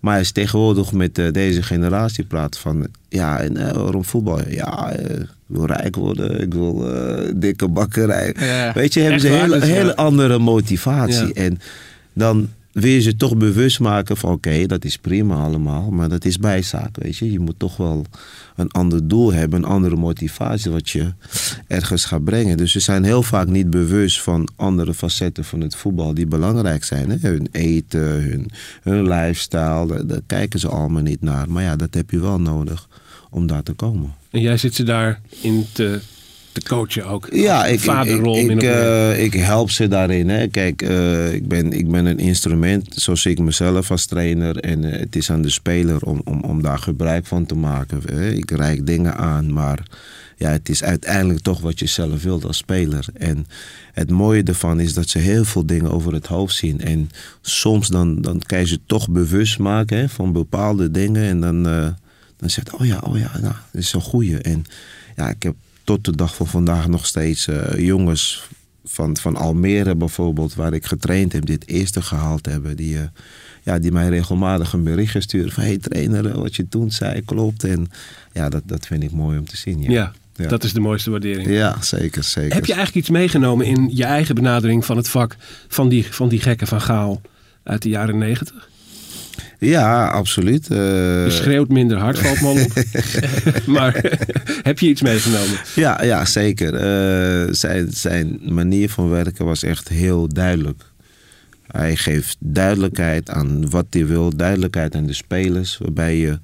maar 0.00 0.18
als 0.18 0.26
je 0.26 0.32
tegenwoordig 0.32 0.92
met 0.92 1.18
eh, 1.18 1.32
deze 1.32 1.62
generatie 1.62 2.24
praat 2.24 2.58
van... 2.58 2.86
Ja, 3.08 3.40
en 3.40 3.56
eh, 3.56 3.76
waarom 3.76 4.04
voetbal? 4.04 4.48
Ja, 4.48 4.92
eh, 4.92 5.20
ik 5.20 5.28
wil 5.46 5.66
rijk 5.66 5.96
worden. 5.96 6.40
Ik 6.40 6.54
wil 6.54 6.86
dikke 7.36 7.68
bakkerij. 7.68 8.34
Ja. 8.38 8.72
Weet 8.72 8.94
je, 8.94 9.00
hebben 9.00 9.20
ze 9.20 9.28
een 9.28 9.40
hele, 9.40 9.58
dus, 9.58 9.68
hele 9.68 9.96
andere 9.96 10.38
motivatie. 10.38 11.26
Ja. 11.26 11.32
En 11.32 11.60
dan 12.12 12.48
wil 12.72 12.90
je 12.90 13.00
ze 13.00 13.16
toch 13.16 13.36
bewust 13.36 13.80
maken 13.80 14.16
van... 14.16 14.32
Oké, 14.32 14.66
dat 14.66 14.84
is 14.84 14.96
prima 14.96 15.34
allemaal, 15.34 15.90
maar 15.90 16.08
dat 16.08 16.24
is 16.24 16.38
bijzaak, 16.38 16.96
weet 16.96 17.16
je. 17.16 17.32
Je 17.32 17.40
moet 17.40 17.58
toch 17.58 17.76
wel 17.76 18.04
een 18.56 18.70
ander 18.70 19.08
doel 19.08 19.32
hebben, 19.32 19.58
een 19.58 19.68
andere 19.68 19.96
motivatie... 19.96 20.70
wat 20.70 20.90
je 20.90 21.12
ergens 21.66 22.04
gaat 22.04 22.24
brengen. 22.24 22.56
Dus 22.56 22.72
ze 22.72 22.80
zijn 22.80 23.04
heel 23.04 23.22
vaak 23.22 23.46
niet 23.46 23.70
bewust 23.70 24.22
van 24.22 24.48
andere 24.56 24.94
facetten 24.94 25.44
van 25.44 25.60
het 25.60 25.76
voetbal... 25.76 26.14
die 26.14 26.26
belangrijk 26.26 26.84
zijn. 26.84 27.10
Hè? 27.10 27.16
Hun 27.20 27.48
eten, 27.50 28.48
hun, 28.82 29.08
lifestyle, 29.08 29.86
daar, 29.86 30.06
daar 30.06 30.22
kijken 30.26 30.60
ze 30.60 30.68
allemaal 30.68 31.02
niet 31.02 31.22
naar. 31.22 31.50
Maar 31.50 31.62
ja, 31.62 31.76
dat 31.76 31.94
heb 31.94 32.10
je 32.10 32.20
wel 32.20 32.40
nodig 32.40 32.88
om 33.30 33.46
daar 33.46 33.62
te 33.62 33.72
komen. 33.72 34.14
En 34.30 34.40
jij 34.40 34.56
zit 34.56 34.74
ze 34.74 34.82
daarin 34.82 35.66
te, 35.72 36.00
te 36.52 36.62
coachen 36.62 37.06
ook. 37.06 37.28
Ja, 37.30 37.66
ik, 37.66 37.80
vaderrol 37.80 38.50
ik, 38.50 38.62
eh, 38.62 39.24
ik 39.24 39.32
help 39.32 39.70
ze 39.70 39.88
daarin. 39.88 40.28
Hè. 40.28 40.46
Kijk, 40.46 40.82
eh, 40.82 41.34
ik, 41.34 41.48
ben, 41.48 41.72
ik 41.72 41.90
ben 41.90 42.06
een 42.06 42.18
instrument, 42.18 42.94
zo 42.94 43.14
zie 43.14 43.30
ik 43.30 43.38
mezelf 43.38 43.90
als 43.90 44.06
trainer. 44.06 44.56
En 44.56 44.84
eh, 44.84 45.00
het 45.00 45.16
is 45.16 45.30
aan 45.30 45.42
de 45.42 45.50
speler 45.50 46.02
om, 46.02 46.20
om, 46.24 46.40
om 46.40 46.62
daar 46.62 46.78
gebruik 46.78 47.26
van 47.26 47.46
te 47.46 47.54
maken. 47.54 48.02
hè. 48.06 48.30
Ik 48.30 48.50
reik 48.50 48.86
dingen 48.86 49.16
aan, 49.16 49.52
maar 49.52 49.82
ja, 50.36 50.50
het 50.50 50.68
is 50.68 50.82
uiteindelijk 50.84 51.40
toch 51.40 51.60
wat 51.60 51.78
je 51.78 51.86
zelf 51.86 52.22
wilt 52.22 52.44
als 52.44 52.56
speler. 52.56 53.04
En 53.14 53.46
het 53.92 54.10
mooie 54.10 54.42
ervan 54.42 54.80
is 54.80 54.94
dat 54.94 55.08
ze 55.08 55.18
heel 55.18 55.44
veel 55.44 55.66
dingen 55.66 55.90
over 55.90 56.12
het 56.12 56.26
hoofd 56.26 56.54
zien. 56.54 56.80
En 56.80 57.10
soms 57.40 57.88
dan, 57.88 58.20
dan 58.20 58.40
kan 58.46 58.58
je 58.58 58.66
ze 58.66 58.80
toch 58.86 59.10
bewust 59.10 59.58
maken 59.58 59.98
hè, 59.98 60.08
van 60.08 60.32
bepaalde 60.32 60.90
dingen. 60.90 61.22
En 61.22 61.40
dan, 61.40 61.62
dan 62.36 62.50
zegt 62.50 62.72
oh 62.72 62.86
ja, 62.86 62.98
oh 63.04 63.18
ja, 63.18 63.30
nou, 63.40 63.54
dat 63.72 63.82
is 63.82 63.92
een 63.92 64.00
goeie. 64.00 64.38
En 64.38 64.64
ja, 65.16 65.30
ik 65.30 65.42
heb 65.42 65.54
tot 65.92 66.04
de 66.04 66.16
dag 66.16 66.34
van 66.34 66.46
vandaag 66.46 66.88
nog 66.88 67.06
steeds 67.06 67.48
eh, 67.48 67.78
jongens 67.78 68.48
van, 68.84 69.16
van 69.16 69.36
Almere 69.36 69.94
bijvoorbeeld, 69.94 70.54
waar 70.54 70.72
ik 70.72 70.86
getraind 70.86 71.32
heb, 71.32 71.46
dit 71.46 71.68
eerste 71.68 72.02
gehaald 72.02 72.46
hebben, 72.46 72.76
die, 72.76 72.98
eh, 72.98 73.04
ja, 73.62 73.78
die 73.78 73.92
mij 73.92 74.08
regelmatig 74.08 74.72
een 74.72 74.82
berichtje 74.82 75.20
sturen 75.20 75.52
van 75.52 75.62
hey 75.62 75.78
trainer, 75.78 76.26
eh, 76.26 76.34
wat 76.34 76.56
je 76.56 76.68
toen 76.68 76.90
zei 76.90 77.24
klopt. 77.24 77.64
En 77.64 77.90
ja, 78.32 78.48
dat, 78.48 78.62
dat 78.66 78.86
vind 78.86 79.02
ik 79.02 79.12
mooi 79.12 79.38
om 79.38 79.46
te 79.46 79.56
zien. 79.56 79.82
Ja, 79.82 79.90
ja, 79.90 80.12
ja. 80.34 80.48
dat 80.48 80.64
is 80.64 80.72
de 80.72 80.80
mooiste 80.80 81.10
waardering. 81.10 81.48
Ja, 81.48 81.82
zeker, 81.82 82.24
zeker. 82.24 82.54
Heb 82.54 82.64
je 82.64 82.74
eigenlijk 82.74 83.06
iets 83.06 83.16
meegenomen 83.16 83.66
in 83.66 83.90
je 83.92 84.04
eigen 84.04 84.34
benadering 84.34 84.84
van 84.84 84.96
het 84.96 85.08
vak 85.08 85.36
van 85.68 85.88
die, 85.88 86.06
van 86.10 86.28
die 86.28 86.40
gekken 86.40 86.66
van 86.66 86.80
Gaal 86.80 87.20
uit 87.62 87.82
de 87.82 87.88
jaren 87.88 88.18
negentig? 88.18 88.70
Ja, 89.64 90.08
absoluut. 90.08 90.70
Eh, 90.70 90.78
Je 91.24 91.30
schreeuwt 91.30 91.68
minder 91.68 91.98
hard, 91.98 92.18
valt 92.18 92.40
me 92.40 92.64
op. 92.64 92.72
maar 93.76 93.94
heb 94.68 94.78
je 94.78 94.88
iets 94.88 95.02
meegenomen? 95.02 95.58
Ja, 95.74 96.04
ja 96.04 96.24
zeker. 96.24 96.74
Eh, 96.74 97.54
zijn, 97.54 97.86
zijn 97.90 98.40
manier 98.42 98.90
van 98.90 99.08
werken 99.08 99.44
was 99.44 99.62
echt 99.62 99.88
heel 99.88 100.28
duidelijk. 100.28 100.82
Hij 101.66 101.96
geeft 101.96 102.36
duidelijkheid 102.40 103.30
aan 103.30 103.70
wat 103.70 103.86
hij 103.90 104.06
wil, 104.06 104.36
duidelijkheid 104.36 104.94
aan 104.94 105.06
de 105.06 105.12
spelers, 105.12 105.78
waarbij 105.78 106.16
je 106.16 106.38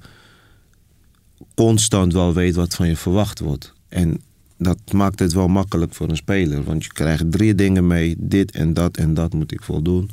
constant 1.55 2.13
wel 2.13 2.33
weet 2.33 2.55
wat 2.55 2.75
van 2.75 2.87
je 2.87 2.97
verwacht 2.97 3.39
wordt. 3.39 3.73
En 3.89 4.21
dat 4.57 4.79
maakt 4.91 5.19
het 5.19 5.33
wel 5.33 5.47
makkelijk 5.47 5.93
voor 5.93 6.09
een 6.09 6.15
speler, 6.15 6.63
want 6.63 6.83
je 6.83 6.93
krijgt 6.93 7.31
drie 7.31 7.55
dingen 7.55 7.87
mee: 7.87 8.15
dit 8.17 8.51
en 8.51 8.73
dat 8.73 8.97
en 8.97 9.13
dat 9.13 9.33
moet 9.33 9.51
ik 9.51 9.63
voldoen. 9.63 10.09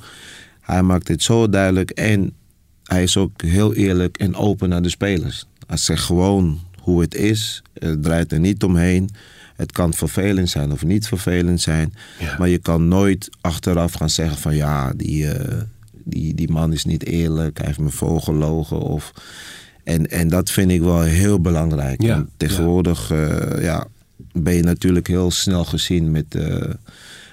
Hij 0.60 0.82
maakt 0.82 1.08
het 1.08 1.22
zo 1.22 1.48
duidelijk 1.48 1.90
en 1.90 2.32
hij 2.86 3.02
is 3.02 3.16
ook 3.16 3.42
heel 3.42 3.74
eerlijk 3.74 4.16
en 4.16 4.34
open 4.34 4.68
naar 4.68 4.82
de 4.82 4.88
spelers. 4.88 5.46
Hij 5.66 5.76
zegt 5.76 6.02
gewoon 6.02 6.60
hoe 6.80 7.00
het 7.00 7.14
is, 7.14 7.62
het 7.78 8.02
draait 8.02 8.32
er 8.32 8.40
niet 8.40 8.62
omheen. 8.62 9.10
Het 9.56 9.72
kan 9.72 9.94
vervelend 9.94 10.48
zijn 10.48 10.72
of 10.72 10.84
niet 10.84 11.08
vervelend 11.08 11.60
zijn. 11.60 11.94
Ja. 12.18 12.36
Maar 12.38 12.48
je 12.48 12.58
kan 12.58 12.88
nooit 12.88 13.28
achteraf 13.40 13.92
gaan 13.92 14.10
zeggen 14.10 14.38
van 14.38 14.54
ja, 14.54 14.92
die, 14.96 15.30
eh, 15.30 15.60
die, 16.04 16.34
die 16.34 16.50
man 16.50 16.72
is 16.72 16.84
niet 16.84 17.04
eerlijk, 17.04 17.56
hij 17.58 17.66
heeft 17.66 17.78
me 17.78 17.90
voorgelogen. 17.90 18.80
Of... 18.80 19.12
En, 19.84 20.10
en 20.10 20.28
dat 20.28 20.50
vind 20.50 20.70
ik 20.70 20.80
wel 20.80 21.02
heel 21.02 21.40
belangrijk. 21.40 22.02
Ja, 22.02 22.14
Want 22.14 22.28
tegenwoordig 22.36 23.10
eh, 23.10 23.62
ja, 23.62 23.86
ben 24.32 24.54
je 24.54 24.62
natuurlijk 24.62 25.06
heel 25.06 25.30
snel 25.30 25.64
gezien 25.64 26.10
met, 26.10 26.34
eh, 26.34 26.70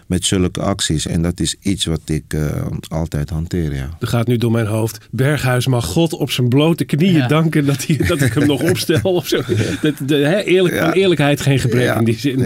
met 0.07 0.25
zulke 0.25 0.61
acties. 0.61 1.05
En 1.07 1.21
dat 1.21 1.39
is 1.39 1.55
iets 1.61 1.85
wat 1.85 2.01
ik 2.05 2.23
eh, 2.27 2.41
altijd 2.87 3.29
hanteer, 3.29 3.73
ja. 3.75 3.89
Er 3.99 4.07
gaat 4.07 4.27
nu 4.27 4.37
door 4.37 4.51
mijn 4.51 4.65
hoofd. 4.65 4.97
Berghuis 5.11 5.67
mag 5.67 5.85
God 5.85 6.13
op 6.13 6.31
zijn 6.31 6.49
blote 6.49 6.83
knieën 6.85 7.13
Ja. 7.13 7.27
danken 7.27 7.65
dat, 7.65 7.85
hij, 7.85 7.97
dat 8.07 8.21
ik 8.21 8.33
hem 8.33 8.47
nog 8.47 8.61
opstel. 8.71 8.99
Of 9.13 9.27
zo. 9.27 9.41
Dat, 9.81 9.93
de, 10.05 10.15
hè, 10.15 10.41
eerlijk, 10.41 10.75
Ja. 10.75 10.81
Aan 10.85 10.91
eerlijkheid 10.91 11.41
geen 11.41 11.59
gebrek 11.59 11.83
Ja. 11.83 11.97
in 11.97 12.03
die 12.05 12.17
zin. 12.19 12.39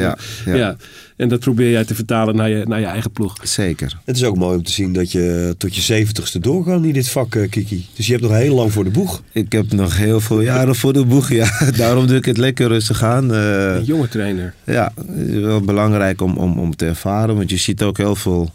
Ja. 0.45 0.75
En 1.17 1.27
dat 1.29 1.39
probeer 1.39 1.71
jij 1.71 1.85
te 1.85 1.95
vertalen 1.95 2.35
naar 2.35 2.49
je, 2.49 2.63
naar 2.67 2.79
je 2.79 2.85
eigen 2.85 3.11
ploeg. 3.11 3.35
Zeker. 3.43 3.99
Het 4.05 4.15
is 4.15 4.23
ook 4.23 4.37
mooi 4.37 4.57
om 4.57 4.63
te 4.63 4.71
zien 4.71 4.93
dat 4.93 5.11
je 5.11 5.55
tot 5.57 5.75
je 5.75 5.81
zeventigste 5.81 6.39
doorgaan 6.39 6.85
in 6.85 6.93
dit 6.93 7.09
vak, 7.09 7.35
eh, 7.35 7.49
Kiki. 7.49 7.85
Dus 7.95 8.05
je 8.05 8.11
hebt 8.11 8.23
nog 8.23 8.33
heel 8.33 8.55
lang 8.55 8.71
voor 8.71 8.83
de 8.83 8.89
boeg. 8.89 9.21
Ik 9.31 9.51
heb 9.51 9.71
nog 9.71 9.97
heel 9.97 10.19
veel 10.19 10.41
jaren 10.41 10.75
voor 10.75 10.93
de 10.93 11.05
boeg, 11.05 11.29
ja. 11.29 11.49
Daarom 11.77 12.07
doe 12.07 12.17
ik 12.17 12.25
het 12.25 12.37
lekker 12.37 12.67
rustig 12.67 13.03
aan. 13.03 13.33
Eh, 13.33 13.75
Een 13.75 13.83
jonge 13.83 14.07
trainer. 14.07 14.53
Ja, 14.63 14.91
het 15.07 15.27
is 15.27 15.41
wel 15.41 15.61
belangrijk 15.61 16.21
om, 16.21 16.37
om, 16.37 16.59
om 16.59 16.75
te 16.75 16.85
ervaren. 16.85 17.35
Want 17.35 17.49
je 17.49 17.57
ziet 17.57 17.83
ook 17.83 17.97
heel 17.97 18.15
veel 18.15 18.51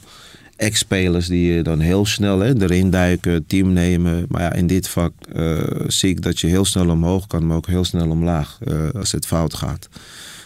ex-spelers 0.57 1.27
die 1.27 1.53
je 1.53 1.63
dan 1.63 1.81
heel 1.81 2.07
snel 2.07 2.39
hè, 2.39 2.61
erin 2.63 2.91
duiken, 2.91 3.47
team 3.47 3.73
nemen. 3.73 4.25
Maar 4.29 4.43
ja, 4.43 4.53
in 4.53 4.67
dit 4.67 4.89
vak 4.89 5.13
eh, 5.35 5.61
zie 5.87 6.11
ik 6.11 6.23
dat 6.23 6.41
je 6.41 6.47
heel 6.47 6.65
snel 6.65 6.89
omhoog 6.89 7.27
kan, 7.27 7.47
maar 7.47 7.57
ook 7.57 7.67
heel 7.67 7.85
snel 7.85 8.11
omlaag 8.11 8.59
eh, 8.65 8.89
als 8.95 9.13
het 9.13 9.27
fout 9.27 9.55
gaat. 9.55 9.89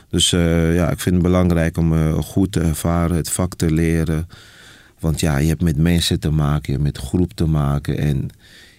Dus 0.09 0.32
eh, 0.32 0.74
ja, 0.74 0.90
ik 0.90 1.00
vind 1.00 1.14
het 1.14 1.24
belangrijk 1.24 1.76
om 1.76 1.92
eh, 1.92 2.14
goed 2.14 2.52
te 2.52 2.61
ervaren, 2.61 3.16
het 3.16 3.30
vak 3.30 3.54
te 3.54 3.70
leren. 3.70 4.28
Want 4.98 5.20
ja, 5.20 5.38
je 5.38 5.48
hebt 5.48 5.62
met 5.62 5.76
mensen 5.76 6.20
te 6.20 6.30
maken, 6.30 6.62
je 6.64 6.72
hebt 6.72 6.82
met 6.82 6.98
groep 6.98 7.32
te 7.32 7.46
maken. 7.46 7.98
En 7.98 8.28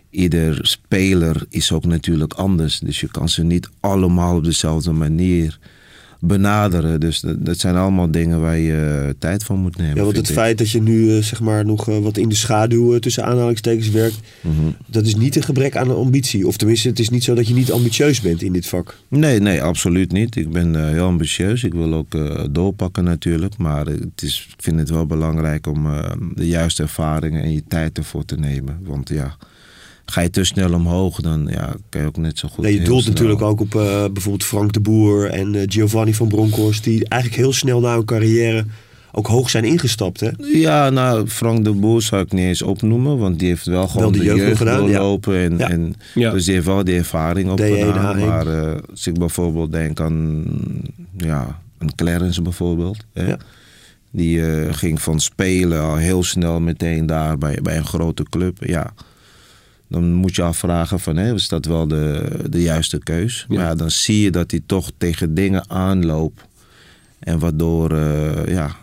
ieder 0.09 0.67
speler 0.67 1.45
is 1.49 1.71
ook 1.71 1.85
natuurlijk 1.85 2.33
anders. 2.33 2.79
Dus 2.79 2.99
je 2.99 3.11
kan 3.11 3.29
ze 3.29 3.43
niet 3.43 3.69
allemaal 3.79 4.35
op 4.35 4.43
dezelfde 4.43 4.91
manier 4.91 5.59
benaderen. 6.19 6.99
Dus 6.99 7.19
dat, 7.19 7.45
dat 7.45 7.57
zijn 7.57 7.75
allemaal 7.75 8.11
dingen 8.11 8.41
waar 8.41 8.57
je 8.57 9.03
eh, 9.07 9.13
tijd 9.19 9.43
voor 9.43 9.57
moet 9.57 9.77
nemen. 9.77 9.95
Ja, 9.95 10.03
want 10.03 10.15
het 10.15 10.29
ik. 10.29 10.35
feit 10.35 10.57
dat 10.57 10.69
je 10.69 10.81
nu 10.81 11.15
eh, 11.15 11.23
zeg 11.23 11.41
maar 11.41 11.65
nog 11.65 11.89
eh, 11.89 11.97
wat 11.99 12.17
in 12.17 12.29
de 12.29 12.35
schaduw 12.35 12.99
tussen 12.99 13.25
aanhalingstekens 13.25 13.89
werkt, 13.89 14.19
Mhm. 14.41 14.55
dat 14.87 15.05
is 15.05 15.15
niet 15.15 15.35
een 15.35 15.43
gebrek 15.43 15.75
aan 15.75 15.95
ambitie. 15.95 16.47
Of 16.47 16.57
tenminste, 16.57 16.87
het 16.87 16.99
is 16.99 17.09
niet 17.09 17.23
zo 17.23 17.33
dat 17.35 17.47
je 17.47 17.53
niet 17.53 17.71
ambitieus 17.71 18.21
bent 18.21 18.41
in 18.41 18.53
dit 18.53 18.67
vak. 18.67 18.97
Nee, 19.07 19.39
nee, 19.39 19.61
absoluut 19.63 20.11
niet. 20.11 20.35
Ik 20.35 20.51
ben 20.51 20.89
heel 20.89 21.05
ambitieus. 21.05 21.63
Ik 21.63 21.73
wil 21.73 21.93
ook 21.93 22.17
doorpakken 22.51 23.03
natuurlijk. 23.03 23.57
Maar 23.57 23.85
het 23.85 24.21
is, 24.21 24.47
ik 24.57 24.63
vind 24.63 24.79
het 24.79 24.89
wel 24.89 25.05
belangrijk 25.05 25.67
om 25.67 25.87
de 26.35 26.47
juiste 26.47 26.81
ervaringen 26.83 27.43
en 27.43 27.53
je 27.53 27.63
tijd 27.67 27.97
ervoor 27.97 28.25
te 28.25 28.35
nemen. 28.37 28.79
Want 28.83 29.09
ja, 29.09 29.37
ga 30.11 30.21
je 30.21 30.29
te 30.29 30.43
snel 30.43 30.73
omhoog, 30.73 31.21
dan 31.21 31.47
ja, 31.51 31.75
kan 31.89 32.01
je 32.01 32.07
ook 32.07 32.17
net 32.17 32.39
zo 32.39 32.47
goed... 32.47 32.63
Nee, 32.63 32.73
je 32.73 32.81
doelt 32.81 33.01
snel- 33.01 33.13
natuurlijk 33.13 33.41
ook 33.41 33.59
op 33.59 33.75
eh, 33.75 34.05
bijvoorbeeld 34.13 34.43
Frank 34.43 34.73
de 34.73 34.79
Boer 34.79 35.29
en 35.29 35.55
eh, 35.55 35.61
Giovanni 35.65 36.13
van 36.13 36.27
Bronckhorst, 36.27 36.83
die 36.83 37.07
eigenlijk 37.07 37.41
heel 37.41 37.53
snel 37.53 37.79
na 37.79 37.93
hun 37.93 38.05
carrière 38.05 38.65
ook 39.11 39.27
hoog 39.27 39.49
zijn 39.49 39.63
ingestapt. 39.63 40.19
Hè? 40.19 40.29
Ja, 40.53 40.89
nou, 40.89 41.27
Frank 41.27 41.63
de 41.63 41.71
Boer 41.71 42.01
zou 42.01 42.21
ik 42.21 42.31
niet 42.31 42.45
eens 42.45 42.61
opnoemen, 42.61 43.17
want 43.17 43.39
die 43.39 43.47
heeft 43.47 43.65
wel 43.65 43.87
gewoon 43.87 44.11
de 44.11 44.19
de, 44.19 44.25
jeugd 44.25 44.39
jeugd, 44.39 44.57
gedaan, 44.57 44.81
ja. 44.83 44.97
doorlopen. 44.97 45.37
En, 45.37 45.57
Ja. 45.57 45.69
en, 45.69 45.95
Ja. 46.13 46.31
Dus 46.31 46.45
die 46.45 46.53
heeft 46.53 46.65
wel 46.65 46.83
die 46.83 46.97
ervaring 46.97 47.47
D1, 47.47 47.51
opgedaan. 47.51 48.17
A1. 48.19 48.25
Maar 48.25 48.47
eh, 48.47 48.75
als 48.89 49.07
ik 49.07 49.19
bijvoorbeeld 49.19 49.71
denk 49.71 49.99
aan 49.99 50.43
ja, 51.17 51.59
een 51.77 51.95
Clarence 51.95 52.41
bijvoorbeeld. 52.41 52.97
Hè? 53.13 53.27
Ja. 53.27 53.37
Die 54.11 54.45
eh, 54.45 54.73
ging 54.73 55.01
van 55.01 55.19
spelen 55.19 55.81
al 55.81 55.95
heel 55.95 56.23
snel 56.23 56.59
meteen 56.59 57.05
daar 57.05 57.37
bij, 57.37 57.59
bij 57.61 57.77
een 57.77 57.85
grote 57.85 58.23
club. 58.29 58.57
Ja, 58.65 58.93
dan 59.87 60.13
moet 60.13 60.35
je 60.35 60.41
afvragen 60.41 60.99
van, 60.99 61.17
hè, 61.17 61.33
is 61.33 61.47
dat 61.47 61.65
wel 61.65 61.87
de, 61.87 62.29
de 62.49 62.61
juiste 62.61 62.99
keus? 62.99 63.45
Ja. 63.49 63.55
Maar 63.55 63.65
ja, 63.65 63.75
dan 63.75 63.91
zie 63.91 64.21
je 64.21 64.31
dat 64.31 64.51
hij 64.51 64.61
toch 64.65 64.91
tegen 64.97 65.33
dingen 65.33 65.69
aanloopt. 65.69 66.41
En 67.19 67.39
waardoor 67.39 67.91
eh, 67.91 68.47
ja, 68.47 68.75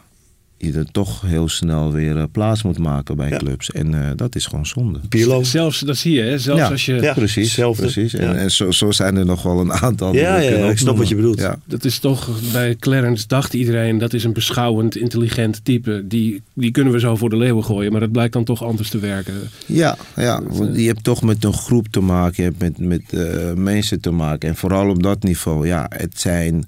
je 0.65 0.79
er 0.79 0.91
toch 0.93 1.21
heel 1.27 1.49
snel 1.49 1.93
weer 1.93 2.17
eh, 2.17 2.23
plaats 2.33 2.63
moet 2.63 2.79
maken 2.79 3.17
bij 3.17 3.29
Ja. 3.29 3.37
clubs. 3.37 3.71
En 3.71 3.95
eh, 3.95 4.11
dat 4.17 4.35
is 4.35 4.47
gewoon 4.47 4.67
zonde. 4.67 4.99
Pirlo. 5.09 5.43
Zelfs, 5.43 5.81
dat 5.81 5.97
zie 5.97 6.13
je, 6.15 6.23
hè? 6.23 6.39
zelfs 6.39 6.61
Ja. 6.61 6.69
als 6.69 6.87
je... 6.87 6.95
Ja. 6.95 7.13
precies, 7.13 7.55
precies. 7.77 8.15
En, 8.15 8.25
Ja. 8.27 8.35
en 8.35 8.51
zo, 8.51 8.71
zo 8.71 8.91
zijn 8.91 9.17
er 9.17 9.27
nog 9.27 9.43
wel 9.43 9.61
een 9.61 9.73
aantal. 9.73 10.13
die 10.13 10.21
Ja, 10.21 10.37
ja, 10.39 10.69
ik 10.69 10.79
snap 10.79 10.97
wat 10.97 11.09
je 11.09 11.15
bedoelt. 11.17 11.39
Ja. 11.39 11.59
Dat 11.65 11.85
is 11.85 11.99
toch, 11.99 12.31
bij 12.53 12.77
Clarence 12.77 13.27
dacht 13.27 13.55
iedereen, 13.55 13.99
dat 13.99 14.13
is 14.13 14.25
een 14.25 14.33
beschouwend, 14.33 14.97
intelligent 14.97 15.65
type. 15.65 16.05
Die, 16.07 16.43
die 16.53 16.71
kunnen 16.71 16.93
we 16.93 16.99
zo 17.01 17.17
voor 17.17 17.31
de 17.31 17.37
leeuwen 17.37 17.65
gooien, 17.65 17.91
maar 17.93 18.01
dat 18.01 18.13
blijkt 18.13 18.33
dan 18.33 18.45
toch 18.45 18.65
anders 18.65 18.91
te 18.91 18.99
werken. 18.99 19.35
Ja, 19.67 19.97
ja, 20.17 20.43
want 20.43 20.77
je 20.77 20.87
hebt 20.87 21.05
toch 21.05 21.23
met 21.23 21.45
een 21.45 21.53
groep 21.53 21.87
te 21.89 22.01
maken, 22.01 22.45
je 22.45 22.51
hebt 22.51 22.61
met, 22.79 22.79
met 22.79 23.03
eh, 23.13 23.53
mensen 23.53 24.01
te 24.01 24.11
maken. 24.11 24.49
En 24.49 24.57
vooral 24.57 24.89
op 24.89 25.03
dat 25.03 25.23
niveau, 25.23 25.67
ja, 25.67 25.87
het 25.89 26.21
zijn 26.21 26.65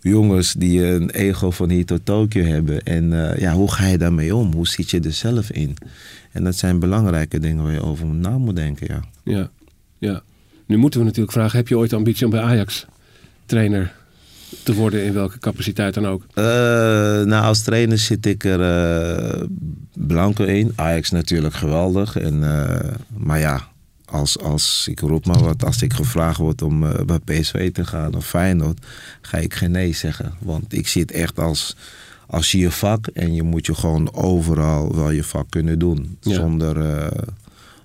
jongens 0.00 0.52
die 0.52 0.86
een 0.86 1.10
ego 1.10 1.50
van 1.50 1.70
hier 1.70 1.84
tot 1.84 2.04
Tokio 2.04 2.44
hebben. 2.44 2.82
En 2.82 3.30
eh, 3.30 3.38
ja, 3.38 3.52
hoe 3.52 3.70
ga 3.70 3.86
je 3.86 3.98
daarmee 3.98 4.34
om? 4.34 4.52
Hoe 4.52 4.66
zit 4.66 4.90
je 4.90 5.00
er 5.00 5.12
zelf 5.12 5.50
in? 5.50 5.76
En 6.32 6.44
dat 6.44 6.56
zijn 6.56 6.78
belangrijke 6.78 7.38
dingen 7.38 7.62
waar 7.62 7.72
je 7.72 7.82
over 7.82 8.06
na 8.06 8.38
moet 8.38 8.56
denken, 8.56 8.86
ja. 8.90 9.00
Ja, 9.34 9.50
ja. 9.98 10.22
Nu 10.66 10.76
moeten 10.76 11.00
we 11.00 11.06
natuurlijk 11.06 11.32
vragen, 11.32 11.56
heb 11.56 11.68
je 11.68 11.78
ooit 11.78 11.90
de 11.90 11.96
ambitie 11.96 12.24
om 12.24 12.30
bij 12.30 12.40
Ajax 12.40 12.86
trainer 13.46 13.92
te 14.62 14.74
worden 14.74 15.04
in 15.04 15.12
welke 15.12 15.38
capaciteit 15.38 15.94
dan 15.94 16.06
ook? 16.06 16.22
Eh, 16.34 16.44
nou, 17.24 17.44
als 17.44 17.62
trainer 17.62 17.98
zit 17.98 18.26
ik 18.26 18.44
er 18.44 18.60
eh, 18.60 19.42
blanco 19.94 20.44
in. 20.44 20.72
Ajax 20.74 21.10
natuurlijk 21.10 21.54
geweldig. 21.54 22.16
En, 22.16 22.38
maar 23.16 23.38
ja, 23.38 23.67
als, 24.10 24.38
als 24.38 24.86
ik 24.90 25.00
roep 25.00 25.26
maar 25.26 25.38
wat, 25.42 25.64
als 25.64 25.82
ik 25.82 25.92
gevraagd 25.92 26.38
word 26.38 26.62
om 26.62 26.84
eh, 26.86 27.04
bij 27.04 27.18
PSV 27.40 27.72
te 27.72 27.84
gaan 27.84 28.14
of 28.14 28.26
Feyenoord, 28.26 28.86
ga 29.20 29.38
ik 29.38 29.54
geen 29.54 29.70
nee 29.70 29.92
zeggen. 29.92 30.32
Want 30.38 30.72
ik 30.72 30.88
zie 30.88 31.02
het 31.02 31.10
echt 31.12 31.38
als, 31.38 31.76
als 32.26 32.52
je 32.52 32.70
vak 32.70 33.06
en 33.06 33.34
je 33.34 33.42
moet 33.42 33.66
je 33.66 33.74
gewoon 33.74 34.14
overal 34.14 34.94
wel 34.96 35.10
je 35.10 35.24
vak 35.24 35.46
kunnen 35.50 35.78
doen. 35.78 36.16
Ja. 36.20 36.34
Zonder 36.34 36.80
eh, 36.96 37.18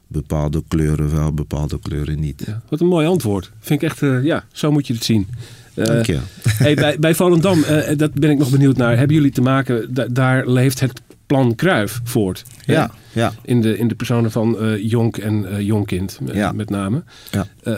bepaalde 0.08 0.64
kleuren 0.68 1.16
wel, 1.16 1.34
bepaalde 1.34 1.80
kleuren 1.80 2.20
niet. 2.20 2.44
Ja, 2.46 2.62
wat 2.70 2.80
een 2.82 2.88
mooi 2.88 3.08
antwoord. 3.08 3.52
Vind 3.60 3.82
ik 3.82 3.90
echt, 3.90 4.02
eh, 4.02 4.24
ja, 4.24 4.44
zo 4.52 4.72
moet 4.72 4.88
je 4.88 4.94
het 4.94 5.04
zien. 5.04 5.28
Dank 5.74 6.06
je. 6.06 6.20
Hey, 6.44 6.74
bij, 6.76 7.00
bij 7.00 7.16
Volendam, 7.16 7.64
dat 7.98 8.14
ben 8.14 8.30
ik 8.30 8.38
nog 8.38 8.50
benieuwd 8.50 8.78
naar. 8.78 8.98
Hebben 8.98 9.16
jullie 9.16 9.32
te 9.32 9.42
maken, 9.42 9.94
da- 9.94 10.08
daar 10.08 10.48
leeft 10.48 10.80
het 10.80 11.02
plan 11.34 11.56
Kruif 11.56 12.00
voort. 12.04 12.44
Ja, 12.66 12.92
ja. 13.14 13.34
In 13.44 13.62
de, 13.62 13.78
in 13.78 13.88
de 13.88 13.96
personen 13.96 14.32
van 14.32 14.60
eh, 14.60 14.90
Jonk 14.90 15.18
en 15.18 15.46
eh 15.46 15.60
Jonkind, 15.66 16.20
met, 16.22 16.36
Ja. 16.36 16.52
met 16.52 16.70
name. 16.70 17.04
Ja. 17.32 17.48
Eh, 17.64 17.78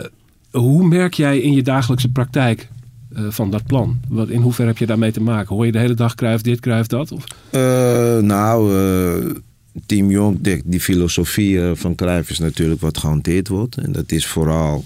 hoe 0.51 0.88
merk 0.88 1.14
jij 1.14 1.39
in 1.39 1.53
je 1.53 1.64
dagelijkse 1.64 2.12
praktijk 2.12 2.68
eh, 3.16 3.24
van 3.30 3.51
dat 3.51 3.66
plan? 3.66 3.99
Wat, 4.08 4.30
in 4.30 4.41
hoeverre 4.41 4.70
heb 4.70 4.80
je 4.80 4.86
daarmee 4.86 5.12
te 5.12 5.22
maken? 5.22 5.56
Hoor 5.56 5.66
je 5.66 5.72
de 5.72 5.80
hele 5.80 5.93
dag 5.93 6.16
Kruif 6.16 6.41
dit, 6.41 6.60
Kruif 6.60 6.88
dat? 6.88 7.12
Of? 7.12 7.24
Eh, 7.49 8.18
nou, 8.18 8.76
eh, 8.78 9.36
Team 9.86 10.10
Jong, 10.12 10.38
die, 10.41 10.62
die 10.66 10.80
filosofie 10.80 11.62
eh, 11.62 11.72
van 11.74 11.95
Cruijff 11.95 12.30
is 12.30 12.39
natuurlijk 12.39 12.82
wat 12.82 12.97
gehanteerd 12.97 13.47
wordt. 13.47 13.78
En 13.78 13.91
dat 13.91 14.12
is 14.12 14.26
vooral 14.26 14.84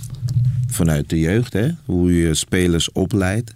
vanuit 0.68 1.10
de 1.10 1.20
jeugd, 1.20 1.54
hè? 1.54 1.68
hoe 1.86 2.16
je 2.16 2.34
spelers 2.34 2.92
opleidt. 2.92 3.56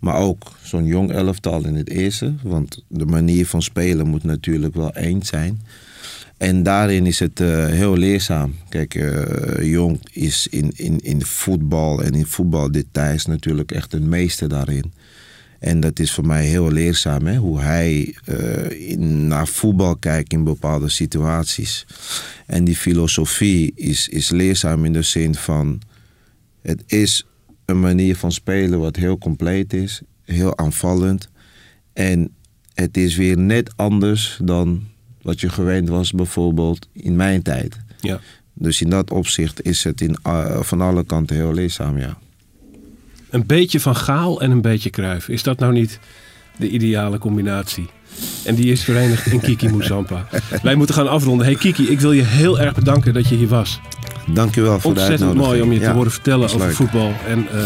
Maar 0.00 0.16
ook 0.16 0.52
zo'n 0.62 0.86
jong 0.86 1.12
elftal 1.12 1.66
in 1.66 1.74
het 1.74 1.88
eerste. 1.88 2.34
Want 2.42 2.84
de 2.88 3.06
manier 3.06 3.46
van 3.46 3.62
spelen 3.62 4.08
moet 4.08 4.24
natuurlijk 4.24 4.74
wel 4.74 4.96
eens 4.96 5.28
zijn. 5.28 5.60
En 6.40 6.62
daarin 6.62 7.06
is 7.06 7.18
het 7.18 7.40
eh, 7.40 7.66
heel 7.66 7.96
leerzaam. 7.96 8.54
Kijk, 8.68 8.94
eh, 8.94 9.70
Jong 9.70 10.00
is 10.12 10.46
in, 10.50 10.72
in, 10.76 11.00
in 11.00 11.22
voetbal 11.22 12.02
en 12.02 12.14
in 12.14 12.26
voetbaldetails 12.26 13.26
natuurlijk 13.26 13.72
echt 13.72 13.92
een 13.92 14.08
meester 14.08 14.48
daarin. 14.48 14.92
En 15.58 15.80
dat 15.80 15.98
is 15.98 16.12
voor 16.12 16.26
mij 16.26 16.44
heel 16.44 16.70
leerzaam, 16.70 17.26
hè? 17.26 17.36
hoe 17.36 17.60
hij 17.60 18.14
eh, 18.24 18.96
naar 18.98 19.48
voetbal 19.48 19.96
kijkt 19.96 20.32
in 20.32 20.44
bepaalde 20.44 20.88
situaties. 20.88 21.86
En 22.46 22.64
die 22.64 22.76
filosofie 22.76 23.72
is, 23.74 24.08
is 24.08 24.30
leerzaam 24.30 24.84
in 24.84 24.92
de 24.92 25.02
zin 25.02 25.34
van: 25.34 25.80
het 26.62 26.82
is 26.86 27.26
een 27.70 27.80
manier 27.80 28.16
van 28.16 28.32
spelen 28.32 28.80
wat 28.80 28.96
heel 28.96 29.18
compleet 29.18 29.72
is, 29.72 30.02
heel 30.24 30.58
aanvallend. 30.58 31.28
En 31.92 32.34
het 32.74 32.96
is 32.96 33.16
weer 33.16 33.38
net 33.38 33.72
anders 33.76 34.38
dan 34.42 34.82
wat 35.22 35.40
je 35.40 35.48
gewend 35.48 35.88
was, 35.88 36.12
bijvoorbeeld 36.12 36.88
in 36.92 37.16
mijn 37.16 37.42
tijd. 37.42 37.80
Ja. 38.00 38.20
Dus 38.54 38.80
in 38.80 38.90
dat 38.90 39.10
opzicht 39.10 39.62
is 39.62 39.84
het 39.84 40.00
in, 40.00 40.16
eh, 40.22 40.62
van 40.62 40.80
alle 40.80 41.04
kanten 41.04 41.36
heel 41.36 41.52
leerzaam, 41.52 41.98
ja. 41.98 42.18
Een 43.30 43.46
beetje 43.46 43.80
van 43.80 43.96
Gaal 43.96 44.40
en 44.40 44.50
een 44.50 44.60
beetje 44.60 44.90
Kruif. 44.90 45.28
Is 45.28 45.42
dat 45.42 45.58
nou 45.58 45.72
niet 45.72 45.98
de 46.56 46.68
ideale 46.68 47.18
combinatie? 47.18 47.88
En 48.44 48.54
die 48.54 48.72
is 48.72 48.84
verenigd 48.84 49.26
in 49.26 49.40
Kiki 49.40 49.68
Moussampa. 49.68 50.26
Wij 50.62 50.74
moeten 50.74 50.94
gaan 50.94 51.08
afronden. 51.08 51.46
Hey 51.46 51.54
Kiki, 51.54 51.90
ik 51.90 52.00
wil 52.00 52.12
je 52.12 52.22
heel 52.22 52.60
erg 52.60 52.74
bedanken 52.74 53.14
dat 53.14 53.28
je 53.28 53.36
hier 53.36 53.48
was. 53.48 53.80
Dankjewel 54.26 54.80
voor 54.80 54.94
de 54.94 55.00
Ontzettend 55.00 55.28
uitnodiging. 55.28 55.46
mooi 55.46 55.62
om 55.62 55.72
je 55.72 55.88
te 55.88 55.94
horen 55.96 56.10
vertellen 56.12 56.44
over 56.44 56.58
leuk. 56.66 56.74
voetbal. 56.74 57.12
En 57.28 57.48
eh, 57.48 57.60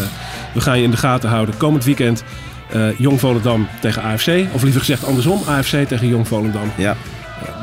we 0.53 0.61
gaan 0.61 0.77
je 0.77 0.83
in 0.83 0.91
de 0.91 0.97
gaten 0.97 1.29
houden. 1.29 1.57
Komend 1.57 1.83
weekend 1.83 2.23
eh, 2.69 2.99
Jong 2.99 3.19
Volendam 3.19 3.67
tegen 3.81 4.01
AFC. 4.01 4.27
Of 4.53 4.61
liever 4.63 4.79
gezegd 4.79 5.05
andersom, 5.05 5.41
AFC 5.47 5.87
tegen 5.87 6.07
Jong 6.07 6.27
Volendam. 6.27 6.71
Ja, 6.77 6.95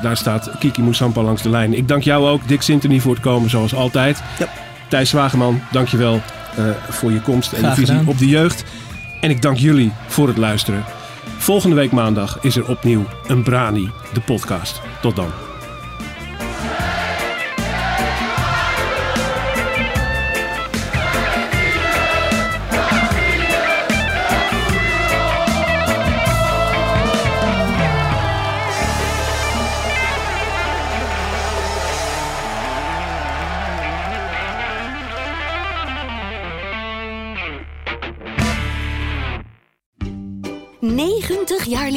Daar 0.02 0.16
staat 0.16 0.50
Kiki 0.58 0.82
Moussampa 0.82 1.22
langs 1.22 1.42
de 1.42 1.48
lijn. 1.48 1.74
Ik 1.74 1.88
dank 1.88 2.02
jou 2.02 2.26
ook, 2.28 2.48
Dick 2.48 2.62
Sintony, 2.62 3.00
voor 3.00 3.12
het 3.14 3.22
komen 3.22 3.50
zoals 3.50 3.74
altijd. 3.74 4.22
Ja. 4.38 4.46
Thijs 4.88 5.10
Zwageman, 5.10 5.60
dank 5.72 5.88
je 5.88 5.96
wel 5.96 6.20
eh, 6.56 6.64
voor 6.88 7.12
je 7.12 7.20
komst 7.20 7.52
en 7.52 7.62
de 7.62 7.68
visie 7.68 7.86
gedaan. 7.86 8.06
op 8.08 8.18
de 8.18 8.28
jeugd. 8.28 8.64
En 9.20 9.30
ik 9.30 9.42
dank 9.42 9.56
jullie 9.56 9.92
voor 10.06 10.28
het 10.28 10.36
luisteren. 10.36 10.84
Volgende 11.38 11.76
week 11.76 11.92
maandag 11.92 12.38
is 12.40 12.56
er 12.56 12.68
opnieuw 12.68 13.04
een 13.26 13.42
Brani, 13.42 13.90
de 14.12 14.20
podcast. 14.20 14.80
Tot 15.00 15.16
dan. 15.16 15.51